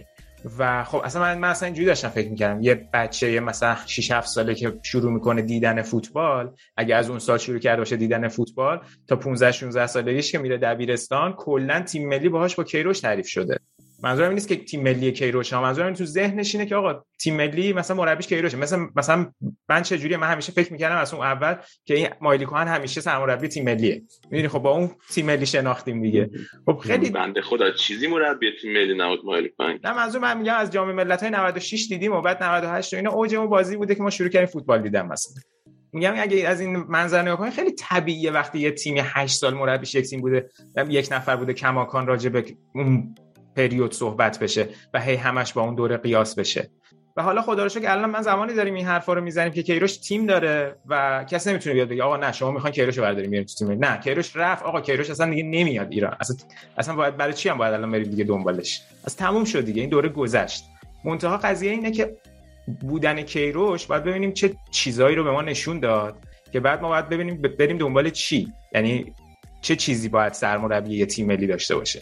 و 0.59 0.83
خب 0.83 0.97
اصلا 0.97 1.21
من, 1.21 1.37
من 1.37 1.49
اصلا 1.49 1.65
اینجوری 1.65 1.85
داشتم 1.85 2.09
فکر 2.09 2.29
می‌کردم. 2.29 2.61
یه 2.61 2.89
بچه 2.93 3.31
یه 3.31 3.39
مثلا 3.39 3.77
6 3.85 4.11
7 4.11 4.27
ساله 4.27 4.55
که 4.55 4.79
شروع 4.83 5.11
می‌کنه 5.11 5.41
دیدن 5.41 5.81
فوتبال 5.81 6.55
اگه 6.77 6.95
از 6.95 7.09
اون 7.09 7.19
سال 7.19 7.37
شروع 7.37 7.59
کرده 7.59 7.81
باشه 7.81 7.95
دیدن 7.97 8.27
فوتبال 8.27 8.81
تا 9.07 9.15
15 9.15 9.51
16 9.51 9.87
سالگیش 9.87 10.31
که 10.31 10.37
میره 10.37 10.57
دبیرستان 10.57 11.33
کلا 11.33 11.81
تیم 11.81 12.09
ملی 12.09 12.29
باهاش 12.29 12.55
با 12.55 12.63
کیروش 12.63 12.99
تعریف 12.99 13.27
شده. 13.27 13.59
منظورم 14.03 14.27
این 14.27 14.33
نیست 14.33 14.47
که 14.47 14.55
تیم 14.55 14.83
ملی 14.83 15.11
کیروش 15.11 15.53
ها 15.53 15.61
منظورم 15.61 15.85
این 15.87 15.95
تو 15.95 16.05
ذهنش 16.05 16.55
اینه 16.55 16.67
که 16.67 16.75
آقا 16.75 17.05
تیم 17.19 17.35
ملی 17.35 17.73
مثلا 17.73 17.97
مربیش 17.97 18.27
کیروشه. 18.27 18.57
مثلا 18.57 18.89
مثلا 18.95 19.31
من 19.69 19.81
چه 19.81 19.97
جوری 19.97 20.15
من 20.15 20.27
همیشه 20.27 20.51
فکر 20.51 20.73
می‌کردم 20.73 20.97
از 20.97 21.13
اون 21.13 21.25
اول 21.25 21.55
که 21.85 21.95
این 21.95 22.07
مایلی 22.21 22.45
کوهن 22.45 22.67
همیشه 22.67 23.01
سرمربی 23.01 23.47
تیم 23.47 23.65
ملیه. 23.65 24.03
می‌دونی؟ 24.31 24.47
خب 24.47 24.59
با 24.59 24.71
اون 24.71 24.89
تیم 25.13 25.25
ملی 25.25 25.45
شناختیم 25.45 26.01
دیگه. 26.01 26.29
خب 26.65 26.77
خیلی 26.77 27.09
بنده 27.09 27.41
خدا 27.41 27.71
چیزی 27.71 28.07
مربی 28.07 28.51
تیم 28.61 28.73
ملی 28.73 28.93
نبود 28.97 29.25
مایلی 29.25 29.49
کوهن 29.49 29.79
نه 29.83 29.93
منظور 29.93 30.21
من 30.21 30.37
میگم 30.37 30.55
از 30.55 30.71
جام 30.71 30.91
ملت‌های 30.91 31.31
96 31.31 31.87
دیدیم 31.89 32.11
و 32.11 32.21
بعد 32.21 32.43
98 32.43 32.93
و 32.93 32.97
اینا 32.97 33.11
اوج 33.11 33.35
اون 33.35 33.49
بازی 33.49 33.77
بوده 33.77 33.95
که 33.95 34.03
ما 34.03 34.09
شروع 34.09 34.29
کردیم 34.29 34.47
فوتبال 34.47 34.81
دیدن 34.81 35.05
مثلا. 35.05 35.33
میگم 35.93 36.13
اگه 36.17 36.47
از 36.47 36.61
این 36.61 36.77
منظر 36.77 37.21
نگاه 37.21 37.37
کنید 37.37 37.53
خیلی 37.53 37.71
طبیعیه 37.71 38.31
وقتی 38.31 38.59
یه 38.59 38.71
تیم 38.71 38.95
8 38.99 39.35
سال 39.35 39.53
مربیش 39.53 39.95
یک 39.95 40.05
تیم 40.05 40.21
بوده 40.21 40.49
یک 40.89 41.07
نفر 41.11 41.35
بوده 41.35 41.53
کماکان 41.53 42.07
راجع 42.07 42.29
به 42.29 42.45
اون 42.75 43.15
پریود 43.55 43.93
صحبت 43.93 44.39
بشه 44.39 44.69
و 44.93 45.01
هی 45.01 45.15
همش 45.15 45.53
با 45.53 45.61
اون 45.61 45.75
دوره 45.75 45.97
قیاس 45.97 46.35
بشه. 46.35 46.69
و 47.17 47.23
حالا 47.23 47.41
خدا 47.41 47.63
رو 47.63 47.69
شکر 47.69 47.91
الان 47.91 48.09
من 48.09 48.21
زمانی 48.21 48.53
داریم 48.53 48.73
این 48.73 48.85
حرفا 48.85 49.13
رو 49.13 49.21
می‌زنیم 49.21 49.51
که 49.51 49.63
کیروش 49.63 49.97
تیم 49.97 50.25
داره 50.25 50.75
و 50.85 51.23
کسی 51.29 51.49
نمی‌تونه 51.49 51.73
بیاد 51.73 51.89
بگه 51.89 52.03
آقا 52.03 52.17
نه 52.17 52.31
شما 52.31 52.51
می‌خواین 52.51 52.73
کیروش 52.73 52.97
رو 52.97 53.03
برداریم 53.03 53.29
میاریم 53.29 53.47
تو 53.47 53.65
تیم 53.65 53.85
نه 53.85 53.97
کیروش 53.97 54.35
رفت. 54.35 54.63
آقا 54.63 54.81
کیروش 54.81 55.09
اصلا 55.09 55.29
دیگه 55.29 55.43
نمیاد 55.43 55.87
ایران. 55.91 56.17
اصلا 56.19 56.37
اصلا 56.77 56.95
باید 56.95 57.17
برای 57.17 57.33
چی 57.33 57.49
هم 57.49 57.57
باید 57.57 57.73
الان 57.73 57.91
بریم 57.91 58.09
دیگه 58.09 58.23
دنبالش؟ 58.23 58.81
از 59.03 59.15
تموم 59.15 59.43
شد 59.43 59.65
دیگه. 59.65 59.81
این 59.81 59.89
دوره 59.89 60.09
گذشت. 60.09 60.63
منتها 61.05 61.37
قضیه 61.37 61.71
اینه 61.71 61.91
که 61.91 62.17
بودن 62.81 63.21
کیروش 63.21 63.85
باید 63.85 64.03
ببینیم 64.03 64.31
چه 64.31 64.55
چیزایی 64.71 65.15
رو 65.15 65.23
به 65.23 65.31
ما 65.31 65.41
نشون 65.41 65.79
داد 65.79 66.17
که 66.53 66.59
بعد 66.59 66.81
ما 66.81 66.89
باید 66.89 67.09
ببینیم 67.09 67.41
بریم 67.41 67.77
دنبال 67.77 68.09
چی؟ 68.09 68.53
یعنی 68.73 69.13
چه 69.61 69.75
چیزی 69.75 70.09
باید 70.09 70.33
سرمربی 70.33 70.95
یه 70.95 71.05
تیم 71.05 71.27
ملی 71.27 71.47
داشته 71.47 71.75
باشه؟ 71.75 72.01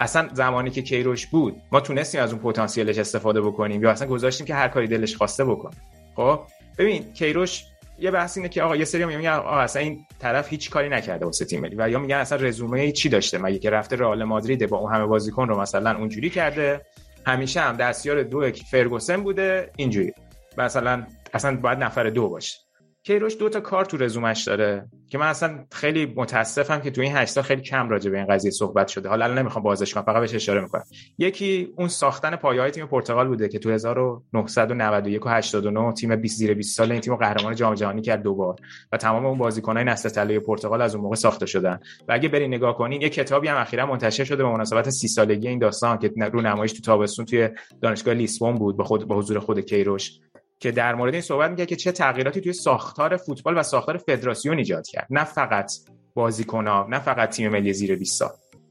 اصلا 0.00 0.28
زمانی 0.32 0.70
که 0.70 0.82
کیروش 0.82 1.26
بود 1.26 1.62
ما 1.72 1.80
تونستیم 1.80 2.20
از 2.20 2.32
اون 2.32 2.42
پتانسیلش 2.42 2.98
استفاده 2.98 3.40
بکنیم 3.40 3.82
یا 3.82 3.90
اصلا 3.90 4.08
گذاشتیم 4.08 4.46
که 4.46 4.54
هر 4.54 4.68
کاری 4.68 4.86
دلش 4.86 5.16
خواسته 5.16 5.44
بکنه. 5.44 5.74
خب 6.16 6.40
ببین 6.78 7.12
کیروش 7.12 7.64
یه 7.98 8.10
بحث 8.10 8.36
اینه 8.36 8.48
که 8.48 8.62
آقا 8.62 8.76
یه 8.76 8.84
سری 8.84 9.04
میگن 9.04 9.30
آقا 9.30 9.58
اصلا 9.58 9.82
این 9.82 10.06
طرف 10.18 10.48
هیچ 10.48 10.70
کاری 10.70 10.88
نکرده 10.88 11.24
واسه 11.24 11.44
تیم 11.44 11.60
ملی 11.60 11.76
و 11.78 11.90
یا 11.90 11.98
میگن 11.98 12.16
اصلا 12.16 12.38
رزومه 12.38 12.92
چی 12.92 13.08
داشته؟ 13.08 13.38
مگه 13.38 13.58
که 13.58 13.70
رفته 13.70 13.96
رئال 13.96 14.24
مادرید 14.24 14.68
با 14.68 14.78
اون 14.78 14.94
همه 14.94 15.06
بازیکن 15.06 15.48
رو 15.48 15.60
مثلا 15.60 15.96
اونجوری 15.96 16.30
کرده؟ 16.30 16.86
همیشه 17.26 17.60
هم 17.60 17.76
دستیار 17.76 18.22
دو 18.22 18.50
فرگوسن 18.70 19.22
بوده 19.22 19.70
اینجوری. 19.76 20.12
مثلا 20.58 21.06
اصلا 21.34 21.56
باید 21.56 21.78
نفر 21.78 22.10
دو 22.10 22.28
باشه. 22.28 22.58
کیروش 23.02 23.38
دو 23.38 23.48
تا 23.48 23.60
کار 23.60 23.84
تو 23.84 23.96
رزومش 23.96 24.44
داره 24.44 24.88
که 25.10 25.18
من 25.18 25.26
اصلا 25.26 25.64
خیلی 25.72 26.12
متاسفم 26.16 26.80
که 26.80 26.90
تو 26.90 27.00
این 27.00 27.16
هشت 27.16 27.32
سال 27.32 27.44
خیلی 27.44 27.62
کم 27.62 27.88
راجع 27.88 28.10
به 28.10 28.16
این 28.16 28.26
قضیه 28.26 28.50
صحبت 28.50 28.88
شده. 28.88 29.08
حالا 29.08 29.24
الان 29.24 29.38
نمی‌خوام 29.38 29.62
بازش 29.62 29.94
کنم 29.94 30.02
فقط 30.02 30.20
بهش 30.20 30.34
اشاره 30.34 30.60
می‌کنم. 30.60 30.82
یکی 31.18 31.72
اون 31.76 31.88
ساختن 31.88 32.36
پایه‌های 32.36 32.70
تیم 32.70 32.86
پرتغال 32.86 33.28
بوده 33.28 33.48
که 33.48 33.58
تو 33.58 33.70
1991 33.70 35.26
و 35.26 35.28
89 35.28 35.92
تیم 35.92 36.16
20 36.16 36.38
زیر 36.38 36.54
20 36.54 36.76
سال 36.76 36.92
این 36.92 37.00
تیم 37.00 37.16
قهرمان 37.16 37.54
جام 37.54 37.74
جهانی 37.74 38.02
کرد 38.02 38.22
دوبار 38.22 38.56
و 38.92 38.96
تمام 38.96 39.26
اون 39.26 39.38
بازیکنای 39.38 39.84
نسل 39.84 40.08
طلایی 40.08 40.38
پرتغال 40.38 40.82
از 40.82 40.94
اون 40.94 41.04
موقع 41.04 41.16
ساخته 41.16 41.46
شدن. 41.46 41.80
و 42.08 42.12
اگه 42.12 42.28
برین 42.28 42.54
نگاه 42.54 42.76
کنین 42.76 43.02
یه 43.02 43.08
کتابی 43.08 43.48
هم 43.48 43.56
اخیرا 43.56 43.86
منتشر 43.86 44.24
شده 44.24 44.42
به 44.42 44.48
مناسبت 44.48 44.90
30 44.90 45.08
سالگی 45.08 45.48
این 45.48 45.58
داستان 45.58 45.98
که 45.98 46.12
رو 46.32 46.40
نمایش 46.40 46.72
تو 46.72 46.80
تابستون 46.80 47.24
توی 47.24 47.48
دانشگاه 47.82 48.14
لیسبون 48.14 48.54
بود 48.54 48.76
با 48.76 48.84
خود 48.84 49.08
با 49.08 49.16
حضور 49.16 49.38
خود 49.38 49.60
کیروش. 49.60 50.20
که 50.60 50.70
در 50.70 50.94
مورد 50.94 51.12
این 51.12 51.22
صحبت 51.22 51.50
میگه 51.50 51.66
که 51.66 51.76
چه 51.76 51.92
تغییراتی 51.92 52.40
توی 52.40 52.52
ساختار 52.52 53.16
فوتبال 53.16 53.58
و 53.58 53.62
ساختار 53.62 53.96
فدراسیون 53.96 54.58
ایجاد 54.58 54.86
کرد. 54.86 55.06
نه 55.10 55.24
فقط 55.24 55.72
بازیکن‌ها 56.14 56.86
نه 56.90 56.98
فقط 56.98 57.30
تیم 57.30 57.52
ملی 57.52 57.72
زیر 57.72 57.96
20 57.96 58.18
سال. 58.18 58.30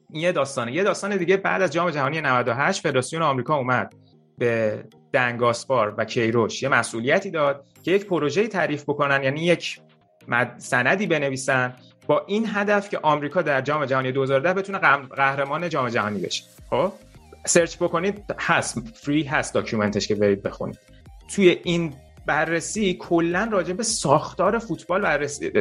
این 0.10 0.24
یه 0.24 0.32
داستانه. 0.32 0.72
یه 0.74 0.84
داستان 0.84 1.18
دیگه 1.18 1.38
بعد 1.38 1.62
از 1.62 1.74
جام 1.74 1.90
جهانی 1.90 2.22
98 2.22 2.82
فدراسیون 2.82 3.22
آمریکا 3.22 3.56
اومد 3.56 3.94
به 4.38 4.84
دنگاسپار 5.14 5.96
و 5.98 6.06
کیروش. 6.06 6.64
یه 6.64 6.70
مسئولیتی 6.70 7.32
داد 7.32 7.66
که 7.84 7.92
یک 7.92 8.06
پروژه 8.06 8.48
تعریف 8.48 8.84
بکنن 8.84 9.24
یعنی 9.24 9.46
یک 9.46 9.80
سندی 10.58 11.08
بنویسن 11.08 11.74
با 12.08 12.24
این 12.28 12.48
هدف 12.54 12.90
که 12.90 13.00
آمریکا 13.04 13.42
در 13.42 13.62
جام 13.62 13.86
جهانی 13.86 14.12
2010 14.12 14.54
بتونه 14.54 14.78
قهرمان 15.16 15.70
جام 15.70 15.90
جهانی 15.90 16.20
بشه. 16.20 16.44
خب؟ 16.70 16.92
search 17.46 17.78
بکنید 17.78 18.24
هست 18.40 18.80
free 18.80 19.24
هست 19.24 19.54
document 19.54 19.97
ش 19.97 20.08
که 20.08 20.16
برید 20.16 20.44
بخونید. 20.44 20.80
توی 21.36 21.58
این 21.64 21.94
بررسی 22.26 22.94
کلا 22.94 23.50
راجع 23.52 23.74
به 23.74 23.84
ساختار 23.84 24.60
فوتبال 24.60 25.02
بررسی 25.02 25.52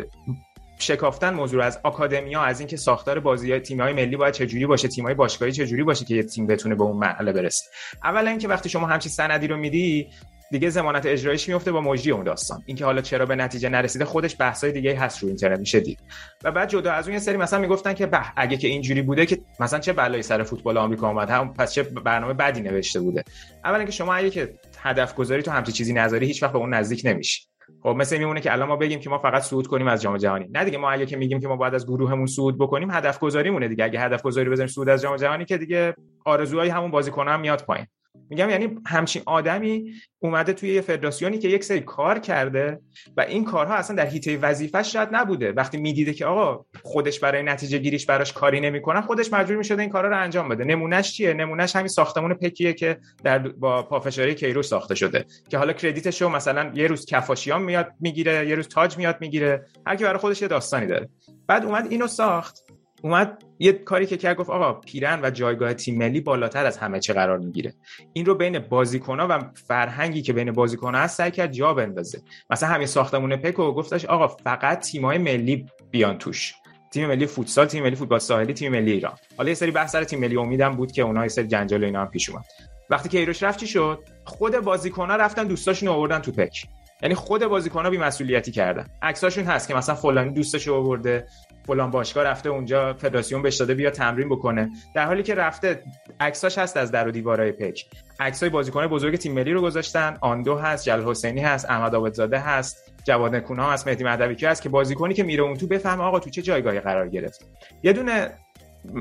شکافتن 0.79 1.35
موضوع 1.35 1.65
از 1.65 1.81
آکادمیا 1.83 2.43
از 2.43 2.61
اینکه 2.61 2.77
ساختار 2.77 3.21
بازی 3.21 3.59
تیم 3.59 3.81
های 3.81 3.93
ملی 3.93 4.17
باید 4.17 4.35
چجوری 4.35 4.67
باشه 4.67 4.89
تیم 4.89 5.05
های 5.05 5.15
باشگاهی 5.15 5.53
چجوری 5.53 5.83
باشه 5.83 6.05
که 6.05 6.15
یه 6.15 6.23
تیم 6.23 6.47
بتونه 6.47 6.75
به 6.75 6.83
اون 6.83 6.97
مرحله 6.97 7.33
برسه. 7.33 7.65
اولا 8.05 8.31
اینکه 8.31 8.49
وقتی 8.49 8.69
شما 8.69 8.87
همچین 8.87 9.13
سندی 9.13 9.47
رو 9.47 9.57
میدی 9.57 10.09
دیگه 10.51 10.71
ضمانت 10.71 11.07
اجراییش 11.07 11.49
میفته 11.49 11.73
با 11.73 11.81
مجری 11.81 12.13
اون 12.13 12.25
داستان. 12.25 12.63
اینکه 12.67 12.85
حالا 12.85 13.01
چرا 13.01 13.27
به 13.27 13.37
نتیجه 13.37 13.69
نرسیده 13.69 14.05
خودش 14.05 14.37
بحثای 14.39 14.73
دیگه 14.73 14.99
هست 14.99 15.23
رو 15.23 15.29
اینترنت 15.29 15.59
میشه 15.59 15.81
دید. 15.81 15.99
و 16.45 16.53
بعد 16.53 16.69
جدا 16.69 16.93
از 16.93 17.05
اون 17.05 17.15
یه 17.15 17.21
سری 17.21 17.37
مثلا 17.37 17.59
می‌گفتن 17.59 17.95
که 17.95 18.07
به 18.07 18.21
اگه 18.37 18.57
که 18.57 18.69
اینجوری 18.69 19.03
بوده 19.03 19.27
که 19.27 19.39
مثلا 19.61 19.79
چه 19.79 19.93
بلایی 19.93 20.23
سر 20.23 20.43
فوتبال 20.43 20.79
آمریکا 20.79 21.09
اومد 21.09 21.31
هم 21.31 21.55
پس 21.55 21.73
چه 21.73 21.83
برنامه 21.83 22.35
بدی 22.35 22.61
نوشته 22.61 23.01
بوده. 23.01 23.25
اولا 23.65 23.85
که 23.85 23.93
شما 23.93 24.15
اگه 24.15 24.31
که 24.31 24.55
هدف 24.81 25.15
گذاری 25.15 25.43
تو 25.43 25.51
همچین 25.51 25.75
چیزی 25.75 25.93
نظری 25.93 26.27
هیچ 26.27 26.43
وقت 26.43 26.53
به 26.53 26.59
اون 26.59 26.75
نزدیک 26.75 27.03
نمیشی. 27.05 27.47
خب 27.83 27.89
مثل 27.89 28.19
میمونه 28.19 28.41
که 28.41 28.53
الان 28.53 28.69
ما 28.69 28.77
بگیم 28.77 29.01
که 29.01 29.11
ما 29.11 29.19
فقط 29.19 29.43
صعود 29.43 29.67
کنیم 29.67 29.89
از 29.89 30.03
جام 30.03 30.17
جهانی. 30.17 30.49
نه 30.51 30.65
دیگه 30.65 30.79
ما 30.79 30.91
اگه 30.91 31.07
که 31.07 31.17
میگیم 31.17 31.41
که 31.41 31.49
ما 31.49 31.57
باید 31.57 31.75
از 31.75 31.87
گروهمون 31.87 32.27
صعود 32.27 32.59
بکنیم 32.59 32.91
هدف 32.91 33.19
گذاریمونه 33.19 33.69
دیگه. 33.69 33.85
اگه 33.85 34.01
هدف 34.01 34.23
گذاری 34.23 34.51
بزنیم 34.51 34.69
صعود 34.69 34.89
از 34.89 35.03
جام 35.03 35.17
جهانی 35.17 35.45
که 35.45 35.59
دیگه 35.59 35.95
آرزوهای 36.25 36.69
همون 36.69 36.91
بازیکن 36.91 37.29
هم 37.29 37.41
میاد 37.41 37.65
پایین. 37.65 37.87
میگم 38.31 38.51
یعنی 38.51 38.77
همچین 38.87 39.23
آدمی 39.27 39.93
اومده 40.19 40.53
توی 40.53 40.75
یه 40.75 40.81
فدراسیونی 40.81 41.39
که 41.39 41.49
یک 41.49 41.65
سری 41.65 41.81
کار 41.81 42.19
کرده 42.19 42.81
و 43.17 43.21
این 43.21 43.45
کارها 43.45 43.75
اصلا 43.75 43.97
در 43.97 44.07
حیطه 44.07 44.39
وظیفش 44.39 44.93
شاید 44.93 45.09
نبوده. 45.13 45.53
وقتی 45.53 45.79
می‌دیده 45.79 46.13
که 46.13 46.27
آقا 46.27 46.65
خودش 46.83 47.21
برای 47.21 47.43
نتیجه 47.43 47.79
گیریش 47.79 48.07
براش 48.07 48.33
کاری 48.33 48.61
نمی‌کنه 48.61 49.01
خودش 49.01 49.33
مجبور 49.33 49.57
می‌شده 49.57 49.83
این 49.83 49.91
کارا 49.91 50.09
رو 50.09 50.21
انجام 50.23 50.49
بده. 50.49 50.65
نمونهش 50.65 51.13
چیه؟ 51.13 51.35
نمونهش 51.35 51.77
همین 51.77 51.89
ساختمون 51.89 52.35
پکیه 52.35 52.73
که 52.73 52.99
در 53.25 53.39
با 53.39 53.83
پافشاری 53.83 54.35
کیروش 54.35 54.67
ساخته 54.67 54.95
شده 54.95 55.25
که 55.51 55.59
حالا 55.59 55.73
کردیتش 55.73 56.23
رو 56.23 56.29
مثلا 56.29 56.73
یه 56.75 56.87
روز 56.87 57.07
کفاشیان 57.07 57.63
میاد 57.63 57.93
می‌گیره 58.01 58.49
یه 58.49 58.55
روز 58.55 58.69
تاج 58.69 58.99
میاد 58.99 59.17
می‌گیره. 59.21 59.67
هر 59.87 59.97
کی 59.97 60.05
برای 60.05 60.19
خودش 60.19 60.43
یه 60.43 60.49
داستانی 60.49 60.87
داره. 60.87 61.09
بعد 61.47 61.65
اومد 61.65 61.87
اینو 61.91 62.07
ساخت. 62.07 62.59
اومد 63.03 63.45
یه 63.59 63.73
کاری 63.73 64.07
که 64.07 64.17
کرد 64.17 64.37
گفت 64.37 64.51
آقا 64.51 64.73
پیرن 64.73 65.21
و 65.23 65.31
جایگاه 65.31 65.75
تیم 65.75 65.99
ملی 65.99 66.21
بالاتر 66.21 66.67
از 66.67 66.79
همه 66.79 67.01
چه 67.01 67.13
قرار 67.13 67.39
می‌گیره. 67.39 67.75
این 68.13 68.27
رو 68.27 68.35
بین 68.35 68.59
بازیکن‌ها 68.59 69.27
و 69.31 69.41
فرهنگی 69.55 70.23
که 70.23 70.33
بین 70.33 70.53
بازیکن‌ها 70.53 71.01
هست 71.01 71.17
سعی 71.17 71.31
کرد 71.31 71.53
جا 71.53 71.75
بندازه. 71.75 72.23
مثلا 72.51 72.69
همین 72.69 72.87
ساختمون 72.87 73.37
پکو 73.37 73.73
گفتش 73.73 74.05
آقا 74.05 74.29
فقط 74.29 74.81
تیم‌های 74.81 75.19
ملی 75.19 75.67
بیان 75.91 76.19
توش. 76.19 76.55
تیم 76.93 77.09
ملی 77.09 77.27
فوتسال 77.27 77.67
تیم 77.67 77.83
ملی 77.83 77.97
فوتبال 77.97 78.19
ساحلی 78.19 78.53
تیم 78.53 78.73
ملی 78.73 78.93
ایران. 78.93 79.13
حالا 79.37 79.49
یه 79.49 79.55
سری 79.55 79.71
بحث 79.71 79.93
سر 79.93 80.05
تیم 80.05 80.21
ملی 80.21 80.37
امیدم 80.37 80.77
بود 80.77 80.93
که 80.93 81.03
اونها 81.03 81.23
یه 81.23 81.29
سری 81.29 81.47
جنجال 81.47 81.85
اینا 81.85 82.01
هم 82.01 82.09
پیش 82.09 82.31
اومد. 82.31 82.45
وقتی 82.91 83.09
که 83.09 83.19
ایروش 83.19 83.43
رفت 83.43 83.61
چی 83.61 83.67
شد؟ 83.67 83.99
خود 84.25 84.61
بازیکن‌ها 84.61 85.17
رفتن 85.17 85.47
دوستاشون 85.47 85.89
آوردن 85.89 86.19
تو 86.19 86.33
پک. 86.33 86.67
یعنی 87.03 87.15
خود 87.15 87.45
بازیکن‌ها 87.45 87.91
بی 87.91 87.99
مسئولیتی 87.99 88.53
کردن. 88.53 88.87
عکساشون 89.03 89.45
هست 89.45 89.69
که 89.69 89.75
مثلا 89.75 89.95
فلانی 89.95 90.31
دوستش 90.31 90.69
رو 90.69 90.75
آورده. 90.75 91.27
فلان 91.69 91.91
باشگاه 91.91 92.25
رفته 92.25 92.49
اونجا 92.49 92.95
فدراسیون 92.95 93.43
بهش 93.43 93.57
داده 93.57 93.75
بیا 93.75 93.91
تمرین 93.91 94.29
بکنه. 94.29 94.71
در 94.95 95.07
حالی 95.07 95.23
که 95.23 95.35
رفته 95.35 95.83
عکساش 96.21 96.59
هست 96.59 96.77
از 96.77 96.91
در 96.91 97.09
و 97.09 97.11
دیوارای 97.11 97.53
پک. 97.53 97.87
عکسای 98.21 98.49
بازیکن 98.49 98.87
بزرگ 98.87 99.17
تیم 99.17 99.33
ملی 99.33 99.53
رو 99.53 99.63
گذاشتن. 99.63 100.17
آندو 100.21 100.57
هست 100.57 100.85
جل 100.85 101.03
حسینی 101.03 101.41
هست 101.41 101.71
احمد 101.71 101.95
عابدزاده 101.95 102.39
هست 102.39 102.93
جواد 103.05 103.35
نکونا 103.35 103.71
هست 103.71 103.89
مهدی 103.89 104.05
مهدوی 104.05 104.47
هست 104.47 104.63
که 104.63 104.69
بازیکنی 104.69 105.15
که 105.15 105.23
میره 105.23 105.43
اون 105.43 105.57
تو 105.57 105.67
بفهمه 105.67 106.03
آقا 106.03 106.19
تو 106.21 106.31
چه 106.31 106.43
جایگاهی 106.43 106.81
قرار 106.81 107.09
گرفت. 107.09 107.47
یه 107.83 107.93
دونه 107.93 108.31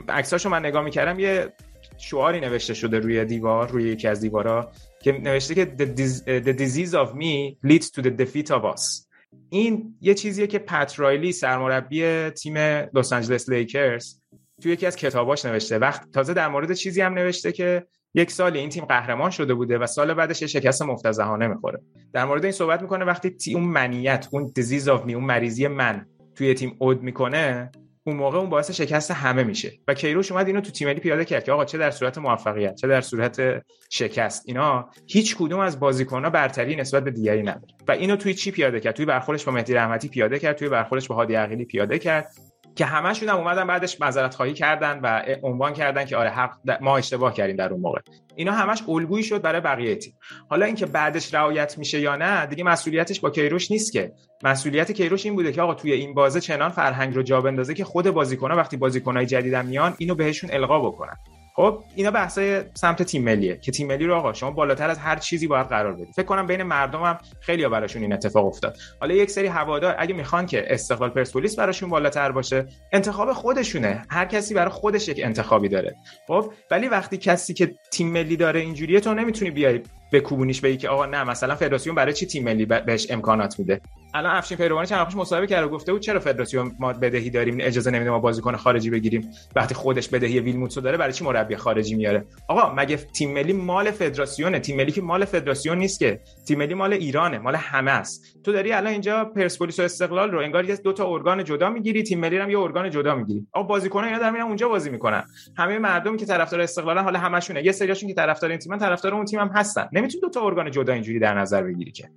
عکساشو 0.10 0.50
من 0.50 0.66
نگاه 0.66 0.84
می‌کردم 0.84 1.20
یه 1.20 1.54
شعاری 1.98 2.40
نوشته 2.40 2.74
شده 2.74 3.00
روی 3.00 3.26
دیوار 3.26 3.70
روی 3.70 3.84
یکی 3.84 4.08
از 4.08 4.22
دیوارا 4.22 4.72
که 5.02 5.12
نوشته 5.12 5.56
که 5.56 5.76
the, 5.78 6.54
disease 6.54 6.94
of 6.94 7.16
me 7.16 7.58
leads 7.70 7.90
to 7.90 8.02
the 8.02 8.12
defeat 8.22 8.52
of 8.52 8.64
us. 8.76 9.07
این 9.50 9.96
یه 10.02 10.14
چیزیه 10.14 10.48
که 10.48 10.60
پت 10.60 11.00
رایلی 11.00 11.32
سرمربی 11.32 12.30
تیم 12.30 12.58
لس 12.94 13.14
آنجلس 13.14 13.50
لیکرز 13.50 14.20
توی 14.62 14.72
یکی 14.72 14.86
از 14.86 14.96
کتاباش 14.96 15.46
نوشته. 15.46 15.78
وقت 15.78 16.12
تازه 16.12 16.34
در 16.34 16.48
مورد 16.48 16.74
چیزی 16.74 17.02
هم 17.02 17.14
نوشته 17.14 17.52
که 17.52 17.88
یک 18.14 18.32
سال 18.32 18.58
این 18.58 18.70
تیم 18.70 18.86
قهرمان 18.86 19.30
شده 19.30 19.54
بوده 19.54 19.78
و 19.78 19.88
سال 19.88 20.14
بعدش 20.14 20.42
یه 20.42 20.48
شکست 20.48 20.82
مفتزهانه 20.82 21.48
می‌خوره. 21.48 21.82
در 22.14 22.26
مورد 22.26 22.44
این 22.44 22.52
صحبت 22.52 22.82
می‌کنه 22.82 23.06
وقتی 23.06 23.30
تی 23.30 23.54
اون 23.54 23.64
منیت 23.64 24.28
اون 24.32 24.52
دیزیز 24.56 24.88
آف 24.88 25.06
می 25.06 25.14
اون 25.14 25.24
مریضی 25.24 25.68
من 25.68 26.06
توی 26.36 26.54
تیم 26.54 26.76
اود 26.80 27.04
می‌کنه 27.04 27.72
اون 28.08 28.16
موقع 28.16 28.38
اون 28.38 28.50
باعث 28.50 28.72
شکست 28.72 29.12
همه 29.12 29.44
میشه. 29.44 29.72
و 29.88 29.94
کیروش 29.94 30.32
اومد 30.32 30.48
اینو 30.48 30.62
تو 30.62 30.72
تیم 30.72 30.88
ملی 30.88 31.00
پیاده 31.00 31.26
کرد 31.26 31.44
که 31.44 31.52
آقا 31.52 31.66
چه 31.66 31.78
در 31.78 31.92
صورت 31.92 32.18
موفقیت 32.18 32.76
چه 32.76 32.88
در 32.88 33.02
صورت 33.02 33.64
شکست 33.90 34.44
اینا 34.46 34.90
هیچ 35.08 35.36
کدوم 35.36 35.60
از 35.60 35.80
بازیکن‌ها 35.80 36.30
برتری 36.30 36.76
نسبت 36.76 37.04
به 37.04 37.12
دیگری 37.12 37.42
نداره. 37.44 37.74
و 37.88 37.92
اینو 37.92 38.16
توی 38.16 38.34
چی 38.34 38.52
پیاده 38.52 38.80
کرد؟ 38.80 38.96
توی 38.96 39.06
برخوردش 39.06 39.46
با 39.46 39.52
مهدی 39.52 39.74
رحمتی 39.74 40.08
پیاده 40.08 40.40
کرد 40.40 40.56
توی 40.56 40.70
برخوردش 40.70 41.08
با 41.08 41.16
هادی 41.16 41.36
عقیلی 41.36 41.66
پیاده 41.66 42.00
کرد. 42.00 42.32
که 42.78 42.86
همشون 42.86 43.30
هم 43.30 43.38
اومدن 43.38 43.68
بعدش 43.68 44.02
معذرت 44.02 44.36
خواهی 44.36 44.54
کردن 44.54 45.00
و 45.00 45.22
عنوان 45.44 45.74
کردن 45.74 46.06
که 46.06 46.18
آره 46.18 46.30
حق 46.30 46.52
ما 46.82 46.98
اشتباه 46.98 47.34
کردیم 47.34 47.56
در 47.56 47.70
اون 47.72 47.82
موقع. 47.82 48.00
اینا 48.36 48.52
همش 48.52 48.84
الگویی 48.90 49.24
شد 49.24 49.42
برای 49.42 49.62
بقیه 49.62 49.96
تیم. 49.96 50.14
حالا 50.50 50.66
اینکه 50.66 50.86
بعدش 50.86 51.34
رعایت 51.34 51.78
میشه 51.78 52.00
یا 52.00 52.16
نه 52.16 52.46
دیگه 52.46 52.64
مسئولیتش 52.64 53.20
با 53.20 53.30
کیروش 53.30 53.72
نیست 53.72 53.94
که. 53.94 54.12
مسئولیت 54.44 54.92
کیروش 54.92 55.26
این 55.26 55.36
بوده 55.36 55.52
که 55.52 55.62
آقا 55.62 55.74
توی 55.74 55.92
این 55.92 56.14
بازه 56.14 56.40
چنان 56.42 56.70
فرهنگ 56.70 57.16
رو 57.16 57.24
جا 57.24 57.42
بندازه 57.42 57.74
که 57.74 57.84
خود 57.84 58.10
بازیکن‌ها 58.12 58.58
وقتی 58.58 58.78
بازیکن‌های 58.78 59.26
جدیدن 59.26 59.66
میان 59.66 59.96
اینو 59.98 60.16
بهشون 60.16 60.50
القا 60.54 60.80
بکنن. 60.80 61.18
خب 61.60 61.84
اینا 61.96 62.12
بحثای 62.12 62.64
سمت 62.74 63.04
تیم 63.04 63.24
ملیه 63.24 63.58
که 63.58 63.72
تیم 63.72 63.88
ملی 63.88 64.06
رو 64.06 64.16
آقا 64.16 64.34
شما 64.34 64.52
بالاتر 64.52 64.90
از 64.90 64.98
هر 64.98 65.16
چیزی 65.16 65.48
باید 65.48 65.68
قرار 65.68 65.94
بدید 65.94 66.14
فکر 66.16 66.26
کنم 66.26 66.48
بین 66.48 66.64
مردم 66.64 67.04
هم 67.04 67.18
خیلی 67.40 67.68
براشون 67.68 68.02
این 68.02 68.14
اتفاق 68.14 68.46
افتاد. 68.46 68.78
حالا 69.00 69.14
یک 69.14 69.32
سری 69.32 69.48
هوادار 69.48 69.96
اگه 69.98 70.14
می‌خوان 70.14 70.46
که 70.46 70.74
استقلال 70.74 71.10
پرسپولیس 71.10 71.56
براشون 71.56 71.90
بالاتر 71.90 72.32
باشه 72.32 72.66
انتخاب 72.92 73.34
خودشونه. 73.34 74.06
هر 74.10 74.26
کسی 74.26 74.54
برای 74.54 74.70
خودش 74.70 75.08
یک 75.08 75.22
انتخابی 75.24 75.70
داره. 75.70 75.96
خب 76.28 76.52
ولی 76.72 76.88
وقتی 76.88 77.18
کسی 77.18 77.54
که 77.54 77.76
تیم 77.92 78.12
ملی 78.12 78.38
داره 78.38 78.60
اینجوریه 78.60 79.00
تو 79.00 79.14
نمی‌تونی 79.14 79.52
بیای 79.52 79.82
به 80.12 80.20
کوبونیش 80.20 80.62
بگی 80.62 80.78
که 80.78 80.90
آقا 80.90 81.06
نه 81.06 81.24
مثلا 81.24 81.56
فدراسیون 81.56 81.96
برای 81.96 82.14
چی 82.14 82.26
تیم 82.26 82.44
ملی 82.44 82.66
بهش 82.66 83.12
امکانات 83.12 83.60
میده؟ 83.60 83.82
الان 84.14 84.36
افشین 84.36 84.58
پیروانی 84.58 84.88
چند 84.88 85.00
وقتش 85.00 85.16
مصاحبه 85.16 85.48
کرد 85.48 85.66
و 85.66 85.70
گفته 85.70 85.92
بود 85.92 86.02
چرا 86.02 86.20
فدراسیون 86.20 86.72
ما 86.80 86.94
بدهی 86.94 87.30
داریم 87.30 87.58
اجازه 87.62 87.92
نمیده 87.92 88.12
ما 88.12 88.20
بازیکن 88.20 88.56
خارجی 88.56 88.90
بگیریم؟ 88.90 89.32
وقتی 89.56 89.76
خودش 89.76 90.10
بدهی 90.10 90.40
ویلموتسو 90.40 90.82
داره 90.82 90.98
برای 90.98 91.14
چی 91.14 91.24
مربی 91.24 91.56
خارجی 91.56 91.96
میاره؟ 91.96 92.26
آقا 92.48 92.74
مگه 92.76 92.96
تیم 92.96 93.34
ملی 93.34 93.54
مال 93.54 93.92
فدراسیونه؟ 93.92 94.60
تیم 94.60 94.78
ملی 94.78 94.92
که 94.92 95.02
مال 95.02 95.26
فدراسیون 95.26 95.78
نیست 95.78 96.00
که. 96.00 96.20
تیم 96.48 96.58
ملی 96.58 96.74
مال 96.74 96.94
ایرانه 96.94 97.38
مال 97.38 97.56
همه 97.56 97.92
است. 97.92 98.24
تو 98.44 98.52
داری 98.52 98.72
الان 98.72 98.92
اینجا 98.92 99.26
پرسپولیس 99.26 99.80
و 99.80 99.84
استقلال 99.84 100.32
رو 100.32 100.40
انگار 100.40 100.70
یه 100.70 100.76
دو 100.76 100.94
تا 100.94 101.14
ارگان 101.14 101.44
جدا 101.44 101.70
می‌گیری 101.70 102.04
تیم 102.04 102.20
ملی 102.20 102.38
هم 102.38 102.50
یه 102.50 102.60
ارگان 102.60 102.90
جدا 102.90 103.16
می‌گیری. 103.16 103.48
آقا 103.54 103.68
بازیکن 103.68 104.04
اینا 104.04 104.20
در 104.20 104.32
میرن 104.32 104.44
اونجا 104.44 104.68
بازی 104.68 104.90
می‌کنن. 104.90 105.24
همه 105.58 105.80
مردمی 105.80 106.18
که 106.18 106.26
طرفدار 106.26 106.62
استقلالن 106.62 107.04
حالا 107.04 107.20
همشونه. 107.20 107.66
یه 107.66 107.72
سریاشون 107.72 108.10
که 108.10 108.16
طرفدار 108.16 108.50
این 108.50 108.60
تیمن 108.60 108.78
طرفدار 108.78 109.14
اون 109.14 109.26
تیم 109.26 109.40
هم 109.40 109.52
هستن. 109.56 109.90
نمی‌تونی 109.98 110.22
دو 110.22 110.30
تا 110.30 110.46
ارگان 110.46 110.72
جدا 110.72 110.94
اینجوری 110.94 111.20
در 111.20 111.34
نظر 111.40 111.64
بگیری 111.64 111.92
که. 111.92 112.10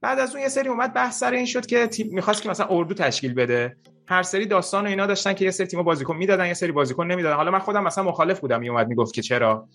بعد 0.00 0.18
از 0.18 0.34
اون 0.34 0.42
یه 0.42 0.48
سری 0.48 0.68
اومد 0.68 0.92
بحث 0.92 1.18
سر 1.18 1.32
این 1.32 1.46
شد 1.46 1.66
که 1.66 1.86
تیم 1.86 2.08
می‌خواست 2.12 2.42
که 2.42 2.48
مثلا 2.48 2.66
اردو 2.70 2.94
تشکیل 2.94 3.34
بده. 3.34 3.76
هر 4.08 4.22
سری 4.22 4.46
داستان 4.46 4.84
و 4.84 4.88
اینا 4.88 5.06
داشتن 5.06 5.32
که 5.32 5.44
یه 5.44 5.50
سری 5.50 5.66
تیم 5.66 5.82
بازیکن 5.82 6.16
می‌دادن 6.16 6.46
یه 6.46 6.54
سری 6.54 6.72
بازیکن 6.72 7.06
نمی‌دادن. 7.06 7.36
حالا 7.36 7.50
من 7.50 7.58
خودم 7.58 7.84
مثلا 7.84 8.04
مخالف 8.04 8.40
بودم. 8.40 8.60
میومد 8.60 8.88
می‌گفت 8.88 9.14
که 9.14 9.22
چرا 9.22 9.68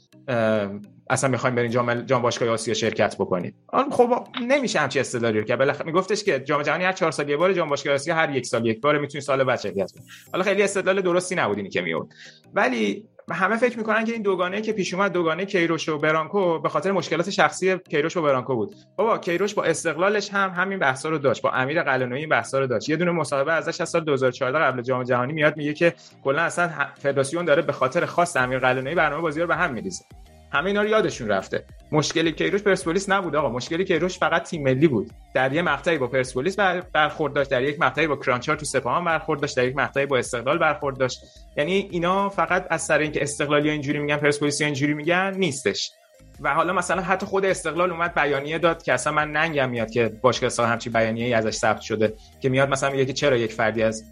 اصلا 1.10 1.30
می‌خوایم 1.30 1.56
برین 1.56 1.72
جام 1.72 1.94
جام 1.94 2.22
باشگاه 2.22 2.50
آسیا 2.50 2.74
شرکت 2.74 3.16
بکنید 3.16 3.56
خب 3.92 4.28
نمیشه 4.48 4.80
همچی 4.80 5.00
استدلالی 5.00 5.40
رو 5.40 5.46
که 5.46 5.56
بالاخره 5.56 5.86
میگفتش 5.86 6.24
که 6.24 6.40
جام 6.40 6.62
جهانی 6.62 6.84
هر 6.84 6.94
4 6.94 7.12
سال 7.12 7.30
یه 7.30 7.38
بار 7.38 7.54
جام 7.54 7.70
باشگاه 7.70 7.94
آسیا 7.94 8.16
هر 8.16 8.36
یک 8.36 8.46
سال 8.46 8.66
یک 8.66 8.82
بار 8.82 8.98
می‌تونی 8.98 9.22
سال 9.22 9.44
بعد 9.44 9.60
شرکت 9.60 9.92
کنی. 9.92 10.04
حالا 10.32 10.44
خیلی 10.44 10.64
استدلال 10.64 11.02
درستی 11.02 11.36
نبود 11.36 11.58
اینی 11.58 11.70
که 11.70 11.82
میاد 11.82 12.08
ولی 12.54 13.06
همه 13.32 13.58
فکر 13.58 13.78
می‌کنن 13.78 14.06
که 14.06 14.14
این 14.14 14.22
دوگانه 14.22 14.62
که 14.62 14.74
پیش 14.74 14.94
اومد 14.94 15.12
دوگانه 15.12 15.46
کیروش 15.46 15.90
و 15.90 15.98
برانکو 15.98 16.60
به 16.60 16.70
خاطر 16.70 16.92
مشکلات 16.92 17.30
شخصی 17.30 17.78
کیروش 17.78 18.18
و 18.18 18.22
برانکو 18.22 18.56
بود. 18.56 18.76
بابا 18.98 19.18
کیروش 19.18 19.54
با 19.54 19.64
استقلالش 19.64 20.30
هم 20.34 20.50
همین 20.50 20.80
بحثا 20.80 21.10
رو 21.10 21.18
داشت. 21.18 21.42
با 21.42 21.52
امیر 21.52 21.84
قلعه‌نویی 21.84 22.20
این 22.20 22.30
بحثا 22.30 22.60
رو 22.60 22.68
داشت. 22.68 22.90
یه 22.90 22.96
دونه 22.96 23.12
مصاحبه 23.12 23.54
ازش 23.54 23.82
از 23.82 23.90
سال 23.90 24.04
2014 24.22 24.60
قبل 24.60 24.82
جام 24.82 25.04
جهانی 25.04 25.34
میاد 25.34 25.58
میگه 25.58 25.74
که 25.74 25.94
کلا 26.24 26.42
اصلا 26.42 26.70
فدراسیون 26.96 27.46
داره 27.46 27.62
به 27.62 27.74
خاطر 27.74 28.06
خاص 28.06 28.38
امیر 28.38 28.60
قلعه‌نویی 28.60 28.96
برنامه 28.96 29.22
بازی 29.22 29.42
رو 29.42 29.48
به 29.48 29.56
هم 29.56 29.74
میریزه. 29.74 30.06
همه 30.54 30.66
اینا 30.66 30.82
رو 30.82 30.88
یادشون 30.88 31.28
رفته. 31.28 31.66
مشکلی 31.92 32.32
کیروش 32.32 32.62
پرسپولیس 32.62 33.10
نبود 33.10 33.36
آقا. 33.36 33.50
مشکلی 33.50 33.86
کیروش 33.86 34.20
فقط 34.20 34.44
تیم 34.44 34.64
ملی 34.64 34.88
بود. 34.88 35.12
در 35.34 35.54
یه 35.54 35.62
مقطعی 35.62 35.98
با 35.98 36.08
پرسپولیس 36.08 36.60
برخورد 36.94 37.34
داشت 37.34 37.50
در 37.50 37.64
یک 37.64 37.80
مقطعی 37.80 38.08
با 38.08 38.16
کرانچار 38.16 38.56
تو 38.56 38.66
سپاهان 38.66 39.06
برخورد 39.06 39.42
داشت 39.42 39.58
در 39.58 39.68
یک 39.68 39.76
مقطعی 39.76 40.06
با 40.06 40.18
استقلال 40.18 40.58
برخورد 40.58 40.98
داشت. 40.98 41.22
یعنی 41.58 41.88
اینا 41.92 42.30
فقط 42.30 42.68
از 42.70 42.82
سر 42.82 43.00
اینکه 43.00 43.22
استقلالی 43.24 43.70
اینجوری 43.70 44.00
میگن 44.00 44.18
پرسپولیس 44.18 44.62
اینجوری 44.62 44.94
میگن 44.94 45.34
نیستش. 45.38 45.92
و 46.42 46.54
حالا 46.54 46.74
مثلا 46.74 47.02
حتی 47.02 47.26
خود 47.26 47.46
استقلال 47.46 47.92
اومد 47.92 48.16
بیانیه 48.16 48.60
داد 48.60 48.84
که 48.84 48.94
اصلا 48.94 49.14
من 49.14 49.32
ننگم 49.32 49.70
میاد 49.70 49.92
که 49.92 50.12
باشگاه 50.22 50.50
سال 50.50 50.68
همچی 50.68 50.90
بیانیه 50.90 51.26
ای 51.26 51.34
ازش 51.34 51.54
ثبت 51.54 51.82
شده 51.82 52.14
که 52.42 52.50
میاد 52.50 52.70
مثلا 52.70 52.90
میگه 52.90 53.06
که 53.06 53.14
چرا 53.14 53.38
یک 53.38 53.54
فردی 53.54 53.84
از 53.84 54.04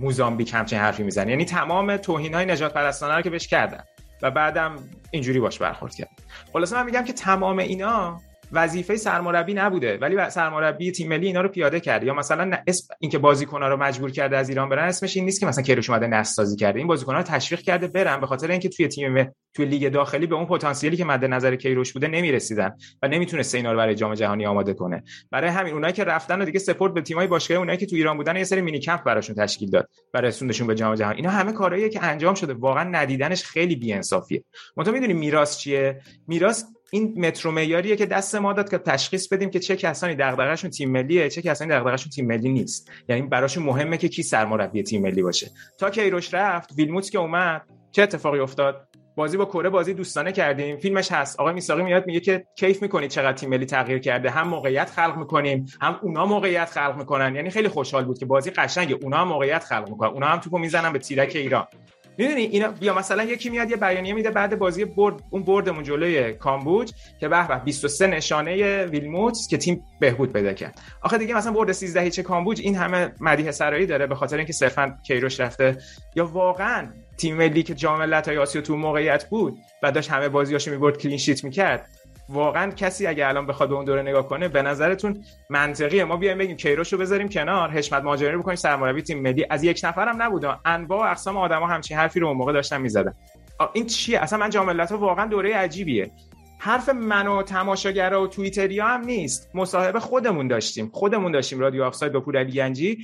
موزامبیک 0.00 0.54
همچین 0.54 0.78
حرفی 0.78 1.02
می‌زنه؟ 1.02 1.30
یعنی 1.30 1.44
تمام 1.44 1.96
توهین 1.96 2.34
های 2.34 2.46
نجات 2.46 2.74
پرستانه 2.74 3.14
رو 3.14 3.22
که 3.22 3.30
بهش 3.30 3.46
کردن. 3.46 3.84
و 4.22 4.30
بعدم 4.30 4.76
اینجوری 5.10 5.40
باش 5.40 5.58
برخورد 5.58 5.94
کرد. 5.94 6.10
خلاصه 6.52 6.76
من 6.76 6.86
میگم 6.86 7.04
که 7.04 7.12
تمام 7.12 7.58
اینا 7.58 8.20
وظیفه 8.52 8.96
سرمربی 8.96 9.54
نبوده. 9.54 9.98
ولی 9.98 10.30
سرمربی 10.30 10.92
تیم 10.92 11.08
ملی 11.08 11.26
اینا 11.26 11.40
رو 11.40 11.48
پیاده 11.48 11.80
کرده. 11.80 12.06
یا 12.06 12.14
مثلا 12.14 12.58
اسم 12.66 12.94
اینکه 13.00 13.18
بازیکن‌ها 13.18 13.68
رو 13.68 13.76
مجبور 13.76 14.10
کرده 14.10 14.36
از 14.36 14.48
ایران 14.48 14.68
برن 14.68 14.88
اسمش 14.88 15.16
این 15.16 15.24
نیست 15.24 15.40
که 15.40 15.46
مثلا 15.46 15.64
کیروش 15.64 15.90
اومده 15.90 16.06
نسل‌سازی 16.06 16.56
کرده. 16.56 16.78
این 16.78 16.88
بازیکن‌ها 16.88 17.18
رو 17.18 17.24
تشویق 17.24 17.60
کرده 17.60 17.88
برن 17.88 18.20
به 18.20 18.26
خاطر 18.26 18.50
اینکه 18.50 18.68
توی 18.68 18.88
تیم 18.88 19.32
توی 19.54 19.66
لیگ 19.66 19.88
داخلی 19.88 20.26
به 20.26 20.34
اون 20.34 20.46
پتانسیلی 20.46 20.96
که 20.96 21.04
مد 21.04 21.24
نظر 21.24 21.56
کیروش 21.56 21.92
بوده 21.92 22.08
نمی‌رسیدن 22.08 22.76
و 23.02 23.08
نمی‌تونسته 23.08 23.58
اینا 23.58 23.72
رو 23.72 23.78
برای 23.78 23.94
جام 23.94 24.14
جهانی 24.14 24.46
آماده 24.46 24.74
کنه. 24.74 25.02
برای 25.30 25.50
همین 25.50 25.74
اونایی 25.74 25.92
که 25.92 26.04
رفتن 26.04 26.42
و 26.42 26.44
دیگه 26.44 26.58
support 26.58 26.94
به 26.94 27.00
تیمای 27.00 27.26
باشگاهی 27.26 27.58
اونایی 27.58 27.78
که 27.78 27.86
تو 27.86 27.96
ایران 27.96 28.16
بودن 28.16 28.36
یه 28.36 28.44
سری 28.44 28.60
mini 28.60 28.78
camp 28.78 29.04
براشون 29.04 29.36
تشکیل 29.36 29.70
داد 29.70 29.88
برای 30.12 30.28
رسوندشون 30.28 30.66
به 30.66 30.74
جام 30.74 30.94
جهانی. 30.94 31.16
اینا 31.16 31.30
همه 31.30 31.52
کارهاییه 31.52 31.88
که 31.88 32.04
انجام 32.04 32.34
شده 32.34 32.54
واقعا 32.54 32.84
ندیدنش 32.84 33.44
خیلی 33.44 33.76
بی‌انصافیه. 33.76 34.44
منتها 34.76 34.94
می‌دونی 34.94 35.12
میراث 35.12 35.58
چیه؟ 35.58 36.00
میراث 36.26 36.64
این 36.92 37.26
مترو 37.26 37.50
معیاریه 37.50 37.96
که 37.96 38.06
دست 38.06 38.34
ما 38.34 38.52
داد 38.52 38.70
که 38.70 38.78
تشخیص 38.78 39.28
بدیم 39.28 39.50
که 39.50 39.58
چه 39.60 39.76
کسانی 39.76 40.14
دغدغه‌شون 40.14 40.70
تیم 40.70 40.90
ملیه 40.90 41.28
چه 41.28 41.42
کسانی 41.42 41.70
دغدغه‌شون 41.70 42.10
تیم 42.10 42.26
ملی 42.26 42.48
نیست. 42.48 42.90
یعنی 43.08 43.22
براشون 43.22 43.62
مهمه 43.62 43.96
که 43.96 44.08
کی 44.08 44.22
سرمربی 44.22 44.82
تیم 44.82 45.02
ملی 45.02 45.22
باشه. 45.22 45.50
تا 45.78 45.90
کیروش 45.90 46.34
رفت 46.34 46.72
ویلموتس 46.76 47.10
که 47.10 47.18
اومد 47.18 47.62
چه 47.90 48.02
اتفاقی 48.02 48.38
افتاد؟ 48.38 48.88
بازی 49.16 49.36
با 49.36 49.44
کره 49.44 49.68
بازی 49.68 49.94
دوستانه 49.94 50.32
کردیم. 50.32 50.76
فیلمش 50.76 51.12
هست. 51.12 51.40
آقای 51.40 51.54
میساقی 51.54 51.82
میاد 51.82 52.06
میگه 52.06 52.20
که 52.20 52.44
کیف 52.56 52.82
می‌کنید 52.82 53.10
چقدر 53.10 53.32
تیم 53.32 53.50
ملی 53.50 53.66
تغییر 53.66 53.98
کرده. 53.98 54.30
هم 54.30 54.48
موقعیت 54.48 54.90
خلق 54.90 55.16
می‌کنیم 55.16 55.66
هم 55.80 55.98
اونا 56.02 56.26
موقعیت 56.26 56.70
خلق 56.70 56.96
می‌کنن. 56.98 57.34
یعنی 57.34 57.50
خیلی 57.50 57.68
خوشحال 57.68 58.04
بود 58.04 58.18
که 58.18 58.26
بازی 58.26 58.50
قشنگه. 58.50 58.98
اونا 59.02 59.16
هم 59.16 59.28
موقعیت 59.28 59.64
خلق 59.64 59.88
می‌کنن. 59.88 60.10
اونا 60.10 60.26
هم 60.26 60.38
توپو 60.38 60.58
می‌زنن 60.58 60.92
به 60.92 60.98
تیرک 60.98 61.32
ایران. 61.34 61.66
می‌دونی 62.18 62.42
اینا 62.42 62.68
بیا 62.68 62.94
مثلا 62.94 63.24
یکی 63.24 63.50
میاد 63.50 63.70
یه 63.70 63.76
بیانیه 63.76 64.12
میده 64.12 64.30
بعد 64.30 64.58
بازی 64.58 64.84
برد 64.84 65.14
اون 65.30 65.42
بردمون 65.42 65.84
جلوی 65.84 66.32
کامبوج 66.32 66.92
که 67.20 67.28
به 67.28 67.48
به 67.48 67.58
23 67.64 68.06
نشانه 68.06 68.84
ویلموتس 68.84 69.48
که 69.48 69.56
تیم 69.56 69.82
بهبود 70.00 70.32
پیدا 70.32 70.52
کرد. 70.52 70.80
آخه 71.02 71.18
دیگه 71.18 71.34
مثلا 71.34 71.52
برد 71.52 71.72
13 71.72 72.00
هیچ 72.00 72.20
کامبوج 72.20 72.60
این 72.60 72.76
همه 72.76 73.12
مدیح 73.20 73.50
سرایی 73.50 73.86
داره 73.86 74.06
به 74.06 74.14
خاطر 74.14 74.36
اینکه 74.36 74.52
صرفا 74.52 74.98
کیروش 75.06 75.40
رفته. 75.40 75.76
یا 76.16 76.26
واقعا 76.26 76.88
تیم 77.18 77.36
ملی 77.36 77.62
که 77.62 77.74
جام 77.74 77.98
ملت‌های 77.98 78.38
آسیا 78.38 78.62
تو 78.62 78.76
موقعیت 78.76 79.28
بود 79.28 79.58
و 79.82 79.92
داشت 79.92 80.10
همه 80.10 80.28
بازیاشو 80.28 80.70
می‌برد 80.70 80.98
کلین 80.98 81.18
شیت 81.18 81.44
می‌کرد. 81.44 81.88
واقعا 82.28 82.70
کسی 82.70 83.06
اگه 83.06 83.28
الان 83.28 83.46
بخواد 83.46 83.68
به 83.68 83.74
اون 83.74 83.84
دوره 83.84 84.02
نگاه 84.02 84.28
کنه 84.28 84.48
به 84.48 84.62
نظرتون 84.62 85.24
منطقیه. 85.50 86.04
ما 86.04 86.16
بیایم 86.16 86.38
بگیم 86.38 86.56
کیروش 86.56 86.92
رو 86.92 86.98
بذاریم 86.98 87.28
کنار 87.28 87.70
حشمت 87.70 88.02
ماجرانی 88.02 88.34
رو 88.34 88.42
بکنیم 88.42 88.56
سرمربی 88.56 89.02
تیم 89.02 89.22
ملی. 89.22 89.46
از 89.50 89.64
یک 89.64 89.80
نفرم 89.84 90.22
نبوده 90.22 90.68
انواع 90.68 91.06
و 91.06 91.10
اقسام 91.10 91.36
آدما 91.36 91.66
همچین 91.66 91.96
حرفی 91.96 92.20
رو 92.20 92.26
اون 92.26 92.36
موقع 92.36 92.52
داشتن 92.52 92.80
می‌زدن. 92.80 93.14
این 93.72 93.86
چیه؟ 93.86 94.20
اصلا 94.20 94.38
من 94.38 94.50
جام 94.50 94.80
ها 94.80 94.98
واقعا 94.98 95.26
دوره 95.26 95.54
عجیبیه. 95.54 96.10
حرف 96.60 96.88
من 96.88 97.26
و 97.26 97.42
تماشاگرا 97.42 98.22
و 98.22 98.26
توییتریا 98.26 98.86
هم 98.86 99.00
نیست. 99.00 99.50
مصاحبه 99.54 100.00
خودمون 100.00 100.48
داشتیم. 100.48 100.90
خودمون 100.94 101.32
داشتیم 101.32 101.58
رادیو 101.60 101.84
آفساید 101.84 102.12
با 102.12 102.20
پور 102.20 102.44
گنجی. 102.44 102.98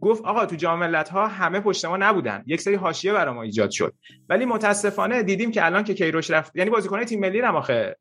گفت 0.00 0.24
آقا 0.24 0.46
تو 0.46 0.56
جام 0.56 0.94
ها 0.94 1.26
همه 1.26 1.60
پشت 1.60 1.84
ما 1.84 1.96
نبودن. 1.96 2.42
یک 2.46 2.60
سری 2.60 2.74
حاشیه 2.74 3.12
برای 3.12 3.34
ما 3.34 3.42
ایجاد 3.42 3.70
شد. 3.70 3.94
ولی 4.28 4.44
متاسفانه 4.44 5.22
دیدیم 5.22 5.50
که 5.50 5.66
الان 5.66 5.84
که 5.84 5.94
کیروش 5.94 6.30
رفت 6.30 6.56
یعنی 6.56 6.70
بازیکن 6.70 7.04
تیم 7.04 7.20
ملی 7.20 7.40
هم 7.40 7.56
آخه. 7.56 7.96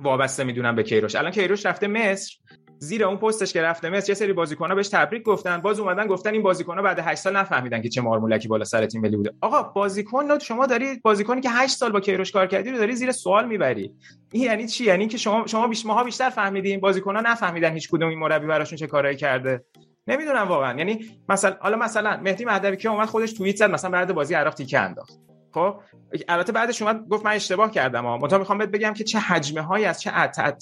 وابسته 0.00 0.44
می‌دونن 0.44 0.74
به 0.74 0.82
کیروش. 0.82 1.14
الان 1.14 1.30
کیروش 1.30 1.66
رفته 1.66 1.86
مصر. 1.86 2.36
زیر 2.80 3.04
اون 3.04 3.16
پستش 3.16 3.52
که 3.52 3.62
رفته 3.62 3.90
مصر 3.90 4.08
یه 4.08 4.14
سری 4.14 4.32
بازیکن‌ها 4.32 4.74
بهش 4.74 4.88
تبریک 4.88 5.22
گفتن. 5.22 5.58
باز 5.58 5.80
اومدن 5.80 6.06
گفتن 6.06 6.32
این 6.32 6.42
بازیکن‌ها 6.42 6.82
بعد 6.82 6.98
8 6.98 7.20
سال 7.20 7.36
نفهمیدن 7.36 7.82
که 7.82 7.88
چه 7.88 8.00
مارمولکی 8.00 8.48
بالا 8.48 8.64
سر 8.64 8.86
تیم 8.86 9.00
ملی 9.00 9.16
بوده. 9.16 9.32
آقا 9.40 9.62
بازیکن 9.62 10.38
شما 10.38 10.66
داری 10.66 11.00
بازیکنی 11.02 11.40
که 11.40 11.50
8 11.50 11.76
سال 11.76 11.92
با 11.92 12.00
کیروش 12.00 12.32
کار 12.32 12.46
کردی 12.46 12.70
رو 12.70 12.78
داری 12.78 12.96
زیر 12.96 13.12
سوال 13.12 13.48
می‌بری. 13.48 13.92
این 14.32 14.42
یعنی 14.42 14.66
چی؟ 14.68 14.84
یعنی 14.84 15.08
که 15.08 15.18
شما 15.18 15.46
شما 15.46 15.68
بیش 15.68 15.86
ماها 15.86 16.04
بیشتر 16.04 16.30
فهمیدین 16.30 16.80
بازیکن‌ها 16.80 17.20
نفهمیدن 17.20 17.72
هیچ 17.72 17.88
کدوم 17.88 18.08
این 18.08 18.18
مربی 18.18 18.46
براشون 18.46 18.78
چه 18.78 18.86
کارایی 18.86 19.16
کرده. 19.16 19.64
نمی‌دونم 20.06 20.48
واقعا. 20.48 20.78
یعنی 20.78 21.10
مثلا 21.28 21.56
حالا 21.60 21.76
مثلا 21.76 22.20
مهدی 22.24 22.44
مهدوی 22.44 22.76
که 22.76 22.88
اومد 22.88 23.08
خودش 23.08 23.32
توییت 23.32 23.56
زد 23.56 23.70
مثلا 23.70 23.90
بعد 23.90 24.14
بازی 24.14 24.34
عراق 24.34 24.54
تیکه 24.54 24.78
انداخت. 24.78 25.27
خب 25.54 25.80
البته 26.28 26.52
بعدش 26.52 26.82
اومد 26.82 27.08
گفت 27.08 27.24
من 27.26 27.32
اشتباه 27.32 27.70
کردم 27.70 28.04
ها. 28.04 28.18
منتها 28.18 28.38
می‌خوام 28.38 28.58
بهت 28.58 28.68
بگم 28.68 28.92
که 28.92 29.04
چه 29.04 29.18
حجمه 29.18 29.60
هایی 29.60 29.84
از 29.84 30.00
چه 30.00 30.10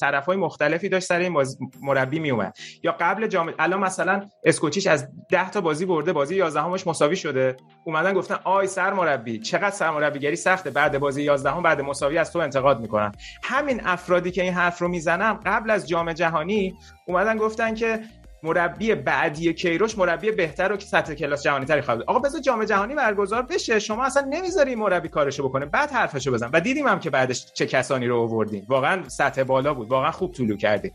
طرف 0.01 0.27
های 0.27 0.37
مختلفی 0.37 0.89
داشت 0.89 1.07
سر 1.07 1.19
این 1.19 1.45
مربی 1.83 2.19
می 2.19 2.31
اومد 2.31 2.57
یا 2.83 2.97
قبل 3.01 3.27
جام 3.27 3.53
الان 3.59 3.81
مثلا 3.81 4.23
اسکوچیش 4.45 4.87
از 4.87 5.09
10 5.31 5.51
تا 5.51 5.61
بازی 5.61 5.87
برده 5.87 6.13
بازی 6.13 6.37
11 6.37 6.63
همش 6.63 6.87
مساوی 6.87 7.17
شده. 7.17 7.57
اومدن 7.85 8.13
گفتن 8.13 8.37
آی 8.45 8.67
سر 8.67 8.93
مربی 8.93 9.39
چقدر 9.39 9.71
سر 9.71 9.91
مربیگری 9.91 10.37
سخته. 10.37 10.71
بعد 10.71 10.99
بازی 10.99 11.23
11 11.23 11.51
هم 11.51 11.63
بعد 11.63 11.81
مساوی 11.81 12.19
از 12.19 12.33
تو 12.33 12.39
انتقاد 12.39 12.81
می‌کنن. 12.81 13.13
همین 13.43 13.81
افرادی 13.85 14.31
که 14.31 14.43
این 14.43 14.53
حرف 14.53 14.79
رو 14.79 14.89
می‌زنم 14.89 15.41
قبل 15.47 15.71
از 15.71 15.89
جام 15.89 16.13
جهانی 16.13 16.75
اومدن 17.07 17.37
گفتن 17.37 17.75
که 17.75 18.01
مربی 18.47 18.95
بعدی 18.95 19.55
کیروش 19.55 19.99
مربی 19.99 20.31
بهتر 20.31 20.69
رو 20.69 20.77
که 20.77 20.87
سطح 20.87 21.15
کلاس 21.15 21.43
جهانی 21.43 21.65
تری 21.65 21.81
خواهد 21.81 22.03
آقا 22.03 22.19
بذار 22.19 22.41
جام 22.41 22.65
جهانی 22.65 22.95
برگزار 22.95 23.43
بشه. 23.43 23.79
شما 23.79 24.05
اصلا 24.05 24.27
نمی‌ذاری 24.31 24.75
مربی 24.75 25.09
کارشو 25.09 25.49
بکنه. 25.49 25.67
بعد 25.67 25.91
حرفشو 25.91 26.33
بزن. 26.33 26.51
و 26.53 26.61
دیدیم 26.61 26.87
هم 26.87 27.01
که 27.01 27.11
بعدش 27.11 27.53
چه 27.53 27.67
کسانی 27.67 28.07
رو 28.07 28.21
آوردین 28.21 28.67
واقعا 28.69 29.09
سطح 29.09 29.43
بالا 29.43 29.75
بود. 29.75 29.89
واقعا 29.89 30.11
خوب 30.11 30.33
طولو 30.33 30.57
کردی 30.57 30.93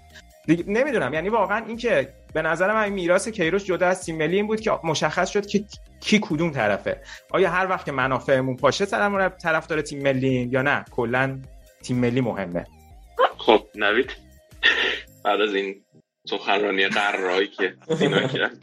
نمی‌دونم. 0.68 1.14
یعنی 1.14 1.30
واقعا 1.30 1.66
این 1.66 1.78
که 1.78 2.14
به 2.34 2.42
نظر 2.42 2.74
من 2.74 2.90
میراث 2.90 3.28
کیروش 3.28 3.64
جدا 3.64 3.88
از 3.88 4.06
تیم 4.06 4.18
ملی 4.18 4.36
این 4.36 4.48
بود 4.48 4.62
که 4.62 4.72
مشخص 4.84 5.30
شد 5.30 5.46
که 5.46 5.64
کی 6.00 6.20
کدوم 6.22 6.52
طرفه. 6.52 7.02
آیا 7.32 7.50
هر 7.50 7.68
وقت 7.70 7.86
که 7.86 7.92
منافعمون 7.92 8.58
پاشه 8.58 8.86
طرف 8.86 9.38
طرفدار 9.38 9.82
تیم 9.82 10.04
ملی 10.04 10.50
یا 10.52 10.62
نه؟ 10.62 10.86
کلا 10.92 11.40
تیم 11.84 11.98
ملی 11.98 12.22
مهمه. 12.22 12.66
خب 13.38 13.62
نوید. 13.76 14.12
بعد 15.24 15.42
از 15.42 15.56
این 15.56 15.76
سخنرانی 16.30 16.88
قرارهایی 16.88 17.48
که 17.48 17.74
اینا 18.00 18.28
کرد. 18.28 18.58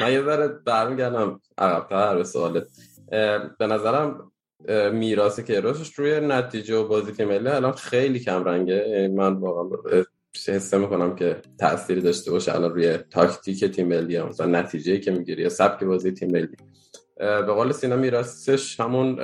من 0.00 0.12
یه 0.12 0.22
ذره 0.22 0.48
برمیگردم 0.48 1.40
عقبتر 1.58 2.16
به 2.16 2.24
سوالت. 2.24 2.66
به 3.58 3.66
نظرم 3.66 4.32
میراث 4.92 5.40
کیروشش 5.40 5.94
روی 5.94 6.20
نتیجه 6.20 6.76
و 6.76 6.88
بازی 6.88 7.12
که 7.12 7.24
ملی 7.24 7.48
الان 7.48 7.72
خیلی 7.72 8.20
کم 8.20 8.44
رنگه. 8.44 9.10
من 9.14 9.34
واقعا 9.34 9.78
حس 10.48 10.74
می‌کنم 10.74 11.16
که 11.16 11.42
تأثیری 11.58 12.00
داشته 12.00 12.30
باشه 12.30 12.54
الان 12.54 12.70
روی 12.70 12.96
تاکتیک 12.96 13.64
تیم 13.64 13.88
ملی 13.88 14.22
مثلا 14.22 14.46
نتیجه 14.46 14.98
که 14.98 15.10
می‌گیری 15.10 15.42
یا 15.42 15.48
سبک 15.48 15.84
بازی 15.84 16.12
تیم 16.12 16.30
ملی. 16.30 16.56
به 17.16 17.42
قول 17.42 17.72
سینا 17.72 17.96
میراثش 17.96 18.80
همون 18.80 19.18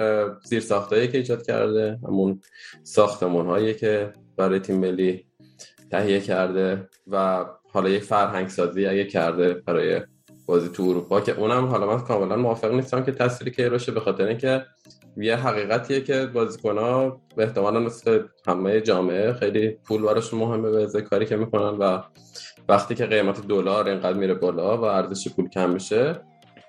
زیر 0.45 0.61
ساختایی 0.61 1.09
که 1.09 1.19
ایجاد 1.19 1.47
کرده 1.47 1.99
همون 2.09 2.41
ساختمون 2.83 3.47
هایی 3.47 3.75
که 3.75 4.13
برای 4.37 4.61
تیم 4.61 4.79
ملی 4.79 5.27
تهیه 5.91 6.21
کرده 6.21 6.89
و 7.11 7.45
حالا 7.73 7.89
یک 7.89 8.03
فرهنگ 8.03 8.49
سازی 8.49 8.87
اگه 8.87 9.05
کرده 9.05 9.55
برای 9.55 10.01
بازی 10.47 10.69
تو 10.69 10.83
اروپا 10.83 11.21
که 11.21 11.39
اونم 11.39 11.65
حالا 11.65 11.87
من 11.87 11.99
کاملا 11.99 12.37
موافق 12.37 12.73
نیستم 12.73 13.05
که 13.05 13.13
تاثیری 13.13 13.51
که 13.51 13.71
باشه 13.71 13.93
به 13.93 14.01
خاطر 14.01 14.27
اینکه 14.27 14.67
یه 15.17 15.37
حقیقتیه 15.37 16.01
که 16.01 16.27
بازیکن‌ها 16.27 17.21
به 17.37 17.43
احتمال 17.43 17.83
مثل 17.83 18.23
همه 18.47 18.81
جامعه 18.81 19.33
خیلی 19.33 19.69
پول 19.71 20.03
براشون 20.03 20.41
مهمه 20.41 20.87
به 20.87 21.03
کاری 21.03 21.27
که 21.27 21.37
می‌کنن 21.37 21.79
و 21.79 22.03
وقتی 22.69 22.95
که 22.95 23.07
قیمت 23.07 23.47
دلار 23.47 23.89
اینقدر 23.89 24.19
میره 24.19 24.35
بالا 24.35 24.79
و 24.79 24.85
ارزش 24.85 25.29
پول 25.29 25.49
کم 25.49 25.71
میشه 25.71 26.21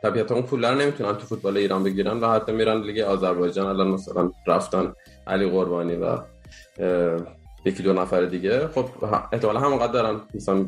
طبیعتا 0.01 0.35
اون 0.35 0.43
پول 0.43 0.65
رو 0.65 0.75
نمی‌تونن 0.75 1.13
تو 1.13 1.25
فوتبال 1.25 1.57
ایران 1.57 1.83
بگیرن 1.83 2.19
و 2.19 2.27
حتی 2.27 2.51
میرن 2.51 2.81
لیگ 2.81 2.99
آذربایجان 2.99 3.67
الان 3.67 3.87
مثلا 3.87 4.31
رفتن 4.47 4.93
علی 5.27 5.49
قربانی 5.49 5.95
و 5.95 6.17
یکی 7.65 7.83
دو 7.83 7.93
نفر 7.93 8.21
دیگه. 8.21 8.67
خب 8.67 8.85
احتمالا 9.33 9.59
همونقدر 9.59 9.91
دارن. 9.91 10.19
مثلا 10.35 10.65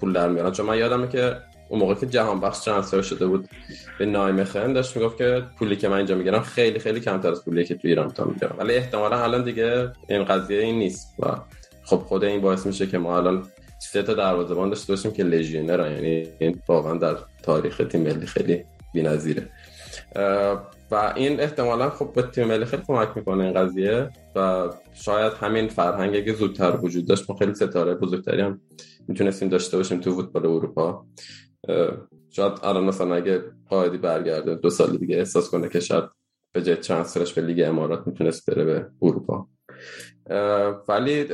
پول 0.00 0.12
در 0.12 0.28
میارن. 0.28 0.52
چون 0.52 0.66
من 0.66 0.78
یادمه 0.78 1.08
که 1.08 1.36
اون 1.68 1.80
موقع 1.80 1.94
که 1.94 2.06
جهان 2.06 2.40
بخش 2.40 2.58
ترانسفر 2.58 3.02
شده 3.02 3.26
بود 3.26 3.48
به 3.98 4.06
نایمخن 4.06 4.72
داشت 4.72 4.96
می‌گفت 4.96 5.16
که 5.16 5.42
پولی 5.58 5.76
که 5.76 5.88
من 5.88 5.96
اینجا 5.96 6.14
می‌گیرم 6.14 6.40
خیلی 6.40 6.78
خیلی 6.78 7.00
کمتر 7.00 7.30
از 7.30 7.44
پولی 7.44 7.64
که 7.64 7.74
تو 7.74 7.88
ایران 7.88 8.10
تا 8.10 8.24
می‌گیرم 8.24 8.54
ولی 8.58 8.74
احتمالا 8.74 9.22
الان 9.22 9.44
دیگه 9.44 9.92
این 10.08 10.24
قضیه 10.24 10.60
این 10.60 10.78
نیست. 10.78 11.14
و 11.18 11.26
خب 11.84 11.96
خود 11.96 12.24
این 12.24 12.40
باعث 12.40 12.66
میشه 12.66 12.86
که 12.86 12.98
ما 12.98 13.16
الان 13.16 13.46
سه 13.78 14.02
تا 14.02 14.14
دروازه‌بان 14.14 14.68
داشته 14.68 14.92
باشیم 14.92 15.12
که 15.12 15.22
لژیونر 15.22 15.90
یعنی 15.90 16.56
واقعا 16.68 16.94
در 16.94 17.16
تاریخ 17.42 17.82
تیم 17.90 18.02
ملی 18.02 18.26
خیلی 18.26 18.64
بی‌نظیره. 18.94 19.48
و 20.90 21.12
این 21.16 21.40
احتمالا 21.40 21.90
خب 21.90 22.12
به 22.14 22.22
تیم 22.22 22.46
ملی 22.46 22.64
خیلی 22.64 22.82
کمک 22.86 23.16
می‌کنه 23.16 23.44
این 23.44 23.52
قضیه 23.52 24.10
و 24.36 24.68
شاید 24.94 25.32
همین 25.32 25.68
فرهنگ 25.68 26.16
اگه 26.16 26.32
زودتر 26.32 26.78
وجود 26.82 27.08
داشت 27.08 27.30
ما 27.30 27.36
خیلی 27.36 27.54
ستاره 27.54 27.94
بزرگتری 27.94 28.40
هم 28.40 28.60
می‌تونستیم 29.08 29.48
داشته 29.48 29.76
باشیم 29.76 30.00
تو 30.00 30.14
فوتبال 30.14 30.46
اروپا. 30.46 31.06
شاید 32.30 32.52
الان 32.62 32.84
مثلا 32.84 33.14
اگه 33.14 33.42
قاعدی 33.68 33.98
برگرده 33.98 34.54
دو 34.54 34.70
سال 34.70 34.96
دیگه 34.96 35.16
احساس 35.16 35.50
کنه 35.50 35.68
که 35.68 35.80
شاید 35.80 36.04
به 36.54 36.62
جای 36.62 36.76
ترانسفرش 36.76 37.34
به 37.34 37.42
لیگ 37.42 37.64
امارات 37.68 38.06
می‌تونست 38.06 38.50
بره 38.50 38.64
به 38.64 38.86
اروپا. 39.02 39.48
ولی 40.88 41.26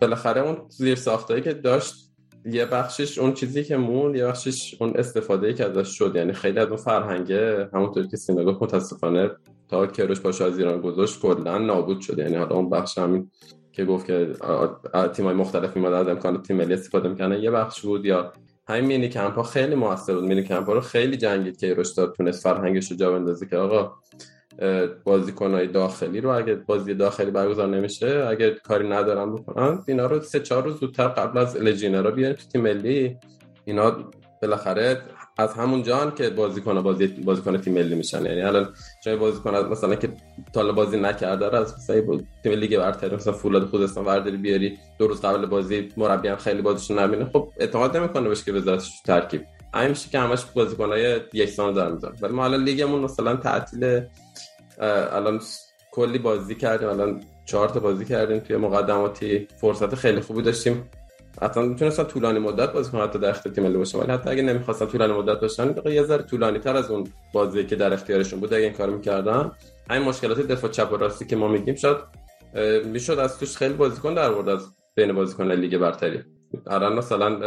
بالاخره 0.00 0.40
اون 0.40 0.68
زیر 0.68 0.94
ساختایی 0.94 1.42
که 1.42 1.52
داشت 1.52 2.09
یه 2.44 2.66
بخشش 2.66 3.18
اون 3.18 3.34
چیزی 3.34 3.64
که 3.64 3.76
مون 3.76 4.14
یه 4.14 4.26
بخشش 4.26 4.76
اون 4.80 4.92
استفاده 4.96 5.54
که 5.54 5.64
ازش 5.64 5.88
شد. 5.98 6.16
یعنی 6.16 6.32
خیلی 6.32 6.58
از 6.58 6.68
اون 6.68 6.76
فرهنگه 6.76 7.68
همونطور 7.72 8.06
که 8.06 8.16
سینا 8.16 8.44
گفت 8.44 8.62
متاسفانه 8.62 9.30
تا 9.68 9.86
کروش 9.86 10.20
پاشو 10.20 10.44
از 10.44 10.58
ایران 10.58 10.80
گذاشت 10.80 11.20
کلا 11.20 11.58
نابود 11.58 12.00
شد. 12.00 12.18
یعنی 12.18 12.34
حالا 12.34 12.56
اون 12.56 12.70
بخش 12.70 12.98
همین 12.98 13.30
که 13.72 13.84
گفت 13.84 14.06
که 14.06 14.32
تیم 15.14 15.24
های 15.24 15.34
مختلف 15.34 15.76
میمدن 15.76 15.96
از 15.96 16.08
امکان 16.08 16.42
تیم 16.42 16.56
ملی 16.56 16.74
استفاده 16.74 17.08
می‌کنن 17.08 17.42
یه 17.42 17.50
بخش 17.50 17.80
بود. 17.80 18.04
یا 18.04 18.32
همین 18.68 18.84
مینی 18.84 19.08
کمپ 19.08 19.34
ها 19.34 19.42
خیلی 19.42 19.74
موثر 19.74 20.14
بود. 20.14 20.24
مینی 20.24 20.42
کمپ 20.42 20.66
ها 20.66 20.72
رو 20.72 20.80
خیلی 20.80 21.16
جنگید 21.16 21.56
که 21.56 21.76
داد 21.96 22.14
تونست 22.14 22.42
فرهنگش 22.42 22.90
رو 22.90 22.96
جا 22.96 23.12
بندازه 23.12 23.46
که 23.46 23.56
آقا 23.56 23.94
بازیکنهای 25.04 25.66
داخلی 25.66 26.20
رو 26.20 26.30
اگه 26.30 26.54
بازی 26.54 26.94
داخلی 26.94 27.30
برگزار 27.30 27.68
نمیشه 27.68 28.26
اگه 28.30 28.50
کاری 28.50 28.88
ندارن 28.88 29.34
بکنن 29.34 29.82
اینا 29.86 30.06
رو 30.06 30.20
سه 30.20 30.40
چهار 30.40 30.64
روز 30.64 30.80
زودتر 30.80 31.08
قبل 31.08 31.38
از 31.38 31.56
لژینرا 31.56 32.10
بیارن 32.10 32.34
تو 32.34 32.48
تیم 32.52 32.60
ملی. 32.60 33.16
اینا 33.64 33.96
بالاخره 34.42 35.02
از 35.38 35.54
همون 35.54 35.82
جان 35.82 36.14
که 36.14 36.30
بازیکن 36.30 36.82
بازی 36.82 37.06
بازیکن 37.06 37.56
تیم 37.56 37.74
ملی 37.74 37.94
میشن. 37.94 38.26
یعنی 38.26 38.42
الان 38.42 38.68
جای 39.04 39.16
بازیکن 39.16 39.50
مثلا 39.50 39.94
که 39.94 40.08
تا 40.52 40.72
بازی 40.72 41.00
نکرده 41.00 41.56
از 41.56 41.74
مثلا 41.74 42.20
تیم 42.42 42.52
لیگ 42.52 42.78
برتر 42.78 43.14
مثلا 43.14 43.32
فولاد 43.32 43.66
خوزستان 43.66 44.04
ورداری 44.04 44.36
بیاری 44.36 44.78
دو 44.98 45.06
روز 45.06 45.20
قبل 45.20 45.46
بازی 45.46 45.88
مربی 45.96 46.28
هم 46.28 46.36
خیلی 46.36 46.62
بازیشون 46.62 46.98
نبینه. 46.98 47.24
خب 47.24 47.48
اعتماد 47.58 47.96
نمی‌کنه 47.96 48.28
بهش 48.28 48.44
که 48.44 48.52
بذارش 48.52 49.00
ترکیب. 49.06 49.40
همین 49.74 49.94
که 50.12 50.18
همش 50.18 50.44
بازیکنای 50.54 51.20
یک 51.32 51.48
سال 51.48 51.74
دارن 51.74 51.92
می‌ذارن. 51.92 52.16
ولی 52.22 52.32
ما 52.32 52.44
الان 52.44 52.64
لیگمون 52.64 53.00
مثلا 53.00 53.36
تعطیل 53.36 54.00
الان 54.78 55.40
کلی 55.92 56.18
بازی 56.18 56.54
کردیم. 56.54 56.88
الان 56.88 57.22
چهار 57.44 57.68
تا 57.68 57.80
بازی 57.80 58.04
کردیم 58.04 58.38
توی 58.38 58.56
مقدماتی. 58.56 59.48
فرصت 59.60 59.94
خیلی 59.94 60.20
خوبی 60.20 60.42
داشتیم. 60.42 60.90
حتی 61.42 61.60
می‌تونستن 61.60 62.04
طولانی 62.04 62.38
مدت 62.38 62.72
بازی 62.72 62.90
کنن 62.90 63.02
حتی 63.02 63.18
در 63.18 63.28
اختیار 63.28 63.54
تیم 63.54 63.64
ملی 63.64 63.76
باشه. 63.76 63.98
ولی 63.98 64.12
حتی 64.12 64.30
اگه 64.30 64.42
نمی‌خواستن 64.42 64.86
طولانی 64.86 65.12
مدت 65.12 65.40
باشن 65.40 65.74
یه 65.86 66.02
ذره 66.02 66.22
طولانی 66.22 66.58
تر 66.58 66.76
از 66.76 66.90
اون 66.90 67.06
بازی 67.32 67.64
که 67.64 67.76
در 67.76 67.92
اختیارشون 67.92 68.40
بود 68.40 68.54
اگه 68.54 68.64
این 68.64 68.72
کارو 68.72 68.92
می‌کردن. 68.92 69.52
همین 69.90 70.08
مشکلات 70.08 70.40
دفاع 70.40 70.70
چپ 70.70 70.92
و 70.92 70.96
راستی 70.96 71.26
که 71.26 71.36
ما 71.36 71.48
میگیم 71.48 71.74
شاید 71.74 71.96
می‌شد 72.84 73.18
از 73.18 73.38
توش 73.38 73.56
خیلی 73.56 73.74
بازیکن 73.74 74.14
در 74.14 74.30
آورد 74.30 74.48
از 74.48 74.66
بین 74.94 75.12
بازیکن 75.12 75.52
لیگ 75.52 75.78
برتری. 75.78 76.24
الان 76.66 76.98
مثلا 76.98 77.40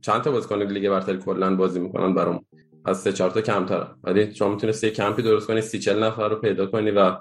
چند 0.00 0.22
تا 0.22 0.30
بازیکن 0.30 0.62
لیگ 0.62 0.90
برتری 0.90 1.18
کلا 1.18 1.56
بازی 1.56 1.80
می‌کنن 1.80 2.14
برام؟ 2.14 2.44
از 2.84 3.00
سه 3.00 3.12
چهار 3.12 3.30
تا 3.30 3.40
کمتر 3.40 3.86
ولی 4.04 4.34
شما 4.34 4.48
می‌تونی 4.48 4.72
سه 4.72 4.90
کمپی 4.90 5.22
درست 5.22 5.46
کنی 5.46 5.60
سی 5.60 5.78
چل 5.78 6.02
نفر 6.02 6.28
رو 6.28 6.36
پیدا 6.36 6.66
کنی 6.66 6.90
و 6.90 7.16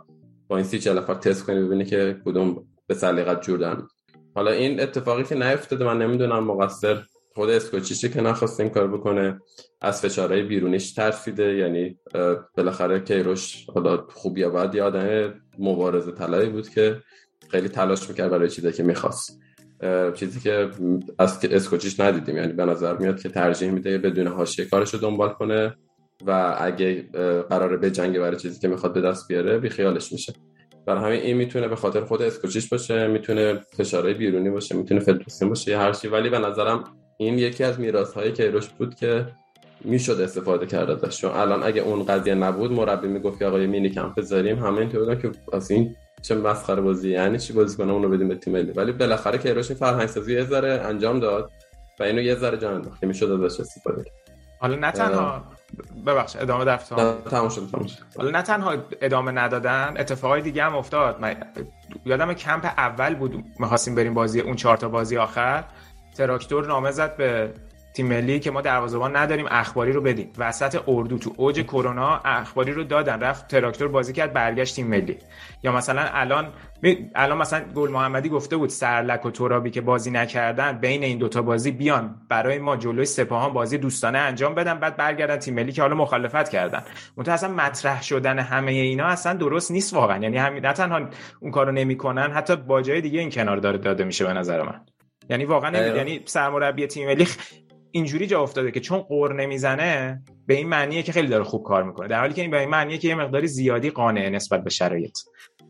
با 0.47 0.57
این 0.57 0.65
سی 0.65 0.79
چل 0.79 0.97
نفر 0.97 1.13
تست 1.13 1.45
کنی 1.45 1.61
ببینی 1.61 1.85
که 1.85 2.21
کدوم 2.25 2.67
به 2.87 2.93
سلیقت 2.93 3.41
جور 3.41 3.59
در 3.59 3.77
حالا 4.35 4.51
این 4.51 4.79
اتفاقی 4.79 5.23
که 5.23 5.35
نیفتاده 5.35 5.85
من 5.85 5.97
نمی‌دونم 5.97 6.43
مقصر 6.43 7.03
خود 7.35 7.49
اسکوچیشه 7.49 8.09
که 8.09 8.21
نخواست 8.21 8.59
این 8.59 8.69
کار 8.69 8.87
بکنه. 8.87 9.39
از 9.81 10.01
فشارهای 10.01 10.43
بیرونیش 10.43 10.93
ترسیده 10.93 11.55
یعنی 11.55 11.99
بالاخره 12.57 12.99
کیروش 12.99 13.65
حالا 13.73 14.05
خوب 14.09 14.37
یا 14.37 14.49
بد 14.49 14.75
مبارزه 15.59 16.11
طلبی 16.11 16.49
بود 16.49 16.69
که 16.69 17.01
خیلی 17.49 17.69
تلاش 17.69 18.09
می‌کرد 18.09 18.31
برای 18.31 18.49
چیزی 18.49 18.71
که 18.71 18.83
می‌خواست. 18.83 19.39
چیزی 20.15 20.39
که 20.39 20.69
از 21.19 21.45
اسکوچیش 21.45 21.99
ندیدیم. 21.99 22.37
یعنی 22.37 22.53
به 22.53 22.65
نظر 22.65 22.97
میاد 22.97 23.21
که 23.21 23.29
ترجیح 23.29 23.71
میده 23.71 23.97
بدون 23.97 24.27
حاشیه 24.27 24.65
کارش 24.65 24.93
رو 24.93 24.99
دنبال 24.99 25.29
کنه 25.29 25.75
و 26.25 26.55
اگه 26.59 27.01
قراره 27.49 27.77
به 27.77 27.91
جنگ 27.91 28.19
برای 28.19 28.37
چیزی 28.37 28.59
که 28.59 28.67
می‌خواد 28.67 28.93
به 28.93 29.01
دست 29.01 29.27
بیاره 29.27 29.57
بی 29.57 29.69
خیالش 29.69 30.11
میشه. 30.11 30.33
برای 30.87 31.03
همین 31.03 31.21
این 31.21 31.37
می‌تونه 31.37 31.67
به 31.67 31.75
خاطر 31.75 32.01
خود 32.01 32.21
اسکوچیش 32.21 32.69
باشه 32.69 33.07
می‌تونه 33.07 33.61
فشارهای 33.77 34.13
بیرونی 34.13 34.49
باشه 34.49 34.75
می‌تونه 34.75 34.99
فدراسیون 34.99 35.49
باشه 35.49 35.77
هر 35.77 35.93
چی. 35.93 36.07
ولی 36.07 36.29
به 36.29 36.39
نظرم 36.39 36.83
این 37.17 37.39
یکی 37.39 37.63
از 37.63 37.79
میراث 37.79 38.13
های 38.13 38.31
کیروش 38.31 38.67
بود 38.67 38.95
که 38.95 39.25
می‌شد 39.83 40.21
استفاده 40.21 40.65
کرد 40.65 40.89
ازش. 40.89 41.21
چون 41.21 41.31
الان 41.31 41.63
اگه 41.63 41.81
اون 41.81 42.03
قضیه 42.03 42.35
نبود 42.35 42.71
مربی 42.71 43.07
می‌گفت 43.07 43.39
که 43.39 43.45
آقا 43.45 43.57
مینی 43.57 43.89
کمپ 43.89 44.15
بذاریم. 44.15 44.59
همه 44.59 44.77
اینطور 44.77 45.15
که 45.15 45.31
از 45.53 45.71
این 45.71 45.95
چه 46.21 46.35
مسخره 46.35 46.81
بازی 46.81 47.09
یعنی 47.09 47.39
چی 47.39 47.53
بازی 47.53 47.77
کنه 47.77 47.91
اونو 47.91 48.09
بدیم 48.09 48.27
به 48.27 48.35
تیم 48.35 48.53
ملی. 48.53 48.71
ولی 48.71 48.91
بالاخره 48.91 49.37
کیروش 49.37 49.69
این 49.69 49.79
فرهنگ 49.79 50.05
سازی 50.05 50.33
یه 50.33 50.43
ذره 50.43 50.81
انجام 50.85 51.19
داد 51.19 51.51
و 51.99 52.03
اینو 52.03 52.21
یه 52.21 52.35
ذره 52.35 52.57
جان 52.57 52.73
انداخت. 52.73 53.03
می‌شد 53.03 53.31
ازش 53.31 53.59
استفاده 53.59 54.03
حالا 54.59 54.75
نه 54.75 54.91
تنها 54.91 55.43
ببخش 56.05 56.35
ادامه 56.35 56.77
شد 56.77 56.95
تمام 57.29 57.49
شد. 57.49 57.61
حالا 58.17 58.31
نه 58.31 58.41
تنها 58.41 58.75
ادامه 59.01 59.31
ندادن 59.31 59.93
اتفاقای 59.97 60.41
دیگه 60.41 60.63
هم 60.63 60.75
افتاد. 60.75 61.21
من 61.21 61.35
یادم 62.05 62.33
کمپ 62.33 62.65
اول 62.65 63.15
بود 63.15 63.43
می‌خواستیم 63.59 63.95
بریم 63.95 64.13
بازی 64.13 64.41
اون 64.41 64.55
چهار 64.55 64.77
تا 64.77 64.89
بازی 64.89 65.17
آخر. 65.17 65.63
تراکتور 66.17 66.67
نامه 66.67 66.91
زد 66.91 67.15
به 67.15 67.53
تیم 67.93 68.07
ملی 68.07 68.39
که 68.39 68.51
ما 68.51 68.61
دروازه‌بان 68.61 69.15
نداریم 69.15 69.45
اخباری 69.49 69.91
رو 69.91 70.01
بدیم 70.01 70.33
وسط 70.37 70.81
اردو 70.87 71.17
تو 71.17 71.33
اوج 71.37 71.61
کرونا 71.61 72.21
اخباری 72.25 72.71
رو 72.71 72.83
دادن 72.83 73.19
رفت 73.19 73.47
تراکتور 73.47 73.87
بازی 73.87 74.13
کرد 74.13 74.33
برگشت 74.33 74.75
تیم 74.75 74.87
ملی. 74.87 75.17
یا 75.63 75.71
مثلا 75.71 76.01
الان 76.13 76.53
الان 77.15 77.37
مثلا 77.37 77.59
گل 77.75 77.89
محمدی 77.89 78.29
گفته 78.29 78.57
بود 78.57 78.69
سرلک 78.69 79.25
و 79.25 79.31
ترابی 79.31 79.69
که 79.69 79.81
بازی 79.81 80.11
نکردن 80.11 80.77
بین 80.77 81.03
این 81.03 81.17
دوتا 81.17 81.41
بازی 81.41 81.71
بیان 81.71 82.15
برای 82.29 82.59
ما 82.59 82.77
جلوی 82.77 83.05
سپاهان 83.05 83.53
بازی 83.53 83.77
دوستانه 83.77 84.17
انجام 84.17 84.55
بدن 84.55 84.79
بعد 84.79 84.97
برگردن 84.97 85.37
تیم 85.37 85.53
ملی 85.53 85.71
که 85.71 85.81
حالا 85.81 85.95
مخالفت 85.95 86.49
کردن. 86.49 86.83
منتها 87.17 87.33
اصلا 87.33 87.53
مطرح 87.53 88.03
شدن 88.03 88.39
همه 88.39 88.71
اینا 88.71 89.05
اصلا 89.05 89.33
درست 89.33 89.71
نیست 89.71 89.93
واقعا. 89.93 90.17
یعنی 90.17 90.37
همین 90.37 90.65
نه 90.65 90.73
تنها 90.73 91.09
اون 91.39 91.51
کارو 91.51 91.71
نمی‌کنن 91.71 92.31
حتی 92.31 92.55
با 92.55 92.81
جای 92.81 93.01
دیگه 93.01 93.19
این 93.19 93.29
کنار 93.29 93.57
داره 93.57 93.77
داده 93.77 94.03
میشه 94.03 94.25
به 94.25 94.33
نظر 94.33 94.61
من. 94.61 94.81
یعنی 95.29 95.45
واقعا 95.45 95.87
یعنی 95.87 96.21
سرمربی 96.25 96.87
تیم 96.87 97.07
ملی 97.07 97.27
اینجوری 97.91 98.27
جا 98.27 98.41
افتاده 98.41 98.71
که 98.71 98.79
چون 98.79 98.99
قور 98.99 99.41
نمی‌زنه 99.41 100.21
به 100.47 100.53
این 100.53 100.69
معنیه 100.69 101.03
که 101.03 101.11
خیلی 101.11 101.27
داره 101.27 101.43
خوب 101.43 101.63
کار 101.63 101.83
می‌کنه. 101.83 102.07
در 102.07 102.19
حالی 102.19 102.33
که 102.33 102.41
این 102.41 102.51
به 102.51 102.59
این 102.59 102.69
معنیه 102.69 102.97
که 102.97 103.07
یه 103.07 103.15
مقداری 103.15 103.47
زیادی 103.47 103.89
قانع 103.89 104.29
نسبت 104.29 104.63
به 104.63 104.69
شرایط. 104.69 105.17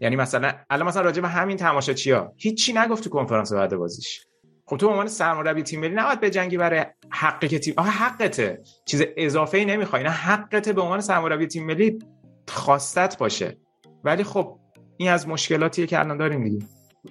یعنی 0.01 0.15
مثلا 0.15 0.51
الان 0.69 0.87
مثلا 0.87 1.01
راجع 1.01 1.21
به 1.21 1.27
همین 1.27 1.57
تماشاچیا 1.57 2.33
هیچی 2.37 2.73
نگفت 2.73 3.03
تو 3.03 3.09
کنفرانس 3.09 3.53
بعد 3.53 3.75
بازیش. 3.75 4.25
خب 4.65 4.77
تو 4.77 4.85
به 4.85 4.91
عنوان 4.91 5.07
سرمربی 5.07 5.63
تیم 5.63 5.79
ملی 5.79 5.95
نباید 5.95 6.19
به 6.19 6.29
جنگی 6.29 6.57
برای 6.57 6.85
حقی 7.09 7.47
که 7.47 7.59
تیم 7.59 7.79
حقته. 7.79 8.61
چیز 8.85 9.03
اضافه 9.17 9.57
ای 9.57 9.65
نمی‌خوای. 9.65 10.03
نه 10.03 10.09
حقته 10.09 10.73
به 10.73 10.81
عنوان 10.81 11.01
سرمربی 11.01 11.47
تیم 11.47 11.65
ملی 11.65 11.99
خواستت 12.47 13.17
باشه. 13.17 13.57
ولی 14.03 14.23
خب 14.23 14.57
این 14.97 15.09
از 15.09 15.27
مشکلاتیه 15.27 15.87
که 15.87 15.99
الان 15.99 16.17
داریم 16.17 16.43
دیگه. 16.43 16.65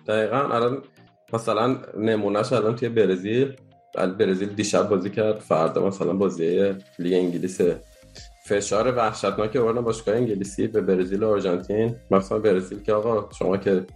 دقیقا 0.06 0.36
الان 0.36 0.82
مثلا 1.32 1.78
نمونهش 1.98 2.52
الان 2.52 2.76
توی 2.76 2.88
برزیل. 2.88 3.56
برزیل 3.95 4.49
دیشب 4.49 4.88
بازی 4.88 5.11
کرد. 5.11 5.38
فردا 5.38 5.86
مثلا 5.86 6.12
بازی 6.12 6.74
لیگ 6.99 7.14
انگلیس 7.14 7.61
فشار 8.47 8.95
وحشتناک 8.97 9.57
آوردن 9.57 9.80
باشگاه 9.80 10.16
انگلیسی 10.16 10.66
به 10.66 10.80
برزیل 10.80 11.22
و 11.22 11.28
آرژانتین. 11.28 11.97
مثلا 12.11 12.38
برزیل 12.38 12.82
که 12.82 12.93
آقا 12.93 13.28
شما 13.38 13.57
که 13.57 13.86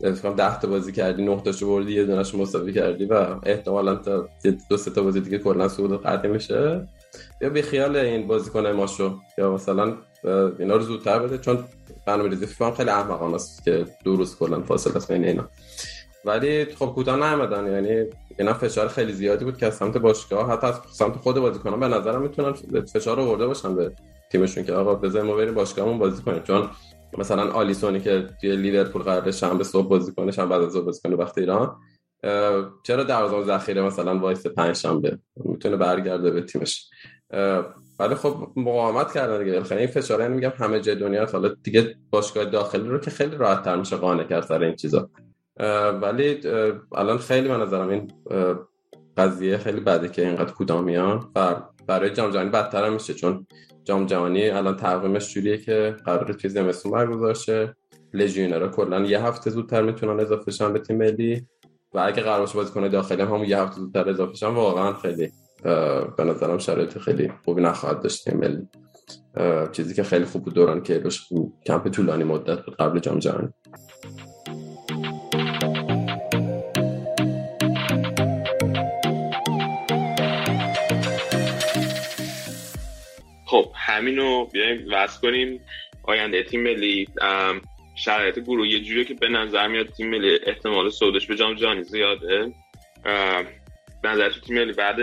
فکر 0.00 0.30
10 0.30 0.60
تا 0.60 0.68
بازی 0.68 0.92
کردی 0.92 1.24
9 1.24 1.40
تاشو 1.40 1.66
بردی 1.66 1.92
یه 1.92 2.04
دونهش 2.04 2.34
مساوی 2.34 2.72
کردی 2.72 3.04
و 3.04 3.36
احتمالاً 3.42 3.94
تا 3.94 4.28
دو 4.70 4.76
سه 4.76 4.90
تا 4.90 5.02
بازی 5.02 5.20
دیگه 5.20 5.38
کلا 5.38 5.68
صعود 5.68 6.02
قطعی 6.02 6.30
میشه. 6.30 6.88
یا 7.40 7.48
بی 7.48 7.62
خیال 7.62 7.96
این 7.96 8.26
بازیکن 8.26 8.66
ماشو. 8.66 9.18
یا 9.38 9.54
مثلا 9.54 9.96
اینا 10.58 10.76
رو 10.76 10.82
زودتر 10.82 11.18
بده. 11.18 11.38
چون 11.38 11.64
برنامه‌ریزی 12.06 12.46
فیفا 12.46 12.70
خیلی 12.70 12.90
احمقانه 12.90 13.34
است 13.34 13.64
که 13.64 13.86
دو 14.04 14.16
روز 14.16 14.36
کلا 14.36 14.62
فاصله 14.62 14.96
است 14.96 15.12
بین 15.12 15.24
اینا. 15.24 15.48
ولی 16.24 16.64
خب 16.64 16.86
کوتاه 16.86 17.16
نیومدن. 17.16 17.72
یعنی 17.72 18.10
اینا 18.38 18.54
فشار 18.54 18.88
خیلی 18.88 19.12
زیادی 19.12 19.44
بود 19.44 19.56
که 19.56 19.66
از 19.66 19.74
سمت 19.74 19.98
باشگاه 19.98 20.50
حتی 20.50 20.66
از 20.66 20.80
سمت 20.92 21.16
خود 21.16 21.36
بازیکنان 21.36 21.80
به 21.80 21.88
نظرم 21.88 22.22
می‌تونن 22.22 22.52
فشار 22.92 23.20
آورده 23.20 23.46
باشن 23.46 23.76
به 23.76 23.92
تیمشون 24.32 24.64
که 24.64 24.72
آقا 24.72 24.94
بذاریم 24.94 25.26
ما 25.30 25.36
بریم 25.36 25.54
باشگاهمون 25.54 25.98
بازی 25.98 26.22
کنیم. 26.22 26.42
چون 26.42 26.68
مثلا 27.18 27.52
آلیسونی 27.52 28.00
که 28.00 28.28
توی 28.40 28.56
لیورپول 28.56 29.02
قراره 29.02 29.32
شنبه 29.32 29.64
صبح 29.64 29.88
بازی 29.88 30.12
کنه 30.12 30.32
شنبه 30.32 30.48
بعد 30.48 30.62
از 30.62 30.76
بازی 30.76 31.00
کنه 31.04 31.16
وقت 31.16 31.38
ایران 31.38 31.76
چرا 32.82 33.02
دروازه‌بان 33.04 33.46
ذخیره 33.46 33.82
مثلا 33.82 34.18
وایسه 34.18 34.46
پنج 34.46 34.76
شنبه 34.76 35.18
می‌تونه 35.36 35.76
برگرده 35.76 36.30
به 36.30 36.42
تیمش. 36.42 36.90
ولی 37.98 38.14
خب 38.14 38.48
مقاومت 38.56 39.12
کردن 39.12 39.44
دیگه. 39.44 39.62
خیلی 39.62 39.80
این 39.80 39.90
فشار 39.90 40.28
میگم 40.28 40.52
همه 40.56 40.80
جای 40.80 40.94
دنیا 40.94 41.26
حالا 41.26 41.48
دیگه 41.62 41.94
باشگاه 42.10 42.44
داخلی 42.44 42.88
رو 42.88 42.98
که 42.98 43.10
خیلی 43.10 43.36
راحت 43.36 43.62
تر 43.62 43.76
میشه 43.76 43.96
قانع 43.96 44.24
کرد 44.24 44.42
سر 44.42 44.62
این 44.62 44.76
چیزا. 44.76 45.10
ولی 46.02 46.40
الان 46.94 47.18
خیلی 47.18 47.48
من 47.48 47.62
نظرم 47.62 47.88
این 47.88 48.10
قضیه 49.16 49.58
خیلی 49.58 49.80
بده 49.80 50.08
که 50.08 50.26
اینقدر 50.26 50.52
کوتاه 50.52 50.80
میان 50.80 51.30
و 51.36 51.62
برای 51.86 52.10
جام 52.10 52.30
جهانی 52.30 52.50
بدتر 52.50 52.90
میشه 52.90 53.14
چون 53.14 53.46
جام 53.84 54.06
جهانی 54.06 54.50
الان 54.50 54.76
تقویمش 54.76 55.34
جوریه 55.34 55.58
که 55.58 55.96
قرار 56.04 56.32
توی 56.32 56.50
زمستون 56.50 56.92
برگزار 56.92 57.34
شه 57.34 57.76
لژیونرها 58.14 58.68
کلا 58.68 59.00
یه 59.00 59.22
هفته 59.22 59.50
زودتر 59.50 59.82
می‌تونن 59.82 60.20
اضافه 60.20 60.50
شن 60.50 60.72
به 60.72 60.78
تیم 60.78 60.96
ملی 60.96 61.46
و 61.94 61.98
اگه 61.98 62.22
قرار 62.22 62.40
باشه 62.40 62.54
بازیکن 62.54 62.88
داخلی 62.88 63.22
هم 63.22 63.44
یه 63.44 63.58
هفته 63.58 63.80
زودتر 63.80 64.08
اضافه 64.08 64.34
شن 64.34 64.46
واقعا 64.46 64.92
خیلی 64.92 65.32
به 66.16 66.24
نظرم 66.24 66.58
شرایط 66.58 66.98
خیلی 66.98 67.32
خوبی 67.44 67.62
نخواهد 67.62 68.00
داشت 68.00 68.24
تیم 68.24 68.38
ملی. 68.38 68.68
چیزی 69.72 69.94
که 69.94 70.02
خیلی 70.02 70.24
خوب 70.24 70.44
بود 70.44 70.54
دوران 70.54 70.82
که 70.82 71.02
کمپ 71.66 71.88
طولانی 71.88 72.24
مدت 72.24 72.58
قبل 72.78 72.98
جام 72.98 73.18
جهانی. 73.18 73.48
خب 83.54 83.70
همینو 83.74 84.46
بیایم 84.46 84.86
وصل 84.92 85.20
کنیم 85.20 85.60
آینده 86.02 86.42
تیم 86.42 86.62
ملی. 86.62 87.08
شرایط 87.96 88.38
گروه 88.38 88.68
یه 88.68 88.80
جوریه 88.80 89.04
که 89.04 89.14
به 89.14 89.28
نظر 89.28 89.68
میاد 89.68 89.86
تیم 89.86 90.10
ملی 90.10 90.38
احتمال 90.46 90.90
صعودش 90.90 91.26
به 91.26 91.36
جام 91.36 91.54
جهانی 91.54 91.82
زیاده. 91.82 92.52
به 94.02 94.08
نظر 94.08 94.30
تو 94.30 94.40
تیم 94.40 94.58
ملی 94.58 94.72
بعد 94.72 94.96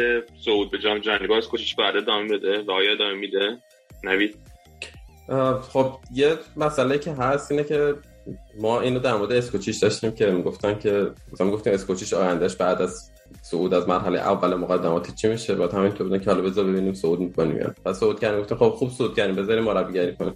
صعود 0.46 0.72
به 0.72 0.80
جام 0.80 1.00
جهانی 1.00 1.28
باز 1.28 1.48
کوشش 1.48 1.76
بعد 1.76 1.98
ادامه 1.98 2.38
بده 2.38 2.62
و 2.62 2.72
آیا 2.72 2.92
ادامه 2.92 3.14
میده. 3.14 3.58
نوید؟ 4.04 4.36
خب 5.74 5.98
یه 6.14 6.36
مسئله 6.58 7.00
که 7.00 7.12
هست 7.12 7.52
اینه 7.52 7.64
که 7.64 7.96
ما 8.62 8.82
اینو 8.82 9.00
در 9.00 9.14
مورد 9.14 9.32
اسکوچیش 9.32 9.78
داشتیم 9.78 10.12
که 10.12 10.26
می‌گفتن 10.26 10.80
که 10.80 11.12
مثلا 11.34 11.52
گفتیم 11.52 11.74
اسکوچیش 11.74 12.14
آیندهش 12.14 12.56
بعد 12.56 12.82
از 12.82 13.12
صعود 13.44 13.74
از 13.74 13.88
مرحله 13.88 14.20
اول 14.20 14.56
مقدمات 14.56 15.16
چی 15.16 15.28
میشه؟ 15.28 15.56
بعد 15.56 15.74
همینطور 15.74 16.08
بودن 16.08 16.20
که 16.20 16.32
حالا 16.32 16.42
بذار 16.42 16.66
ببینیم 16.66 16.94
صعود 16.94 17.20
می‌کنیم 17.20 17.58
یا 17.58 17.74
پس 17.86 18.00
صعود 18.00 18.20
کردیم 18.20 18.42
گفتیم 18.42 18.58
خب 18.58 18.70
خوب 18.70 18.90
صعود 18.90 19.16
کردیم 19.16 19.36
بذاریم 19.36 19.64
مربیگری 19.64 20.16
کنیم. 20.16 20.34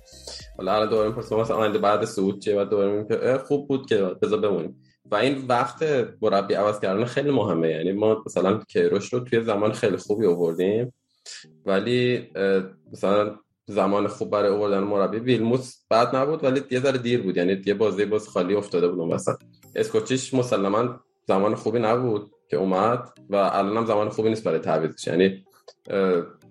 حالا 0.58 0.76
الان 0.76 0.90
دوباره 0.90 1.10
می‌پرسیم 1.10 1.40
مثلا 1.40 1.56
آینده 1.58 1.78
بعد 1.78 2.06
صعود 2.06 2.40
چیه؟ 2.40 2.56
بعد 2.56 2.70
دوباره 2.70 2.92
میگیم 2.92 3.08
که 3.08 3.38
خوب 3.38 3.68
بود 3.68 3.90
که 3.90 3.98
بذار 3.98 4.40
بمونیم. 4.40 4.82
و 5.12 5.16
این 5.16 5.46
وقت 5.50 5.86
مربی 6.22 6.54
عوض 6.54 6.80
کردن 6.80 7.06
خیلی 7.06 7.32
مهمه. 7.32 7.70
یعنی 7.70 7.92
ما 7.92 8.24
مثلا 8.26 8.60
کیروش 8.68 9.14
رو 9.14 9.20
توی 9.20 9.44
زمان 9.44 9.72
خیلی 9.72 9.98
خوبی 9.98 10.26
آوردیم 10.26 10.94
ولی 11.66 12.30
مثلا 12.94 13.36
زمان 13.68 14.08
خوب 14.08 14.30
برای 14.30 14.50
آوردن 14.50 14.80
مربی 14.80 15.20
ویلموس 15.20 15.76
بعد 15.90 16.16
نبود 16.16 16.44
ولی 16.44 16.62
یه 16.72 16.80
ذره 16.80 16.98
دیر 16.98 17.22
بود. 17.22 17.38
یعنی 17.38 17.62
یه 17.66 17.74
بازی 17.74 18.06
باز 18.06 18.28
خالی 18.28 18.56
افتاده 18.56 18.88
بود 18.88 19.14
وسط. 19.14 19.36
اسکوچیش 19.76 20.34
مسلما 20.34 21.00
زمان 21.28 21.56
خوبی 21.56 21.80
نبود. 21.80 22.32
که 22.50 22.58
اومد 22.58 23.10
و 23.30 23.36
الان 23.36 23.78
هم 23.78 23.86
زمان 23.86 24.10
خوبی 24.10 24.30
نیست 24.30 24.44
برای 24.44 24.60
تعویضش. 24.60 25.08
یعنی 25.08 25.46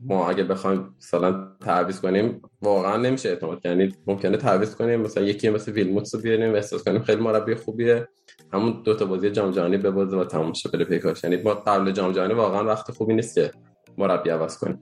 ما 0.03 0.29
اگه 0.29 0.45
بخوایم 0.45 0.95
مثلا 0.99 1.49
تعویض 1.61 2.01
کنیم 2.01 2.43
واقعا 2.63 2.97
نمیشه 2.97 3.29
اعتماد 3.29 3.61
یعنی 3.65 3.95
ممکنه 4.07 4.37
تعویض 4.37 4.75
کنیم 4.75 5.01
مثلا 5.01 5.25
یکی 5.25 5.51
مثل 5.51 5.73
ویلموتس 5.73 6.15
رو 6.15 6.21
بیاریم 6.21 6.55
احساس 6.55 6.85
کنیم 6.85 7.03
خیلی 7.03 7.21
مربی 7.21 7.55
خوبیه. 7.55 8.09
همون 8.53 8.83
دو 8.85 8.95
تا 8.95 9.05
بازی 9.05 9.31
جام 9.31 9.51
جهانی 9.51 9.77
ببازه 9.77 10.17
و 10.17 10.25
تموم 10.25 10.53
شه 10.53 10.69
بره 10.69 10.85
پیکاش. 10.85 11.25
یعنی 11.25 11.37
ما 11.37 11.55
قبل 11.55 11.91
جام 11.91 12.13
جهانی 12.13 12.35
واقعا 12.35 12.65
وقت 12.65 12.91
خوبی 12.91 13.15
نیست 13.15 13.35
که 13.35 13.51
مربی 13.99 14.31
عوض 14.31 14.59
کنیم. 14.59 14.81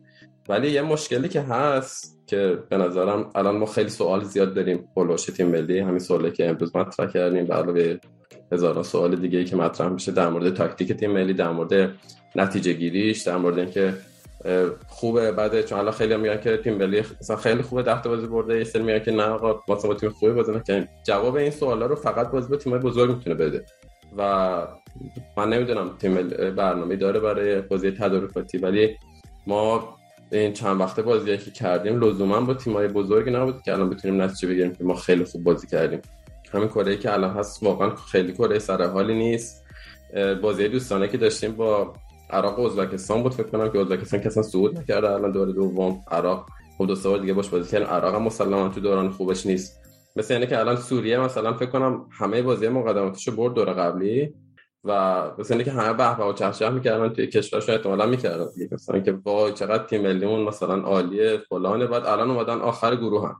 ولی 0.48 0.70
یه 0.70 0.82
مشکلی 0.82 1.28
که 1.28 1.40
هست 1.40 2.22
که 2.26 2.58
به 2.68 2.76
نظرم 2.76 3.30
الان 3.34 3.56
ما 3.56 3.66
خیلی 3.66 3.90
سوال 3.90 4.24
زیاد 4.24 4.54
داریم 4.54 4.88
بلوش 4.96 5.24
تیم 5.24 5.46
ملی. 5.46 5.78
همین 5.78 5.98
سوالی 5.98 6.30
که 6.30 6.48
امروز 6.48 6.76
مطرح 6.76 7.06
کردیم 7.06 7.44
به 7.44 7.54
علاوه 7.54 7.98
هزاران 8.52 8.82
سوال 8.82 9.16
دیگه 9.16 9.44
که 9.44 9.56
مطرح 9.56 9.88
میشه 9.88 10.12
در 10.12 10.28
مورد 10.28 10.54
تاکتیک 10.54 10.92
تیم 10.92 11.10
ملی 11.10 11.34
در 11.34 11.50
مورد 11.50 11.90
نتیجه 12.36 12.72
گیریش 12.72 13.22
در 13.22 13.36
مورد 13.36 13.58
اینکه 13.58 13.94
خوبه. 14.88 15.32
بعد 15.32 15.66
چون 15.66 15.78
الان 15.78 15.92
خیلی 15.92 16.16
میگن 16.16 16.40
که 16.40 16.56
تیم 16.56 16.74
ملی 16.74 17.02
مثلا 17.20 17.36
خیلی 17.36 17.62
خوبه 17.62 17.82
ده 17.82 18.02
تا 18.02 18.10
بازی 18.10 18.26
برده. 18.26 18.58
یه 18.58 18.64
سری 18.64 18.82
میگن 18.82 18.98
که 18.98 19.10
نه 19.10 19.22
آقا 19.22 19.60
ما 19.68 19.74
با 19.74 19.94
تیم 19.94 20.10
خوبی 20.10 20.32
بازی 20.32 20.52
نکنیم 20.52 20.88
جواب 21.06 21.36
این 21.36 21.50
سوالا 21.50 21.86
رو 21.86 21.94
فقط 21.94 22.30
بازی 22.30 22.48
با 22.48 22.56
تیم‌های 22.56 22.82
بزرگ 22.82 23.16
می‌تونه 23.16 23.36
بده. 23.36 23.64
و 24.16 24.66
من 25.36 25.48
نمی‌دونم 25.48 25.90
تیم 25.98 26.14
برنامه 26.56 26.96
داره 26.96 27.20
برای 27.20 27.60
بازی 27.60 27.90
تدارکاتی 27.90 28.58
ولی 28.58 28.96
ما 29.46 29.96
این 30.32 30.52
چند 30.52 30.80
وقته 30.80 31.02
بازی 31.02 31.38
که 31.38 31.50
کردیم 31.50 32.00
لزوما 32.04 32.40
با 32.40 32.54
تیمای 32.54 32.88
بزرگی 32.88 33.30
نبود 33.30 33.62
که 33.62 33.72
الان 33.72 33.90
بتونیم 33.90 34.22
نتیجه 34.22 34.48
بگیریم 34.48 34.74
که 34.74 34.84
ما 34.84 34.94
خیلی 34.94 35.24
خوب 35.24 35.44
بازی 35.44 35.66
کردیم. 35.66 36.00
همین 36.52 36.68
کره 36.68 36.96
که 36.96 37.12
الان 37.12 37.30
هست 37.30 37.62
واقعا 37.62 37.90
خیلی 37.96 38.32
کره 38.32 38.58
سر 38.58 38.82
حالی 38.82 39.14
نیست. 39.14 39.64
بازی 40.42 40.68
دوستانه 40.68 41.08
که 41.08 41.18
داشتیم 41.18 41.52
با 41.52 41.94
عراق 42.30 42.58
و 42.58 42.62
ازبکستان 42.62 43.22
بود 43.22 43.34
فکر 43.34 43.46
کنم 43.46 43.70
که 43.70 43.78
ازبکستان 43.78 44.20
کسا 44.20 44.42
صعود 44.42 44.78
نکرده 44.78 45.10
الان 45.10 45.32
دور 45.32 45.48
دوم 45.48 46.04
عراق. 46.10 46.46
خود 46.76 46.88
دو 46.88 46.94
سوال 46.94 47.20
دیگه 47.20 47.32
باش 47.32 47.48
بازی 47.48 47.70
کردن 47.70 47.86
عراق 47.86 48.14
هم 48.14 48.22
مسلما 48.22 48.68
تو 48.68 48.80
دوران 48.80 49.10
خوبش 49.10 49.46
نیست. 49.46 49.80
مثل 50.16 50.34
یعنی 50.34 50.46
که 50.46 50.58
الان 50.58 50.76
سوریه 50.76 51.18
مثلا 51.18 51.52
فکر 51.52 51.70
کنم 51.70 52.06
همه 52.10 52.42
بازی 52.42 52.68
مقدماتشو 52.68 53.36
برد 53.36 53.54
دور 53.54 53.72
قبلی 53.72 54.34
و 54.84 55.22
مثلا 55.38 55.62
که 55.62 55.70
همه 55.70 55.92
به 55.92 56.24
و 56.24 56.32
چهچه 56.32 56.70
می‌کردن 56.70 57.08
توی 57.08 57.26
کشورشون 57.26 57.74
احتمالا 57.74 58.06
می‌کردن 58.06 58.46
مثلا 58.72 59.00
که 59.00 59.12
وای 59.24 59.52
چقدر 59.52 59.84
تیم 59.84 60.02
ملیمون 60.02 60.40
مثلا 60.40 60.82
عالیه 60.82 61.38
فلانه. 61.48 61.86
بعد 61.86 62.06
الان 62.06 62.30
اومدن 62.30 62.60
آخر 62.60 62.96
گروه 62.96 63.28
هم 63.28 63.36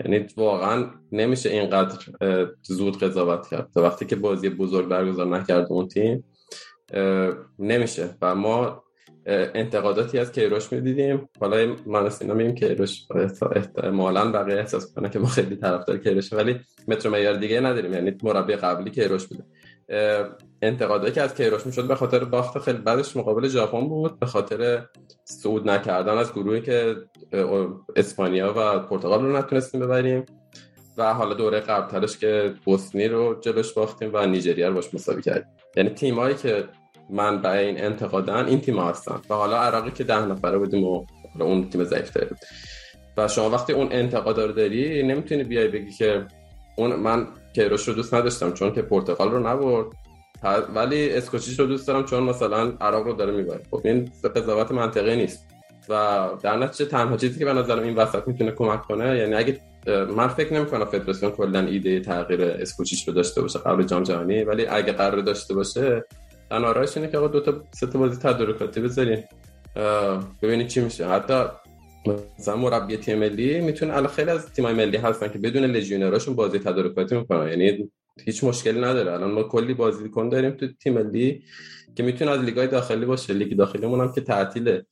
یعنی 0.00 0.26
واقعا 0.36 0.90
نمیشه 1.12 1.50
اینقدر 1.50 1.98
زود 2.62 2.98
قضاوت 2.98 3.48
کرد. 3.48 3.68
تا 3.74 3.82
وقتی 3.82 4.06
که 4.06 4.16
بازی 4.16 4.48
بزرگ 4.48 4.88
برگزار 4.88 5.26
نکرد 5.26 5.66
اون 5.70 5.88
تیم 5.88 6.24
نمیشه. 7.58 8.16
و 8.22 8.34
ما 8.34 8.84
انتقاداتی 9.26 10.18
از 10.18 10.32
کیروش 10.32 10.72
می‌دیدیم. 10.72 11.28
حالا 11.40 11.76
من 11.86 12.08
سینا 12.08 12.34
میگیم 12.34 12.54
کیروش 12.54 13.06
احتمالا 13.56 14.32
بقیه 14.32 14.56
احساس 14.56 14.94
کنه 14.94 15.10
که 15.10 15.18
ما 15.18 15.26
خیلی 15.26 15.56
طرفدار 15.56 15.98
کیروشه 15.98 16.36
ولی 16.36 16.60
مترو 16.88 17.12
معیار 17.12 17.34
دیگه 17.34 17.60
نداریم. 17.60 17.92
یعنی 17.92 18.16
مربی 18.22 18.56
قبلی 18.56 18.90
کیروش 18.90 19.26
بوده. 19.26 19.44
انتقادایی 20.62 21.12
که 21.12 21.22
از 21.22 21.34
کیروش 21.34 21.66
می‌شد 21.66 21.88
به 21.88 21.94
خاطر 21.94 22.24
باخت 22.24 22.58
خیلی 22.58 22.78
بعدش 22.78 23.16
مقابل 23.16 23.48
ژاپن 23.48 23.88
بود 23.88 24.18
به 24.18 24.26
خاطر 24.26 24.86
صعود 25.24 25.70
نکردن 25.70 26.18
از 26.18 26.32
گروهی 26.32 26.60
که 26.60 26.96
اسپانیا 27.96 28.54
و 28.56 28.78
پرتغال 28.78 29.22
رو 29.22 29.36
نتونستیم 29.36 29.80
ببریم 29.80 30.24
و 30.98 31.14
حالا 31.14 31.34
دوره 31.34 31.60
قبلترش 31.60 32.18
که 32.18 32.54
بوسنی 32.64 33.08
رو 33.08 33.40
جلوش 33.40 33.72
باختیم 33.72 34.10
و 34.12 34.26
نیجریه 34.26 34.68
رو 34.68 34.74
باش 34.74 34.94
مساوی 34.94 35.22
کردیم. 35.22 35.46
یعنی 35.76 35.90
تیمایی 35.90 36.34
که 36.34 36.64
من 37.10 37.42
به 37.42 37.50
این 37.50 37.84
انتقادن 37.84 38.46
این 38.46 38.60
تیم 38.60 38.78
هستن 38.78 39.20
و 39.30 39.34
حالا 39.34 39.56
عراقی 39.56 39.90
که 39.90 40.04
ده 40.04 40.26
نفره 40.26 40.58
بودیم 40.58 40.84
و 40.84 41.06
اون 41.40 41.70
تیم 41.70 41.84
ضعیف 41.84 42.16
بود. 42.16 42.38
و 43.16 43.28
شما 43.28 43.50
وقتی 43.50 43.72
اون 43.72 43.88
انتقاد 43.90 44.40
رو 44.40 44.52
داری 44.52 45.02
نمی‌تونی 45.02 45.44
بیای 45.44 45.68
بگی 45.68 45.90
که 45.90 46.26
اون 46.76 46.96
من 46.96 47.26
کیروش 47.54 47.88
رو 47.88 47.94
دوست 47.94 48.14
نداشتم 48.14 48.52
چون 48.52 48.72
که 48.72 48.82
پرتغال 48.82 49.30
رو 49.30 49.48
نبرد. 49.48 49.86
ولی 50.74 51.10
اسکوچیش 51.10 51.60
رو 51.60 51.66
دوست 51.66 51.88
دارم 51.88 52.04
چون 52.04 52.22
مثلا 52.22 52.72
عراق 52.80 53.06
رو 53.06 53.12
داره 53.12 53.32
می‌بره. 53.32 53.62
خب 53.70 53.80
این 53.84 54.10
قضاوت 54.36 54.72
منطقی 54.72 55.16
نیست. 55.16 55.46
و 55.88 56.28
در 56.42 56.56
نتیجه 56.56 56.90
تنها 56.90 57.16
چیزی 57.16 57.38
که 57.38 57.44
به 57.44 57.52
نظرم 57.52 57.82
این 57.82 57.94
وسط 57.94 58.28
می‌تونه 58.28 58.50
کمک 58.50 58.82
کنه 58.82 59.18
یعنی 59.18 59.34
اگه 59.34 59.60
من 60.16 60.28
فکر 60.28 60.54
نمی 60.54 60.66
کنم 60.66 60.84
فدراسیون 60.84 61.32
کلا 61.32 61.60
ایده 61.60 62.00
تغییر 62.00 62.42
اسکوچیش 62.42 63.08
رو 63.08 63.14
داشته 63.14 63.42
باشه 63.42 63.58
قبل 63.58 63.82
جام 63.82 64.02
جهانی 64.02 64.44
ولی 64.44 64.66
اگه 64.66 64.92
قرار 64.92 65.20
داشته 65.20 65.54
باشه 65.54 66.04
تنها 66.50 66.96
اینه 66.96 67.10
که 67.10 67.18
آقا 67.18 67.28
دو 67.28 67.40
تا 67.40 67.54
سه 67.70 67.86
تا 67.86 67.98
بازی 67.98 68.16
تدارکاتی 68.16 68.80
بذارین. 68.80 69.24
ببینید 70.42 70.66
چی 70.66 70.80
میشه. 70.80 71.08
حتی 71.08 71.44
مثلا 72.38 72.56
مربی 72.56 72.96
تیم 72.96 73.18
ملی 73.18 73.60
می‌تونه 73.60 74.06
خیلی 74.06 74.30
از 74.30 74.52
تیمای 74.52 74.74
ملی 74.74 74.96
هستن 74.96 75.28
که 75.28 75.38
بدون 75.38 75.64
لژیونراشون 75.64 76.34
بازی 76.34 76.58
تدارکاتی 76.58 77.16
می‌کنن. 77.16 77.48
یعنی 77.48 77.90
هیچ 78.24 78.44
مشکلی 78.44 78.80
نداره. 78.80 79.12
الان 79.12 79.30
ما 79.30 79.42
کلی 79.42 79.74
بازیکن 79.74 80.28
داریم 80.28 80.50
تو 80.50 80.66
تیم 80.72 80.92
ملی 80.92 81.42
که 81.94 82.02
می‌تونه 82.02 82.30
از 82.30 82.40
لیگای 82.40 82.66
داخلی 82.66 83.06
باشه. 83.06 83.34
لیگ 83.34 83.56
داخلیمون 83.56 84.00
هم 84.00 84.12
که 84.12 84.20
تعطیله. 84.20 84.86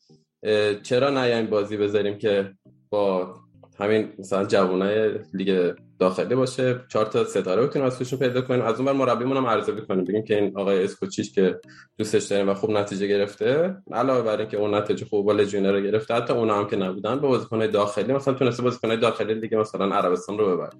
چرا 0.82 1.10
نیایم 1.10 1.46
بازی 1.46 1.76
بذاریم 1.76 2.18
که 2.18 2.52
با 2.90 3.34
همین 3.80 4.08
مثلا 4.18 4.44
جوانای 4.44 5.10
لیگ 5.34 5.72
داخلی 5.98 6.34
باشه 6.34 6.80
چهار 6.88 7.06
تا 7.06 7.24
ستاره 7.24 7.66
بتونیم 7.66 7.86
از 7.86 7.98
توشون 7.98 8.18
پیدا 8.18 8.40
کنیم 8.40 8.62
از 8.62 8.80
اون 8.80 8.92
مربیمون 8.92 9.36
هم 9.36 9.44
ارزیابی 9.44 9.80
کنیم 9.80 10.04
بگیم 10.04 10.24
که 10.24 10.38
این 10.38 10.58
آقای 10.58 10.84
اسکوچیچ 10.84 11.32
که 11.32 11.60
دوستش 11.98 12.24
داریم 12.24 12.48
و 12.48 12.54
خوب 12.54 12.70
نتیجه 12.70 13.06
گرفته 13.06 13.76
علاوه 13.92 14.22
بر 14.22 14.38
اینکه 14.38 14.56
اون 14.56 14.74
نتیجه 14.74 15.06
خوب 15.06 15.26
با 15.26 15.32
لژیونر 15.32 15.80
گرفته 15.80 16.14
حتی 16.14 16.32
اونا 16.32 16.58
هم 16.58 16.66
که 16.66 16.76
نبودن 16.76 17.14
به 17.14 17.28
بازیکن‌های 17.28 17.68
داخلی 17.68 18.12
مثلا 18.12 18.34
تونسته 18.34 18.62
بازیکن‌های 18.62 19.00
داخلی 19.00 19.34
لیگ 19.34 19.54
مثلا 19.54 19.94
عربستان 19.94 20.38
رو 20.38 20.56
ببره 20.56 20.70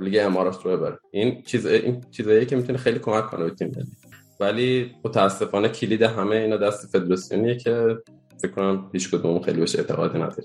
لیگ 0.00 0.20
امارات 0.22 0.64
رو 0.64 0.76
ببره. 0.76 0.98
این 1.10 1.42
چیز 1.42 1.66
این 1.66 2.04
چیزایی 2.10 2.46
که 2.46 2.56
می‌تونه 2.56 2.78
خیلی 2.78 2.98
کمک 2.98 3.26
کنه 3.26 3.44
به 3.44 3.50
تیم 3.50 3.72
ولی 4.40 4.92
متاسفانه 5.04 5.68
کلید 5.68 6.02
همه 6.02 6.36
اینا 6.36 6.56
دست 6.56 6.98
فدراسیونیه 6.98 7.56
که 7.56 7.98
فکر 8.42 8.52
کنم 8.52 8.90
هیچ 8.92 9.10
کدوم 9.10 9.40
خیلی 9.40 9.60
بهش 9.60 9.76
اعتقاد 9.76 10.16
نداره. 10.16 10.44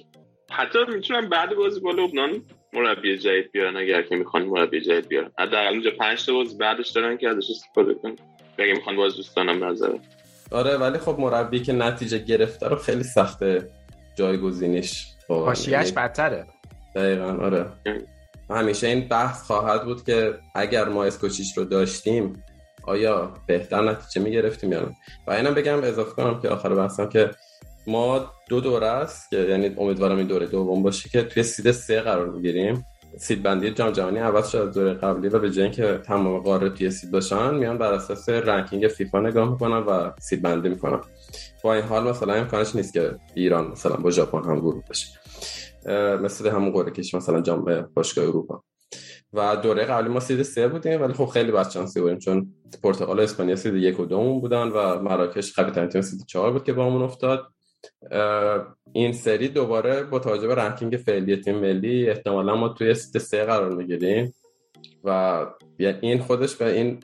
حتی 0.52 0.80
می‌تونم 0.93 1.30
بعد 1.30 1.56
بازی 1.56 1.80
با 1.80 1.91
لبنان 1.91 2.41
مربی 2.74 3.18
جدید 3.18 3.52
بیارن 3.52 3.78
اگر 3.78 4.02
که 4.02 4.16
می‌خوان 4.16 4.43
مربی 4.43 4.82
جدید 4.82 5.08
بیارن. 5.08 5.32
حداقل 5.39 5.68
اونجا 5.68 5.91
5 6.00 6.26
تا 6.26 6.34
بازی 6.34 6.58
بعدش 6.58 6.89
دارن 6.89 7.18
که 7.18 7.30
ازش 7.30 7.50
استفاده 7.50 7.93
کنن. 7.93 8.16
اگه 8.58 8.74
می‌خوان 8.74 8.95
باز 8.95 9.16
دوستانم 9.16 9.64
نظر. 9.64 9.93
آره 10.52 10.78
ولی 10.78 10.97
خب 10.97 11.20
مربی 11.20 11.60
که 11.60 11.74
نتیجه 11.74 12.18
گرفته 12.18 12.68
رو 12.68 12.76
خیلی 12.76 13.04
سخته 13.04 13.70
جایگزینش 14.16 15.08
حاشیه‌اش 15.28 15.86
یعنی 15.86 15.95
بدتره. 15.95 16.45
دقیقا 16.95 17.38
آره. 17.45 17.66
همیشه 18.50 18.88
این 18.88 19.08
بحث 19.08 19.43
خواهد 19.43 19.84
بود 19.84 20.04
که 20.04 20.34
اگر 20.56 20.86
ما 20.86 21.04
اسکوچیش 21.04 21.58
رو 21.58 21.66
داشتیم 21.66 22.43
آیا 22.84 23.34
بهتر 23.47 23.82
نتیجه 23.82 24.22
می‌گرفتیم 24.22 24.72
یا 24.72 24.80
نه؟ 24.80 24.95
و 25.28 25.32
اینم 25.32 25.54
بگم 25.54 25.84
اضافه 25.84 26.12
کنم 26.12 26.41
که 26.41 26.50
آخر 26.50 26.76
بحثم 26.76 27.10
که 27.10 27.32
ما 27.88 28.32
دو 28.50 28.62
دوره 28.62 28.88
است 28.88 29.30
که 29.30 29.38
یعنی 29.38 29.76
امیدوارم 29.78 30.18
این 30.18 30.28
دوره 30.28 30.46
دوم 30.46 30.84
باشه 30.84 31.10
که 31.10 31.24
توی 31.24 31.44
سید 31.44 31.72
سه 31.72 32.02
قرار 32.02 32.32
بگیریم 32.32 32.86
سید 33.18 33.44
بندی 33.44 33.72
جام 33.72 33.92
جهانی 33.92 34.20
عوض 34.20 34.50
شد 34.50 34.58
از 34.58 34.74
دوره 34.74 34.94
قبلی 34.94 35.30
و 35.30 35.40
به 35.40 35.52
جای 35.52 35.72
که 35.72 36.02
تمام 36.06 36.40
قاره 36.40 36.70
توی 36.70 36.92
سید 36.92 37.12
باشن 37.12 37.56
میان 37.56 37.78
بر 37.78 37.94
اساس 37.94 38.30
رنکینگ 38.30 38.88
فیفا 38.88 39.20
نگاه 39.20 39.52
می‌کنن 39.52 39.78
و 39.78 40.12
سید 40.20 40.42
بندی 40.42 40.70
می‌کنن. 40.70 41.02
با 41.64 41.74
این 41.74 41.84
حال 41.84 42.10
مثلا 42.10 42.34
امکانش 42.34 42.76
نیست 42.76 42.94
که 42.94 43.16
ایران 43.36 43.68
مثلا 43.68 43.96
با 43.96 44.10
ژاپن 44.10 44.44
هم 44.50 44.60
گروه 44.60 44.84
بشه. 44.90 45.08
مثل 46.22 46.50
همون 46.50 46.72
قرعه 46.72 46.92
کشی 46.92 47.18
مثلا 47.18 47.42
جام 47.42 47.90
باشگاه 47.94 48.26
اروپا. 48.26 48.64
و 49.34 49.56
دوره 49.56 49.86
قبلی 49.86 50.10
ما 50.10 50.20
سید 50.20 50.42
سه 50.42 50.68
بودیم 50.68 51.02
ولی 51.02 51.14
خب 51.14 51.26
خیلی 51.26 51.52
بچانسی 51.52 52.02
بودیم 52.02 52.20
چون 52.20 52.54
پرتغال 52.84 53.20
و 53.20 53.22
اسپانیا 53.22 53.56
سید 53.56 53.76
یک 53.76 54.00
و 54.00 54.06
دوم 54.06 54.42
بودن 54.42 54.68
و 54.68 55.02
مراکش 55.02 55.54
قبل 55.60 55.88
تیم 55.88 56.02
سید 56.02 56.26
چهار 56.28 56.52
بود 56.52 56.64
که 56.64 56.74
با 56.74 56.86
همون 56.86 57.02
افتاد. 57.02 57.48
این 58.94 59.14
سری 59.14 59.48
دوباره 59.48 60.04
با 60.04 60.20
توجه 60.20 60.48
به 60.48 60.56
رنکینگ 60.56 60.96
فعلی 60.96 61.36
تیم 61.36 61.56
ملی 61.56 62.10
احتمالا 62.10 62.56
ما 62.56 62.70
توی 62.70 62.94
سید 62.94 63.22
سه 63.22 63.46
قرار 63.46 63.76
می‌گیریم 63.76 64.34
و 65.04 65.46
این 65.80 66.20
خودش 66.20 66.56
به 66.56 66.72
این 66.72 67.00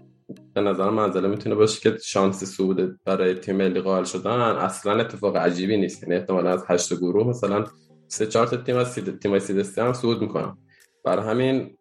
به 0.54 0.62
نظر 0.62 0.90
منزله 0.90 1.28
می‌تونه 1.28 1.56
باشه 1.56 1.82
که 1.82 1.98
شانس 2.04 2.44
سود 2.44 3.00
برای 3.06 3.34
تیم 3.34 3.56
ملی 3.56 3.82
قائل 3.82 4.04
شدن. 4.04 4.40
اصلا 4.40 5.00
اتفاق 5.00 5.38
عجیبی 5.38 5.78
نیست. 5.78 6.04
یعنی 6.04 6.16
احتمالا 6.16 6.50
از 6.50 6.64
هشت 6.68 6.94
گروه 6.94 7.28
مثلا 7.28 7.64
سه 8.08 8.26
چهار 8.26 8.48
تا 8.48 8.58
تیم 8.58 8.78
از 8.78 8.94
سید 8.94 9.20
تیم 9.20 9.40
سید 9.40 9.80
هم 9.80 9.94
صعود 9.94 10.22
می‌کنن. 10.22 10.58
برای 11.04 11.26
همین 11.26 11.78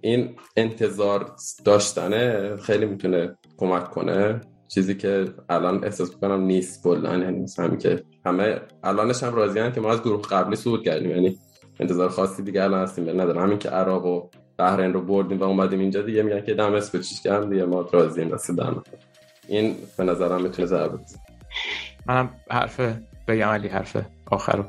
این 0.00 0.36
انتظار 0.56 1.32
داشتنه 1.64 2.56
خیلی 2.56 2.86
می‌تونه 2.86 3.36
کمک 3.56 3.90
کنه. 3.90 4.40
چیزی 4.74 4.94
که 4.94 5.24
الان 5.48 5.84
احساس 5.84 6.14
می‌کنم 6.14 6.40
نیست 6.40 6.82
کلا 6.82 7.18
یعنی 7.18 7.46
همین 7.58 7.78
که 7.78 8.04
همه 8.26 8.60
الانش 8.84 9.22
هم 9.22 9.34
راضی 9.34 9.72
که 9.72 9.80
ما 9.80 9.92
از 9.92 10.02
گروه 10.02 10.22
قبلی 10.22 10.56
صعود 10.56 10.84
کردیم. 10.84 11.10
یعنی 11.10 11.38
انتظار 11.80 12.08
خاصی 12.08 12.42
دیگه 12.42 12.62
الان 12.62 12.82
هستیم 12.82 13.20
ندارم. 13.20 13.42
همین 13.42 13.58
که 13.58 13.68
عراق 13.68 14.06
و 14.06 14.28
بحرین 14.58 14.92
رو 14.92 15.02
بردیم 15.02 15.38
و 15.38 15.44
اومدیم 15.44 15.80
اینجا 15.80 16.02
دیگه 16.02 16.22
میگن 16.22 16.44
که 16.44 16.54
دم 16.54 16.74
اسپچیش 16.74 17.22
کردم 17.22 17.50
دیگه 17.50 17.64
ما 17.64 17.88
راضییم 17.92 18.28
دست 18.28 18.50
این 19.48 19.76
به 19.98 20.04
نظرم 20.04 20.42
می‌تونه 20.42 20.66
ضربه 20.66 20.98
منم 22.06 22.30
حرف 22.50 22.80
بگم 23.28 23.48
علی 23.48 23.68
حرف 23.68 23.96
آخر 24.30 24.64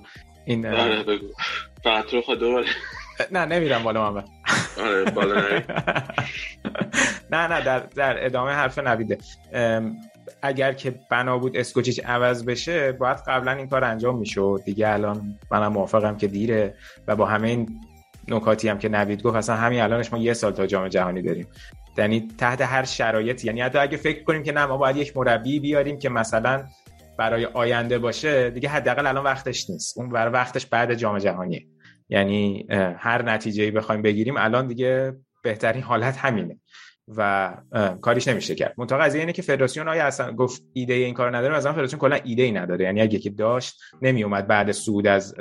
این 0.45 0.65
آره 0.65 1.03
بگو. 1.03 1.27
فقط 1.83 2.13
رو 2.13 2.21
خود 2.21 2.43
نه 3.31 3.45
نمیرم 3.45 3.83
بالا 3.83 4.11
من 4.11 4.23
آره 4.81 5.63
نه 7.31 7.47
نه 7.47 7.61
در, 7.61 7.79
در 7.79 8.25
ادامه 8.25 8.51
حرف 8.51 8.79
نویده. 8.79 9.17
اگر 10.41 10.73
که 10.73 10.95
بنا 11.11 11.37
بود 11.37 11.57
اسکوچیچ 11.57 12.01
عوض 12.05 12.45
بشه 12.45 12.91
باید 12.91 13.17
قبلا 13.27 13.51
این 13.51 13.67
کار 13.67 13.83
انجام 13.83 14.19
می‌شد. 14.19 14.61
دیگه 14.65 14.89
الان 14.89 15.39
منم 15.51 15.67
موافقم 15.67 16.17
که 16.17 16.27
دیره 16.27 16.75
و 17.07 17.15
با 17.15 17.25
همه 17.25 17.47
این 17.47 17.79
نکاتی 18.27 18.69
هم 18.69 18.77
که 18.77 18.89
نوید 18.89 19.23
گفت 19.23 19.35
اصلا 19.35 19.55
همین 19.55 19.81
الانش 19.81 20.13
ما 20.13 20.19
یه 20.19 20.33
سال 20.33 20.51
تا 20.51 20.65
جام 20.65 20.87
جهانی 20.87 21.21
داریم. 21.21 21.47
یعنی 21.97 22.27
تحت 22.37 22.61
هر 22.61 22.83
شرایطی 22.83 23.47
یعنی 23.47 23.61
حتی 23.61 23.77
اگه 23.77 23.97
فکر 23.97 24.23
کنیم 24.23 24.43
که 24.43 24.51
نه 24.51 24.65
ما 24.65 24.77
باید 24.77 24.97
یک 24.97 25.17
مربی 25.17 25.59
بیاریم 25.59 25.99
که 25.99 26.09
مثلا 26.09 26.65
برای 27.17 27.45
آینده 27.45 27.99
باشه 27.99 28.49
دیگه 28.49 28.69
حداقل 28.69 29.07
الان 29.07 29.23
وقتش 29.23 29.69
نیست. 29.69 29.97
اون 29.97 30.09
بر 30.09 30.29
وقتش 30.29 30.65
بعد 30.65 30.93
جام 30.93 31.19
جهانیه. 31.19 31.65
یعنی 32.11 32.67
هر 32.97 33.21
نتیجه 33.21 33.71
بخوایم 33.71 34.01
بگیریم 34.01 34.37
الان 34.37 34.67
دیگه 34.67 35.13
بهترین 35.43 35.83
حالت 35.83 36.17
همینه. 36.17 36.59
و 37.17 37.53
کاریش 38.01 38.27
نمیشه 38.27 38.55
کرد. 38.55 38.73
منتها 38.77 38.97
قضیه 38.97 39.19
اینه 39.19 39.33
که 39.33 39.41
فدراسیون 39.41 39.87
آیا 39.87 40.05
اصلا 40.05 40.31
گفت 40.31 40.63
ایده 40.73 40.93
این 40.93 41.13
کار 41.13 41.37
نداره؟ 41.37 41.55
مثلا 41.55 41.73
فدراسیون 41.73 41.99
کلا 41.99 42.17
ایده 42.23 42.43
ای 42.43 42.51
نداره. 42.51 42.85
یعنی 42.85 43.01
اگه 43.01 43.19
که 43.19 43.29
داشت 43.29 43.79
نمی 44.01 44.23
اومد 44.23 44.47
بعد 44.47 44.71
سود 44.71 45.07
از 45.07 45.35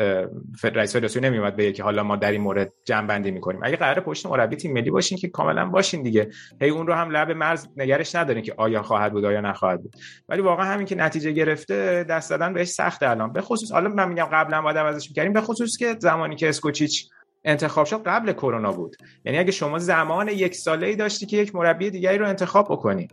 رئیس 0.65 0.97
فدراسیون 0.97 1.25
نمی 1.25 1.39
اومد 1.39 1.57
بگه 1.57 1.73
که 1.73 1.83
حالا 1.83 2.03
ما 2.03 2.17
در 2.17 2.31
این 2.31 2.41
مورد 2.41 2.73
جمع 2.85 3.19
می‌کنیم. 3.19 3.61
اگه 3.65 3.77
قرار 3.77 4.01
پشت 4.01 4.27
مربی 4.27 4.57
تیم 4.57 4.73
ملی 4.73 4.91
باشین 4.91 5.19
که 5.19 5.29
کاملا 5.29 5.67
باشین 5.67 6.03
دیگه. 6.03 6.31
هی 6.61 6.69
اون 6.69 6.87
رو 6.87 6.95
هم 6.95 7.11
لب 7.11 7.31
مرز 7.31 7.69
نگرش 7.77 8.15
ندارین 8.15 8.43
که 8.43 8.55
آیا 8.57 8.83
خواهد 8.83 9.13
بود 9.13 9.25
آیا 9.25 9.41
نخواهد 9.41 9.83
بود. 9.83 9.97
ولی 10.29 10.43
واقعا 10.43 10.67
همین 10.67 10.87
که 10.87 10.95
نتیجه 10.95 11.33
گرفته 11.33 12.05
دست 12.05 12.31
دادن 12.31 12.53
بهش 12.53 12.69
سخت 12.69 13.03
الان. 13.03 13.33
به 13.33 13.41
خصوص 13.41 13.73
حالا 13.73 13.89
من 13.89 14.09
میگم 14.09 14.29
قبلا 14.33 14.63
باید 14.63 14.77
عوضش 14.77 15.09
می‌کردیم. 15.09 15.33
به 15.33 15.41
خصوص 15.41 15.77
که 15.77 15.97
زمانی 15.99 16.37
که 16.37 16.49
اسکوچیچ 16.49 17.09
انتخاب 17.45 17.87
شد 17.87 18.03
قبل 18.03 18.33
کرونا 18.33 18.73
بود. 18.73 18.97
یعنی 19.25 19.39
اگه 19.39 19.53
شما 19.53 19.79
زمان 19.79 20.29
یک 20.29 20.55
ساله 20.55 20.87
ای 20.87 20.97
داشتی 20.97 21.27
که 21.27 21.37
یک 21.37 21.55
مربی 21.55 21.91
دیگری 21.91 22.19
رو 22.19 22.29
انتخاب 22.29 22.67
بکنی. 22.71 23.09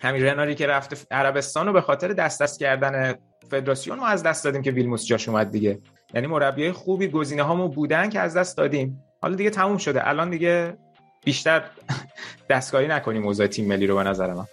همین 0.00 0.24
رناری 0.24 0.54
که 0.54 0.66
رفته 0.66 0.96
عربستان 1.10 1.66
رو 1.66 1.72
به 1.72 1.80
خاطر 1.80 2.08
دست 2.08 2.42
دست 2.42 2.60
کردن 2.60 3.14
فدراسیون 3.50 3.98
رو 3.98 4.04
از 4.04 4.22
دست 4.22 4.44
دادیم 4.44 4.62
که 4.62 4.70
ویلموس 4.70 5.06
جاش 5.06 5.28
اومد 5.28 5.50
دیگه. 5.50 5.78
یعنی 6.14 6.26
مربی 6.26 6.72
خوبی 6.72 7.08
گزینه 7.08 7.42
هامون 7.42 7.70
بودن 7.70 8.10
که 8.10 8.20
از 8.20 8.36
دست 8.36 8.56
دادیم. 8.56 9.04
حالا 9.22 9.34
دیگه 9.34 9.50
تموم 9.50 9.76
شده. 9.76 10.08
الان 10.08 10.30
دیگه 10.30 10.76
بیشتر 11.24 11.64
دستکاری 12.50 12.88
نکنیم 12.88 13.22
موضوع 13.22 13.46
تیم 13.46 13.68
ملی 13.68 13.86
رو 13.86 13.96
به 13.96 14.02
نظر 14.02 14.34
من. 14.34 14.46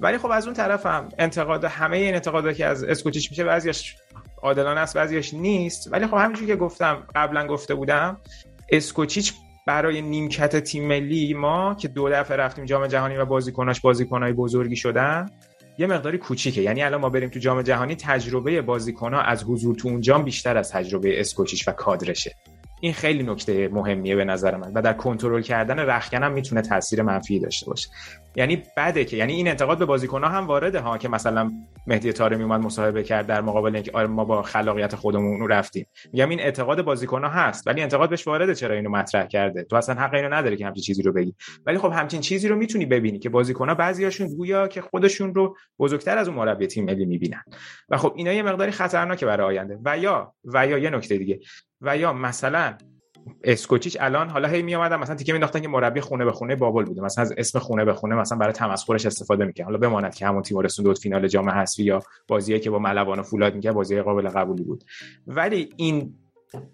ولی 0.00 0.18
خب 0.18 0.30
از 0.30 0.46
اون 0.46 0.54
طرف 0.54 0.86
هم 0.86 1.08
انتقاد 1.18 1.64
همه 1.64 1.96
این 1.96 2.14
انتقادات 2.14 2.56
که 2.56 2.66
از 2.66 2.84
اسکوچیچ 2.84 3.30
میشه 3.30 3.44
بعضیش 3.44 3.96
عادلانه 4.42 4.80
است 4.80 4.96
بعضیش 4.96 5.34
نیست. 5.34 5.92
ولی 5.92 6.06
خب 6.06 6.14
همینجوری 6.14 6.46
که 6.46 6.56
گفتم 6.56 7.02
قبلا 7.14 7.46
گفته 7.46 7.74
بودم 7.74 8.20
اسکوچیچ 8.68 9.34
برای 9.66 10.02
نیمکت 10.02 10.56
تیم 10.56 10.86
ملی 10.86 11.34
ما 11.34 11.74
که 11.74 11.88
دو 11.88 12.10
دفعه 12.10 12.36
رفتیم 12.36 12.64
جام 12.64 12.86
جهانی 12.86 13.16
و 13.16 13.24
بازیکناش 13.24 13.80
بازیکنای 13.80 14.32
بزرگی 14.32 14.76
شدن 14.76 15.30
یه 15.78 15.86
مقداری 15.86 16.18
کوچیکه. 16.18 16.62
یعنی 16.62 16.82
الان 16.82 17.00
ما 17.00 17.08
بریم 17.08 17.28
تو 17.28 17.38
جام 17.38 17.62
جهانی 17.62 17.96
تجربه 17.96 18.62
بازیکنها 18.62 19.20
از 19.20 19.44
حضور 19.44 19.74
تو 19.74 19.88
اون 19.88 20.00
جام 20.00 20.24
بیشتر 20.24 20.56
از 20.56 20.70
تجربه 20.70 21.20
اسکوچیچ 21.20 21.68
و 21.68 21.72
کادرشه. 21.72 22.34
این 22.84 22.92
خیلی 22.92 23.22
نکته 23.22 23.68
مهمیه 23.68 24.16
به 24.16 24.24
نظر 24.24 24.56
من 24.56 24.72
و 24.72 24.82
در 24.82 24.92
کنترل 24.92 25.42
کردن 25.42 25.78
رخکن 25.78 26.32
می‌تونه 26.32 26.62
تاثیر 26.62 27.02
منفی 27.02 27.38
داشته 27.38 27.66
باشه. 27.66 27.88
یعنی 28.36 28.62
بده 28.76 29.04
که 29.04 29.16
یعنی 29.16 29.32
این 29.32 29.48
انتقاد 29.48 29.78
به 29.78 29.84
بازیکن‌ها 29.84 30.30
هم 30.30 30.46
وارده 30.46 30.80
ها 30.80 30.98
که 30.98 31.08
مثلا 31.08 31.50
مهدی 31.86 32.12
طارمی 32.12 32.42
اومد 32.42 32.60
مصاحبه 32.60 33.02
کرد 33.02 33.26
در 33.26 33.40
مقابل 33.40 33.74
اینکه 33.74 33.90
آره 33.94 34.06
ما 34.06 34.24
با 34.24 34.42
خلاقیت 34.42 34.94
خودمون 34.94 35.48
رفتیم. 35.48 35.86
میگم 36.12 36.28
این 36.28 36.40
اعتقاد 36.40 36.82
بازیکن‌ها 36.82 37.30
هست 37.30 37.66
ولی 37.66 37.82
انتقاد 37.82 38.10
بهش 38.10 38.26
وارده 38.26 38.54
چرا 38.54 38.74
اینو 38.74 38.90
مطرح 38.90 39.26
کرده؟ 39.26 39.64
تو 39.64 39.76
اصلا 39.76 39.94
حق 39.94 40.14
اینو 40.14 40.34
نداره 40.34 40.56
که 40.56 40.66
همچین 40.66 40.82
چیزی 40.82 41.02
رو 41.02 41.12
بگی. 41.12 41.34
ولی 41.66 41.78
خب 41.78 41.92
همچین 41.92 42.20
چیزی 42.20 42.48
رو 42.48 42.56
می‌تونی 42.56 42.86
ببینی 42.86 43.18
که 43.18 43.28
بازیکن‌ها 43.28 43.74
بعضیاشون 43.74 44.28
گویا 44.28 44.68
که 44.68 44.80
خودشون 44.80 45.34
رو 45.34 45.56
بزرگتر 45.78 46.18
از 46.18 46.28
اون 46.28 46.36
مربی 46.36 46.66
تیم 46.66 46.84
ملی 46.84 47.04
می‌بینن. 47.04 47.44
و 47.88 47.96
خب 47.96 48.12
اینا 48.16 48.32
یه 48.32 48.42
مقداری 48.42 48.70
خطرناکه 48.70 49.26
برای 49.26 49.46
آینده. 49.46 49.78
و 49.84 49.98
یا 49.98 50.34
و 50.44 50.66
یا 50.66 50.78
یه 50.78 50.90
نکته 50.90 51.18
دیگه. 51.18 51.40
و 51.84 51.96
یا 51.96 52.12
مثلا 52.12 52.74
اسکوچیچ 53.44 53.96
الان 54.00 54.28
حالا 54.28 54.48
هی 54.48 54.62
می 54.62 54.74
اومدن 54.74 54.96
مثلا 54.96 55.14
تیکه 55.14 55.32
مینداختن 55.32 55.60
که 55.60 55.68
مربی 55.68 56.00
خونه 56.00 56.24
به 56.24 56.32
خونه 56.32 56.56
بابل 56.56 56.84
بوده. 56.84 57.02
مثلا 57.02 57.22
از 57.22 57.34
اسم 57.36 57.58
خونه 57.58 57.84
به 57.84 57.94
خونه 57.94 58.14
مثلا 58.14 58.38
برای 58.38 58.52
تمسخرش 58.52 59.06
استفاده 59.06 59.44
می‌کنه 59.44 59.66
حالا 59.66 59.78
بماند 59.78 60.14
که 60.14 60.26
همون 60.26 60.42
تیم 60.42 60.58
رسوند 60.58 60.88
دو 60.88 60.94
فینال 60.94 61.28
جام 61.28 61.50
حذفی 61.50 61.82
یا 61.82 62.02
بازیه 62.28 62.58
که 62.58 62.70
با 62.70 62.78
ملوان 62.78 63.18
و 63.18 63.22
فولاد 63.22 63.54
میگه 63.54 63.72
بازی 63.72 64.00
قابل 64.00 64.28
قبولی 64.28 64.64
بود. 64.64 64.84
ولی 65.26 65.68
این 65.76 66.14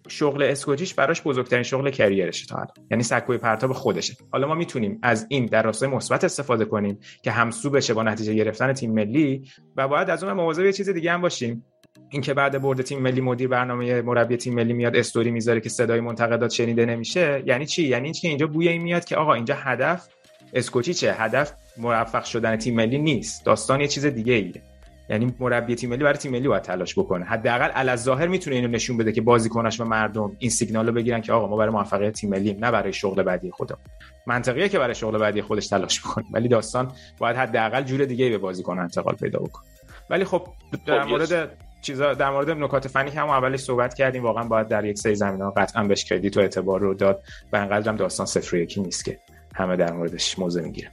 شغل 0.08 0.42
اسکوچیچ 0.42 0.94
براش 0.94 1.22
بزرگترین 1.22 1.62
شغل 1.62 1.90
کریرشه 1.90 2.46
تا 2.46 2.56
الان. 2.56 2.74
یعنی 2.90 3.02
سکوی 3.02 3.38
پرتاب 3.38 3.72
خودشه. 3.72 4.14
حالا 4.32 4.48
ما 4.48 4.54
می‌تونیم 4.54 4.98
از 5.02 5.26
این 5.28 5.46
در 5.46 5.62
راستای 5.62 5.88
مثبت 5.88 6.24
استفاده 6.24 6.64
کنیم 6.64 6.98
که 7.22 7.30
همسو 7.30 7.70
بشه 7.70 7.94
با 7.94 8.02
نتیجه 8.02 8.34
گرفتن 8.34 8.72
تیم 8.72 8.92
ملی 8.92 9.50
و 9.76 9.88
باید 9.88 10.11
از 10.11 10.24
اون 10.24 10.32
مواظب 10.32 10.64
یه 10.64 10.72
چیز 10.72 10.88
دیگه 10.88 11.12
هم 11.12 11.20
باشیم. 11.20 11.64
اینکه 12.11 12.34
بعد 12.34 12.62
برد 12.62 12.82
تیم 12.82 12.98
ملی 13.02 13.20
مدیر 13.20 13.48
برنامه 13.48 14.02
مربی 14.02 14.36
تیم 14.36 14.54
ملی 14.54 14.72
میاد 14.72 14.96
استوری 14.96 15.30
می‌ذاره 15.30 15.61
که 15.61 15.68
صدای 15.68 16.00
منتقدات 16.00 16.50
شنیده 16.50 16.86
نمیشه 16.86 17.42
یعنی 17.46 17.66
چی؟ 17.66 17.88
یعنی 17.88 18.04
اینکه 18.04 18.28
اینجا 18.28 18.46
بوی 18.46 18.68
این 18.68 18.82
میاد 18.82 19.04
که 19.04 19.16
آقا 19.16 19.34
اینجا 19.34 19.54
هدف 19.54 20.08
اسکوچی 20.52 20.94
چه 20.94 21.12
هدف 21.12 21.52
موفق 21.76 22.24
شدن 22.24 22.56
تیم 22.56 22.74
ملی 22.74 22.98
نیست. 22.98 23.44
داستان 23.44 23.80
یه 23.80 23.88
چیز 23.88 24.06
دیگه 24.06 24.32
ایه 24.32 24.62
یعنی 25.08 25.34
مربی 25.40 25.74
تیم 25.74 25.90
ملی 25.90 26.04
برای 26.04 26.18
تیم 26.18 26.32
ملی 26.32 26.48
باید 26.48 26.62
تلاش 26.62 26.98
بکنه. 26.98 27.24
حداقل 27.24 27.96
ظاهر 27.96 28.26
می‌تونه 28.26 28.56
اینو 28.56 28.68
نشون 28.68 28.96
بده 28.96 29.12
که 29.12 29.20
بازیکناش 29.20 29.80
و 29.80 29.84
مردم 29.84 30.36
این 30.38 30.50
سیگنال 30.50 30.86
رو 30.86 30.92
بگیرن 30.92 31.20
که 31.20 31.32
آقا 31.32 31.48
ما 31.48 31.56
برای 31.56 31.70
موفقیت 31.70 32.12
تیم 32.12 32.30
ملی 32.30 32.52
نه 32.52 32.70
برای 32.70 32.92
شغل 32.92 33.22
بعدی 33.22 33.50
خودم. 33.50 33.78
منطقیه 34.26 34.68
که 34.68 34.78
برای 34.78 34.94
شغل 34.94 35.18
بعدی 35.18 35.42
خودش 35.42 35.68
تلاش 35.68 36.00
بکنه. 36.00 36.24
ولی 36.32 36.48
داستان 36.48 36.92
باید 37.18 37.36
حداقل 37.36 37.82
جور 37.82 38.04
دیگه 38.04 38.30
به 38.30 38.38
بازیکن 38.38 38.78
انتقال 38.78 39.14
پیدا 39.14 39.38
بکنه. 39.38 39.64
ولی 40.11 40.24
خب 40.24 40.46
در 40.86 41.02
خب، 41.02 41.08
مورد 41.08 41.50
چیزا 41.83 42.14
در 42.14 42.31
مورد 42.31 42.51
نکات 42.51 42.89
فنی 42.89 43.11
هم 43.11 43.28
اولش 43.28 43.61
صحبت 43.61 43.95
کردیم. 43.95 44.22
واقعا 44.22 44.45
باید 44.45 44.68
در 44.68 44.85
یک 44.85 44.99
سری 44.99 45.14
زمین 45.14 45.41
ها 45.41 45.51
قطعا 45.51 45.85
بهش 45.85 46.05
کردیت 46.05 46.37
و 46.37 46.41
اعتبار 46.41 46.81
رو 46.81 46.95
داد 46.95 47.22
و 47.53 47.57
انقدر 47.57 47.89
هم 47.89 47.97
داستان 47.97 48.26
صفر 48.26 48.57
یکی 48.57 48.81
نیست 48.81 49.05
که 49.05 49.18
همه 49.55 49.76
در 49.76 49.93
موردش 49.93 50.39
موضوع 50.39 50.62
می‌گیره 50.62 50.91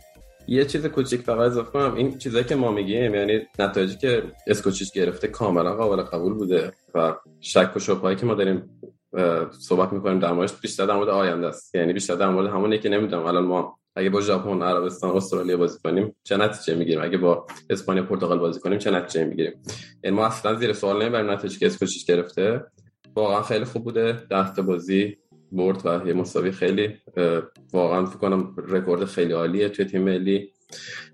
یه 0.48 0.66
چیز 0.66 0.86
کوچیک 0.86 1.22
فقط 1.22 1.40
اضافه 1.40 1.72
کنم. 1.72 1.96
این 1.96 2.18
چیزایی 2.18 2.44
که 2.44 2.56
ما 2.56 2.72
میگیم 2.72 3.16
یعنی 3.16 3.40
نتایجی 3.60 3.98
که 3.98 4.24
اسکوچیچ 4.48 4.94
گرفته 4.94 5.28
کاملا 5.28 5.76
قابل 5.76 6.02
قبول 6.02 6.34
بوده 6.34 6.72
و 6.96 7.16
شک 7.42 7.72
و 7.76 7.80
شبههایی 7.80 8.16
که 8.16 8.26
ما 8.26 8.34
داریم 8.34 8.70
صحبت 9.60 9.94
می‌کنیم 9.94 10.20
در 10.20 10.32
موردش 10.32 10.54
بیشتر 10.54 10.86
در 10.86 10.96
مورد 10.96 11.10
آینده 11.10 11.48
است. 11.48 11.76
یعنی 11.76 11.94
بیشتر 11.94 12.16
در 12.16 12.30
مورد 12.30 12.48
همونی 12.48 12.80
که 12.80 12.90
نمی‌دونم. 12.90 13.26
الان 13.26 13.44
ما 13.46 13.78
اگه 13.98 14.10
با 14.10 14.22
ژاپن 14.22 14.62
عربستان 14.62 15.16
استرالیا 15.16 15.58
بازی 15.58 15.80
کنیم 15.84 16.16
چه 16.24 16.38
نتیجه 16.38 16.76
می‌گیریم؟ 16.76 17.02
اگه 17.02 17.18
با 17.18 17.48
اسپانیا 17.70 18.04
پرتغال 18.04 18.40
بازی 18.40 18.60
کنیم 18.60 18.78
چه 18.78 18.92
نتیجه 18.92 19.26
می‌گیریم؟ 19.26 19.54
یعنی 20.04 20.16
ما 20.16 20.26
اصلا 20.26 20.56
زیر 20.56 20.74
سوال 20.74 21.02
نمی‌بریم 21.02 21.32
نتیجه 21.32 21.60
که 21.60 21.66
اسکوچیچ 21.66 22.06
گرفته. 22.06 22.66
واقعا 23.16 23.42
خیلی 23.42 23.66
خوب 23.66 23.84
بوده. 23.84 24.14
ده 24.30 24.62
بازی 24.62 25.18
برد 25.52 25.86
و 25.86 26.08
یه 26.08 26.14
مساوی 26.14 26.52
خیلی 26.52 26.96
واقعا 27.74 28.06
فکر 28.06 28.18
کنم 28.18 28.56
رکورد 28.58 29.06
خیلی 29.06 29.34
عالیه 29.34 29.70
توی 29.70 29.86
تیم 29.86 30.02
ملی. 30.02 30.50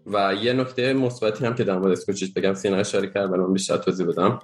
و 0.05 0.35
یه 0.41 0.53
نکته 0.53 0.93
مثبتی 0.93 1.45
هم 1.45 1.55
که 1.55 1.63
در 1.63 1.77
مورد 1.77 1.91
اسکوچیچ 1.91 2.33
بگم 2.33 2.53
سینا 2.53 2.77
اشاره 2.77 3.07
کرد 3.07 3.29
من 3.29 3.53
بیشتر 3.53 3.77
توضیح 3.77 4.07
بدم. 4.07 4.39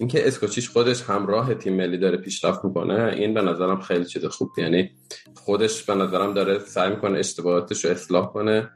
اینکه 0.00 0.28
اسکوچیش 0.28 0.68
خودش 0.68 1.02
همراه 1.02 1.54
تیم 1.54 1.76
ملی 1.76 1.98
داره 1.98 2.16
پیشرفت 2.16 2.64
می‌کنه 2.64 3.12
این 3.16 3.34
به 3.34 3.42
نظرم 3.42 3.80
خیلی 3.80 4.04
چیز 4.04 4.24
خوب. 4.24 4.50
یعنی 4.58 4.90
خودش 5.34 5.84
به 5.84 5.94
نظرم 5.94 6.34
داره 6.34 6.58
سعی 6.58 6.90
می‌کنه 6.90 7.18
اشتباهاتش 7.18 7.84
رو 7.84 7.90
اصلاح 7.90 8.32
کنه. 8.32 8.70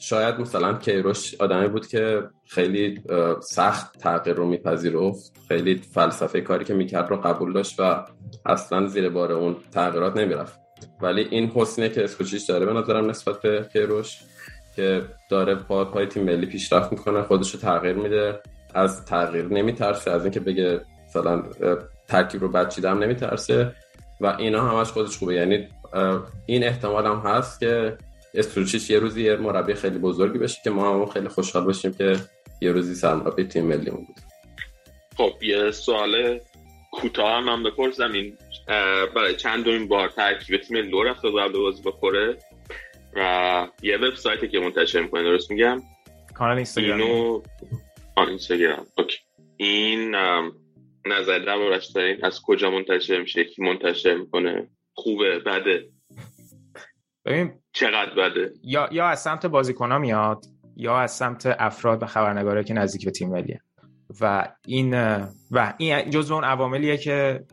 شاید 0.00 0.40
مثلا 0.40 0.74
کیروش 0.74 1.34
آدمی 1.40 1.68
بود 1.68 1.86
که 1.86 2.22
خیلی 2.48 3.00
سخت 3.42 3.98
تغییر 3.98 4.36
رو 4.36 4.46
میپذیرفت. 4.46 5.32
خیلی 5.48 5.74
فلسفه 5.74 6.40
کاری 6.40 6.64
که 6.64 6.74
می‌کرد 6.74 7.10
رو 7.10 7.16
قبول 7.16 7.52
داشت 7.52 7.80
و 7.80 8.04
اصلا 8.46 8.86
زیر 8.86 9.08
بار 9.08 9.32
اون 9.32 9.56
تغییرات 9.72 10.16
نمی‌رفت. 10.16 10.60
ولی 11.02 11.26
این 11.30 11.50
حسنه 11.54 11.88
که 11.88 12.04
اسکوچیش 12.04 12.44
داره 12.44 12.66
به 12.66 12.72
نظرم 12.72 13.10
نسبت 13.10 13.40
به 13.40 13.68
کیروش 13.72 14.18
که 14.76 15.02
داره 15.30 15.54
با 15.54 15.84
پای 15.84 16.06
تیم 16.06 16.24
ملی 16.24 16.46
پیشرفت 16.46 16.92
می‌کنه 16.92 17.22
خودش 17.22 17.54
رو 17.54 17.60
تغییر 17.60 17.96
میده. 17.96 18.40
از 18.74 19.04
تغییر 19.04 19.44
نمیترسه 19.44 20.10
از 20.10 20.24
اینکه 20.24 20.40
بگه 20.40 20.80
مثلا 21.08 21.42
ترکیب 22.08 22.40
رو 22.40 22.48
بچیدم 22.48 22.98
نمیترسه 22.98 23.74
و 24.20 24.26
اینا 24.26 24.68
همش 24.68 24.86
خودش 24.86 25.16
خوبه. 25.16 25.34
یعنی 25.34 25.68
این 26.46 26.64
احتمال 26.64 27.06
هم 27.06 27.22
هست 27.24 27.60
که 27.60 27.96
استروچیش 28.34 28.90
یه 28.90 28.98
روزی 28.98 29.22
یه 29.22 29.36
مربی 29.36 29.74
خیلی 29.74 29.98
بزرگی 29.98 30.38
بشه 30.38 30.60
که 30.64 30.70
ما 30.70 30.94
هم 30.94 31.06
خیلی 31.06 31.28
خوشحال 31.28 31.64
باشیم 31.64 31.92
که 31.92 32.16
یه 32.60 32.72
روزی 32.72 32.94
سرمربی 32.94 33.44
تیم 33.44 33.66
ملی 33.66 33.90
بود. 33.90 34.06
خب 35.16 35.32
یه 35.42 35.70
سوال 35.70 36.40
کوتاه 36.92 37.36
هم 37.36 37.44
من 37.44 37.62
بپرسم. 37.62 38.12
این 38.12 38.36
برای 39.16 39.36
چند 39.36 39.64
دومین 39.64 39.88
بار 39.88 40.08
ترکیب 40.08 40.60
تیم 40.60 40.76
لو 40.76 41.02
رفته 41.02 41.28
قبل 41.28 41.52
بازی 41.52 41.82
با 41.82 41.90
کره 41.90 42.36
و 43.16 43.66
یه 43.82 43.96
وبسایتی 43.96 44.48
که 44.48 44.60
منتشر 44.60 45.00
می‌کنه 45.00 45.22
درست 45.22 45.50
میگم؟ 45.50 45.82
کانال 46.34 46.56
اینستاگرام 46.56 47.42
آن 48.20 48.28
اینستاگرام. 48.28 48.86
اوکی. 48.98 49.16
این 49.56 50.14
نظر 51.06 51.38
دربارش 51.38 51.86
دارین. 51.86 52.24
از 52.24 52.40
کجا 52.42 52.70
منتشر 52.70 53.20
میشه؟ 53.20 53.44
کی 53.44 53.62
منتشر 53.62 54.14
می‌کنه؟ 54.14 54.68
خوبه؟ 54.92 55.38
بده؟ 55.38 55.88
ببین 57.24 57.52
چقدر 57.72 58.14
بده؟ 58.14 58.52
یا 58.64 58.88
یا 58.92 59.06
از 59.06 59.22
سمت 59.22 59.46
بازیکن‌ها 59.46 59.98
میاد 59.98 60.44
یا 60.76 60.98
از 60.98 61.16
سمت 61.16 61.56
افراد 61.58 62.02
و 62.02 62.06
خبرنگاره 62.06 62.64
که 62.64 62.74
نزدیک 62.74 63.04
به 63.04 63.10
تیم 63.10 63.28
ملیه. 63.30 63.60
و 64.20 64.48
این 64.66 64.94
و 65.50 65.74
این 65.78 66.10
جزو 66.10 66.34
اون 66.34 66.44
عواملیه 66.44 66.96
که 66.96 67.44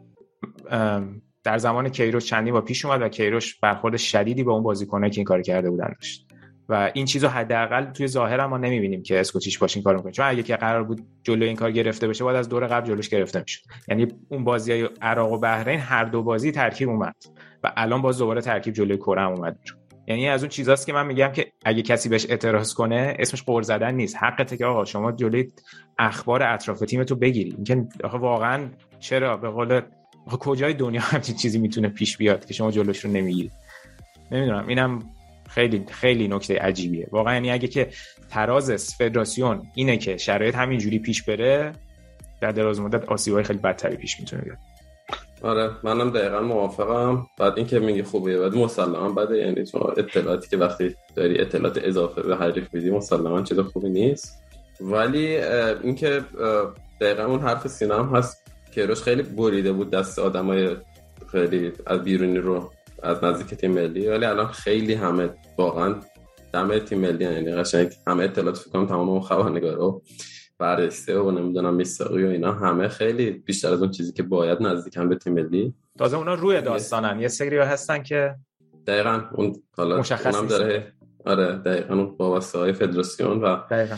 در 1.43 1.57
زمان 1.57 1.89
کیروش 1.89 2.25
چندی 2.25 2.51
با 2.51 2.61
پیش 2.61 2.85
اومد 2.85 3.01
و 3.01 3.09
کیروش 3.09 3.59
برخورد 3.59 3.97
شدیدی 3.97 4.43
با 4.43 4.53
اون 4.53 4.63
بازیکنایی 4.63 5.11
که 5.11 5.17
این 5.17 5.25
کار 5.25 5.41
کرده 5.41 5.69
بودن 5.69 5.93
داشت. 5.99 6.26
و 6.69 6.91
این 6.93 7.05
چیزو 7.05 7.27
حداقل 7.27 7.85
توی 7.85 8.07
ظاهر 8.07 8.45
ما 8.45 8.57
نمی‌بینیم 8.57 9.03
که 9.03 9.19
اسکوچیش 9.19 9.57
باش 9.57 9.75
این 9.75 9.83
کارو 9.83 9.97
می‌کنه. 9.97 10.11
چون 10.11 10.25
اگه 10.25 10.43
که 10.43 10.55
قرار 10.55 10.83
بود 10.83 11.01
جلو 11.23 11.45
این 11.45 11.55
کار 11.55 11.71
گرفته 11.71 12.07
بشه 12.07 12.23
باید 12.23 12.37
از 12.37 12.49
دور 12.49 12.67
قبل 12.67 12.87
جلوش 12.87 13.09
گرفته 13.09 13.39
می‌شد. 13.39 13.61
یعنی 13.87 14.07
اون 14.29 14.43
بازی 14.43 14.71
های 14.71 14.89
عراق 15.01 15.31
و 15.31 15.39
بحرین 15.39 15.79
هر 15.79 16.03
دو 16.03 16.23
بازی 16.23 16.51
ترکیب 16.51 16.89
اومد 16.89 17.15
و 17.63 17.73
الان 17.77 18.01
باز 18.01 18.17
دوباره 18.17 18.41
ترکیب 18.41 18.73
جلوی 18.73 18.97
کره 18.97 19.21
هم 19.21 19.31
اومد. 19.31 19.59
یعنی 20.07 20.29
از 20.29 20.43
اون 20.43 20.49
چیزاست 20.49 20.85
که 20.85 20.93
من 20.93 21.05
میگم 21.05 21.31
که 21.31 21.51
اگه 21.65 21.81
کسی 21.81 22.09
بهش 22.09 22.25
اعتراض 22.29 22.73
کنه 22.73 23.15
اسمش 23.19 23.43
قور 23.43 23.61
زدن 23.61 23.95
نیست. 23.95 24.15
حقته 24.15 24.57
که 24.57 24.65
آقا 24.65 24.85
شما 24.85 25.11
جلوی 25.11 25.51
اخبار 25.99 26.43
اطراف 26.43 26.79
تیمتو 26.79 27.15
بگیری. 27.15 27.53
اینکه 27.55 27.87
واقعا 28.03 28.69
چرا؟ 28.99 29.37
به 29.37 29.49
قول 29.49 29.81
کجای 30.39 30.73
دنیا 30.73 31.01
همچین 31.11 31.35
چیزی 31.35 31.59
می‌تونه 31.59 31.89
پیش 31.89 32.17
بیاد 32.17 32.45
که 32.45 32.53
شما 32.53 32.71
جلوش 32.71 33.05
رو 33.05 33.11
نمی‌گیری؟ 33.11 33.51
نمی‌دونم. 34.31 34.67
اینم 34.67 34.99
خیلی 35.47 35.85
خیلی 35.89 36.27
نکته 36.27 36.59
عجیبیه. 36.59 37.07
واقعا 37.11 37.33
یعنی 37.33 37.51
اگه 37.51 37.67
که 37.67 37.89
تراز 38.29 38.95
فدراسیون 38.95 39.63
اینه 39.75 39.97
که 39.97 40.17
شرایط 40.17 40.55
همینجوری 40.55 40.99
پیش 40.99 41.23
بره 41.23 41.71
در 42.41 42.51
دراز 42.51 42.79
مدت 42.79 43.05
آسیبای 43.05 43.43
خیلی 43.43 43.59
بدتری 43.59 43.95
پیش 43.95 44.19
می‌تونه 44.19 44.41
بیاد. 44.41 44.57
آره 45.41 45.71
منم 45.83 46.09
دقیقا 46.09 46.41
موافقم. 46.41 47.27
بعد 47.39 47.57
اینکه 47.57 47.79
میگی 47.79 48.03
خوبه 48.03 48.39
بعد 48.39 48.55
مسلما 48.55 49.09
بده. 49.09 49.37
یعنی 49.37 49.65
چون 49.65 49.81
اطلاعاتی 49.97 50.49
که 50.49 50.57
وقتی 50.57 50.95
داری 51.15 51.41
اطلاعات 51.41 51.77
اضافه 51.83 52.21
به 52.21 52.35
حریف 52.35 52.73
میدی 52.73 52.89
مسلما 52.91 53.41
چیز 53.41 53.59
خوبی 53.59 53.89
نیست. 53.89 54.43
ولی 54.81 55.37
اینکه 55.83 56.23
دقیقا 57.01 57.25
اون 57.25 57.39
حرف 57.39 57.67
سینا 57.67 58.03
هم 58.03 58.15
هست 58.15 58.43
کیروش 58.73 59.01
خیلی 59.01 59.23
بریده 59.23 59.71
بود 59.71 59.89
دست 59.89 60.19
آدمای 60.19 60.75
خیلی 61.31 61.71
از 61.85 62.03
بیرونی 62.03 62.37
رو. 62.37 62.71
از 63.03 63.23
نزدیک 63.23 63.59
تیم 63.59 63.71
ملی 63.71 64.07
ولی 64.07 64.25
الان 64.25 64.47
خیلی 64.47 64.93
همه 64.93 65.29
واقعا 65.57 65.95
دم 66.53 66.79
تیم 66.79 66.99
ملی 66.99 67.23
یعنی 67.23 67.51
قشنگ 67.51 67.91
همه 68.07 68.23
اطلاعات 68.23 68.57
فکر 68.57 68.69
کنم 68.69 68.85
تمام 68.85 69.09
اون 69.09 69.21
خبرنگارا 69.21 70.01
بررسته 70.59 71.19
و 71.19 71.31
نمی‌دونم 71.31 71.73
میساقی 71.73 72.23
و 72.23 72.27
اینا 72.27 72.51
همه 72.51 72.87
خیلی 72.87 73.31
بیشتر 73.31 73.73
از 73.73 73.81
اون 73.81 73.91
چیزی 73.91 74.13
که 74.13 74.23
باید 74.23 74.61
نزدیکن 74.61 75.09
به 75.09 75.15
تیم 75.15 75.33
ملی. 75.33 75.73
تازه 75.97 76.17
اونا 76.17 76.33
روی 76.33 76.61
داستانن. 76.61 77.19
یه 77.19 77.27
سری 77.27 77.57
هستن 77.57 78.03
که 78.03 78.35
دقیقا 78.87 79.21
اون 79.35 79.55
حالا 79.77 79.99
مشخص 79.99 80.35
اونم 80.35 80.47
داره 80.47 80.93
آره 81.25 81.55
دقیقا 81.55 81.93
اون 81.93 82.15
وابسته 82.19 82.59
های 82.59 82.73
فدراسیون 82.73 83.41
و 83.41 83.57
دقیقا. 83.71 83.95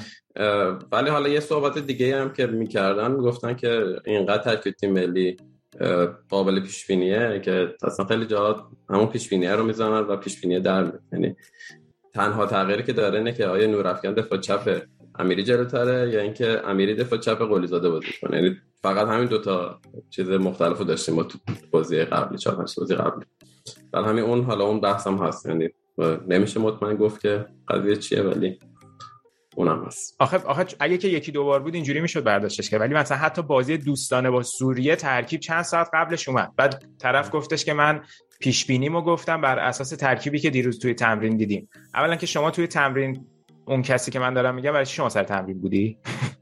ولی 0.91 1.09
حالا 1.09 1.29
یه 1.29 1.39
صحبت 1.39 1.77
دیگه 1.77 2.21
هم 2.21 2.33
که 2.33 2.47
می‌کردن 2.47 3.17
گفتن 3.17 3.53
که 3.53 3.85
اینقدر 4.05 4.43
ترکیب 4.43 4.73
تیم 4.73 4.93
ملی 4.93 5.37
قابل 6.29 6.59
پیش 6.59 6.87
بینیه 6.87 7.41
که 7.45 7.75
اصلا 7.83 8.05
خیلی 8.05 8.25
جا 8.25 8.69
همون 8.89 9.07
پیش 9.07 9.29
بینیه 9.29 9.55
رو 9.55 9.63
می‌زنن 9.63 9.99
و 9.99 10.15
پیش 10.15 10.41
بینیه 10.41 10.59
در 10.59 10.91
یعنی 11.13 11.35
تنها 12.13 12.45
تغییری 12.45 12.83
که 12.83 12.93
داره 12.93 13.17
اینه 13.17 13.33
که 13.33 13.47
آیا 13.47 13.67
نورافکن 13.67 14.13
دفاع 14.13 14.39
چپ 14.39 14.81
امیری 15.19 15.43
جلوتره 15.43 16.09
یا 16.09 16.21
اینکه 16.21 16.61
امیری 16.65 16.95
دفاع 16.95 17.19
چپ 17.19 17.41
قلی 17.41 17.67
زاده 17.67 17.89
بازی 17.89 18.07
کنه. 18.21 18.37
یعنی 18.37 18.55
فقط 18.83 19.07
همین 19.07 19.27
دوتا 19.27 19.79
چیز 20.09 20.29
مختلفو 20.29 20.83
داشتیم 20.83 21.15
ما 21.15 21.23
تو 21.23 21.37
بازی 21.71 22.03
قبلی 22.03 22.37
چهار 22.37 22.65
بازی 22.77 22.95
قبلی. 22.95 23.25
بل 23.91 24.03
همین 24.03 24.23
اون 24.23 24.43
حالا 24.43 24.65
اون 24.65 24.81
بحثم 24.81 25.17
هست. 25.17 25.45
یعنی 25.45 25.69
نمیشه 26.27 26.59
مطمئن 26.59 26.95
گفت 26.95 27.21
که 27.21 27.45
قضیه 27.67 27.95
چیه 27.95 28.21
ولی 28.21 28.59
اونم 29.59 29.83
هست. 29.85 30.15
آخه 30.19 30.37
آخه 30.37 30.65
اگه 30.79 30.97
که 30.97 31.07
یکی 31.07 31.31
دو 31.31 31.43
بار 31.43 31.59
بود 31.59 31.75
اینجوری 31.75 32.01
می‌شد 32.01 32.23
برداشتش 32.23 32.69
کرد. 32.69 32.81
ولی 32.81 32.93
مثلا 32.93 33.17
حتی 33.17 33.41
بازی 33.41 33.77
دوستانه 33.77 34.29
با 34.29 34.43
سوریه 34.43 34.95
ترکیب 34.95 35.39
چند 35.39 35.61
ساعت 35.61 35.89
قبلش 35.93 36.29
اومد. 36.29 36.51
بعد 36.55 36.83
طرف 36.99 37.29
گفتش 37.33 37.65
که 37.65 37.73
من 37.73 38.01
پیش 38.39 38.65
بینیمو 38.65 39.01
گفتم 39.01 39.41
بر 39.41 39.59
اساس 39.59 39.89
ترکیبی 39.89 40.39
که 40.39 40.49
دیروز 40.49 40.79
توی 40.79 40.93
تمرین 40.93 41.37
دیدیم. 41.37 41.69
اولا 41.93 42.15
که 42.15 42.25
شما 42.25 42.51
توی 42.51 42.67
تمرین 42.67 43.25
اون 43.65 43.81
کسی 43.81 44.11
که 44.11 44.19
من 44.19 44.33
دارم 44.33 44.55
میگم 44.55 44.71
برای 44.71 44.85
شما 44.85 45.09
سر 45.09 45.23
تمرین 45.23 45.61
بودی؟ 45.61 45.97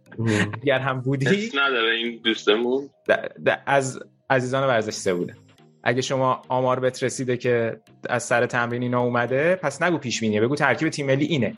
اگر 0.63 0.79
هم 0.79 1.01
بودی؟ 1.01 1.51
نداره 1.55 1.95
این 1.95 2.21
دوستمون. 2.23 2.89
از 3.65 3.99
عزیزان 4.29 4.67
ورزش 4.67 4.93
سه 4.93 5.13
بوده. 5.13 5.33
اگه 5.83 6.01
شما 6.01 6.41
آمار 6.47 6.79
بهت 6.79 7.03
رسیده 7.03 7.37
که 7.37 7.81
از 8.09 8.23
سر 8.23 8.45
تمرین 8.45 8.83
اینا 8.83 9.01
اومده 9.01 9.55
پس 9.55 9.81
نگو 9.81 9.97
پیش 9.97 10.19
بینیه 10.19 10.41
بگو 10.41 10.55
ترکیب 10.55 10.89
تیم 10.89 11.05
ملی 11.05 11.25
اینه. 11.25 11.53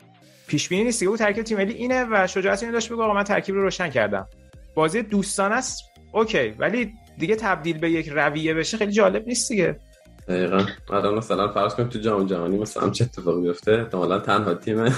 پیش 0.50 0.68
بینی 0.68 0.84
نیست 0.84 1.04
بگو 1.04 1.16
ترکیب 1.16 1.44
تیم 1.44 1.58
ملی 1.58 1.72
اینه 1.72 2.06
و 2.10 2.26
شجاعت 2.26 2.62
اینو 2.62 2.72
داشت 2.72 2.92
بگو 2.92 3.02
آقا 3.02 3.14
من 3.14 3.24
ترکیب 3.24 3.54
رو 3.54 3.62
روشن 3.62 3.90
کردم. 3.90 4.26
بازی 4.74 5.02
دوستانه 5.02 5.54
است. 5.54 5.84
اوکی. 6.12 6.48
ولی 6.48 6.92
دیگه 7.18 7.36
تبدیل 7.36 7.78
به 7.78 7.90
یک 7.90 8.08
رویه 8.08 8.54
بشه 8.54 8.76
خیلی 8.76 8.92
جالب 8.92 9.26
نیست 9.26 9.48
دیگه. 9.48 9.76
دقیقا. 10.28 10.66
الان 10.90 11.14
مثلا 11.14 11.52
فرض 11.52 11.74
کنیم 11.74 11.88
تو 11.88 11.98
جام 11.98 12.26
جهانی 12.26 12.58
مثلا 12.58 12.90
چه 12.90 13.04
اتفاقی 13.04 13.40
بیفته؟ 13.40 13.72
احتمالاً 13.72 14.18
تنها 14.18 14.54
تیم 14.54 14.84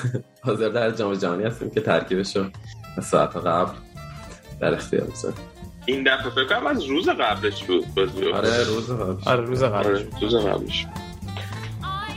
حاضر 0.47 0.69
در 0.69 0.91
جام 0.91 1.15
جهانی 1.15 1.45
هستیم 1.45 1.71
که 1.71 1.81
ترکیبش 1.81 2.37
رو 2.37 2.45
ساعت 3.03 3.37
قبل 3.37 3.73
در 4.61 4.75
اختیار 4.75 5.05
بذاریم. 5.05 5.39
این 5.87 6.05
دفعه 6.05 6.31
فکر 6.31 6.45
کنم 6.45 6.67
از 6.67 6.85
روز 6.85 7.09
قبلش 7.09 7.65
بود 7.65 7.95
بازی. 7.95 8.33
آره 8.33 8.65
روز 8.65 8.91
قبلش. 8.91 9.27
آره 9.27 9.45
روز 9.45 9.63
قبلش. 9.63 9.87
آره 9.87 10.09
روز 10.21 10.35
قبلش. 10.35 10.87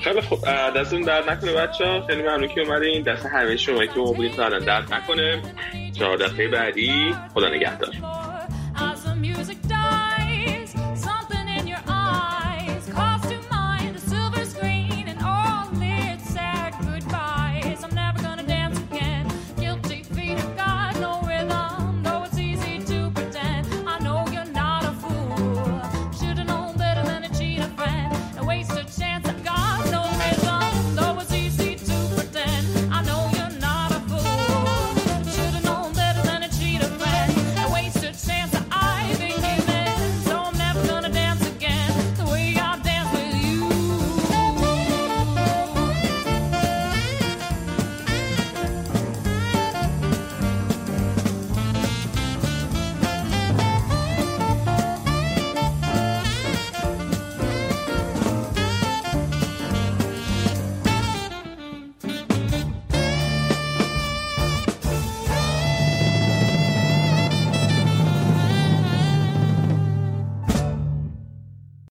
خیلی 0.06 0.22
خوب. 0.22 0.40
دستتون 0.76 1.02
درد 1.02 1.30
نکنه 1.30 1.54
بچه 1.54 1.86
ها 1.86 2.08
خیلی 2.08 2.22
ممنون 2.22 2.48
که 2.48 2.62
اومدین. 2.62 3.04
دست 3.04 3.26
همه 3.26 3.58
شما 3.58 3.86
که 3.86 4.00
ما 4.00 4.12
بودین 4.12 4.36
تا 4.36 4.50
درد 4.50 4.94
نکنه. 4.94 5.42
چهار 6.00 6.18
دفعه 6.18 6.48
بعدی 6.48 7.16
خدا 7.34 7.50
نگهدار. 7.50 7.90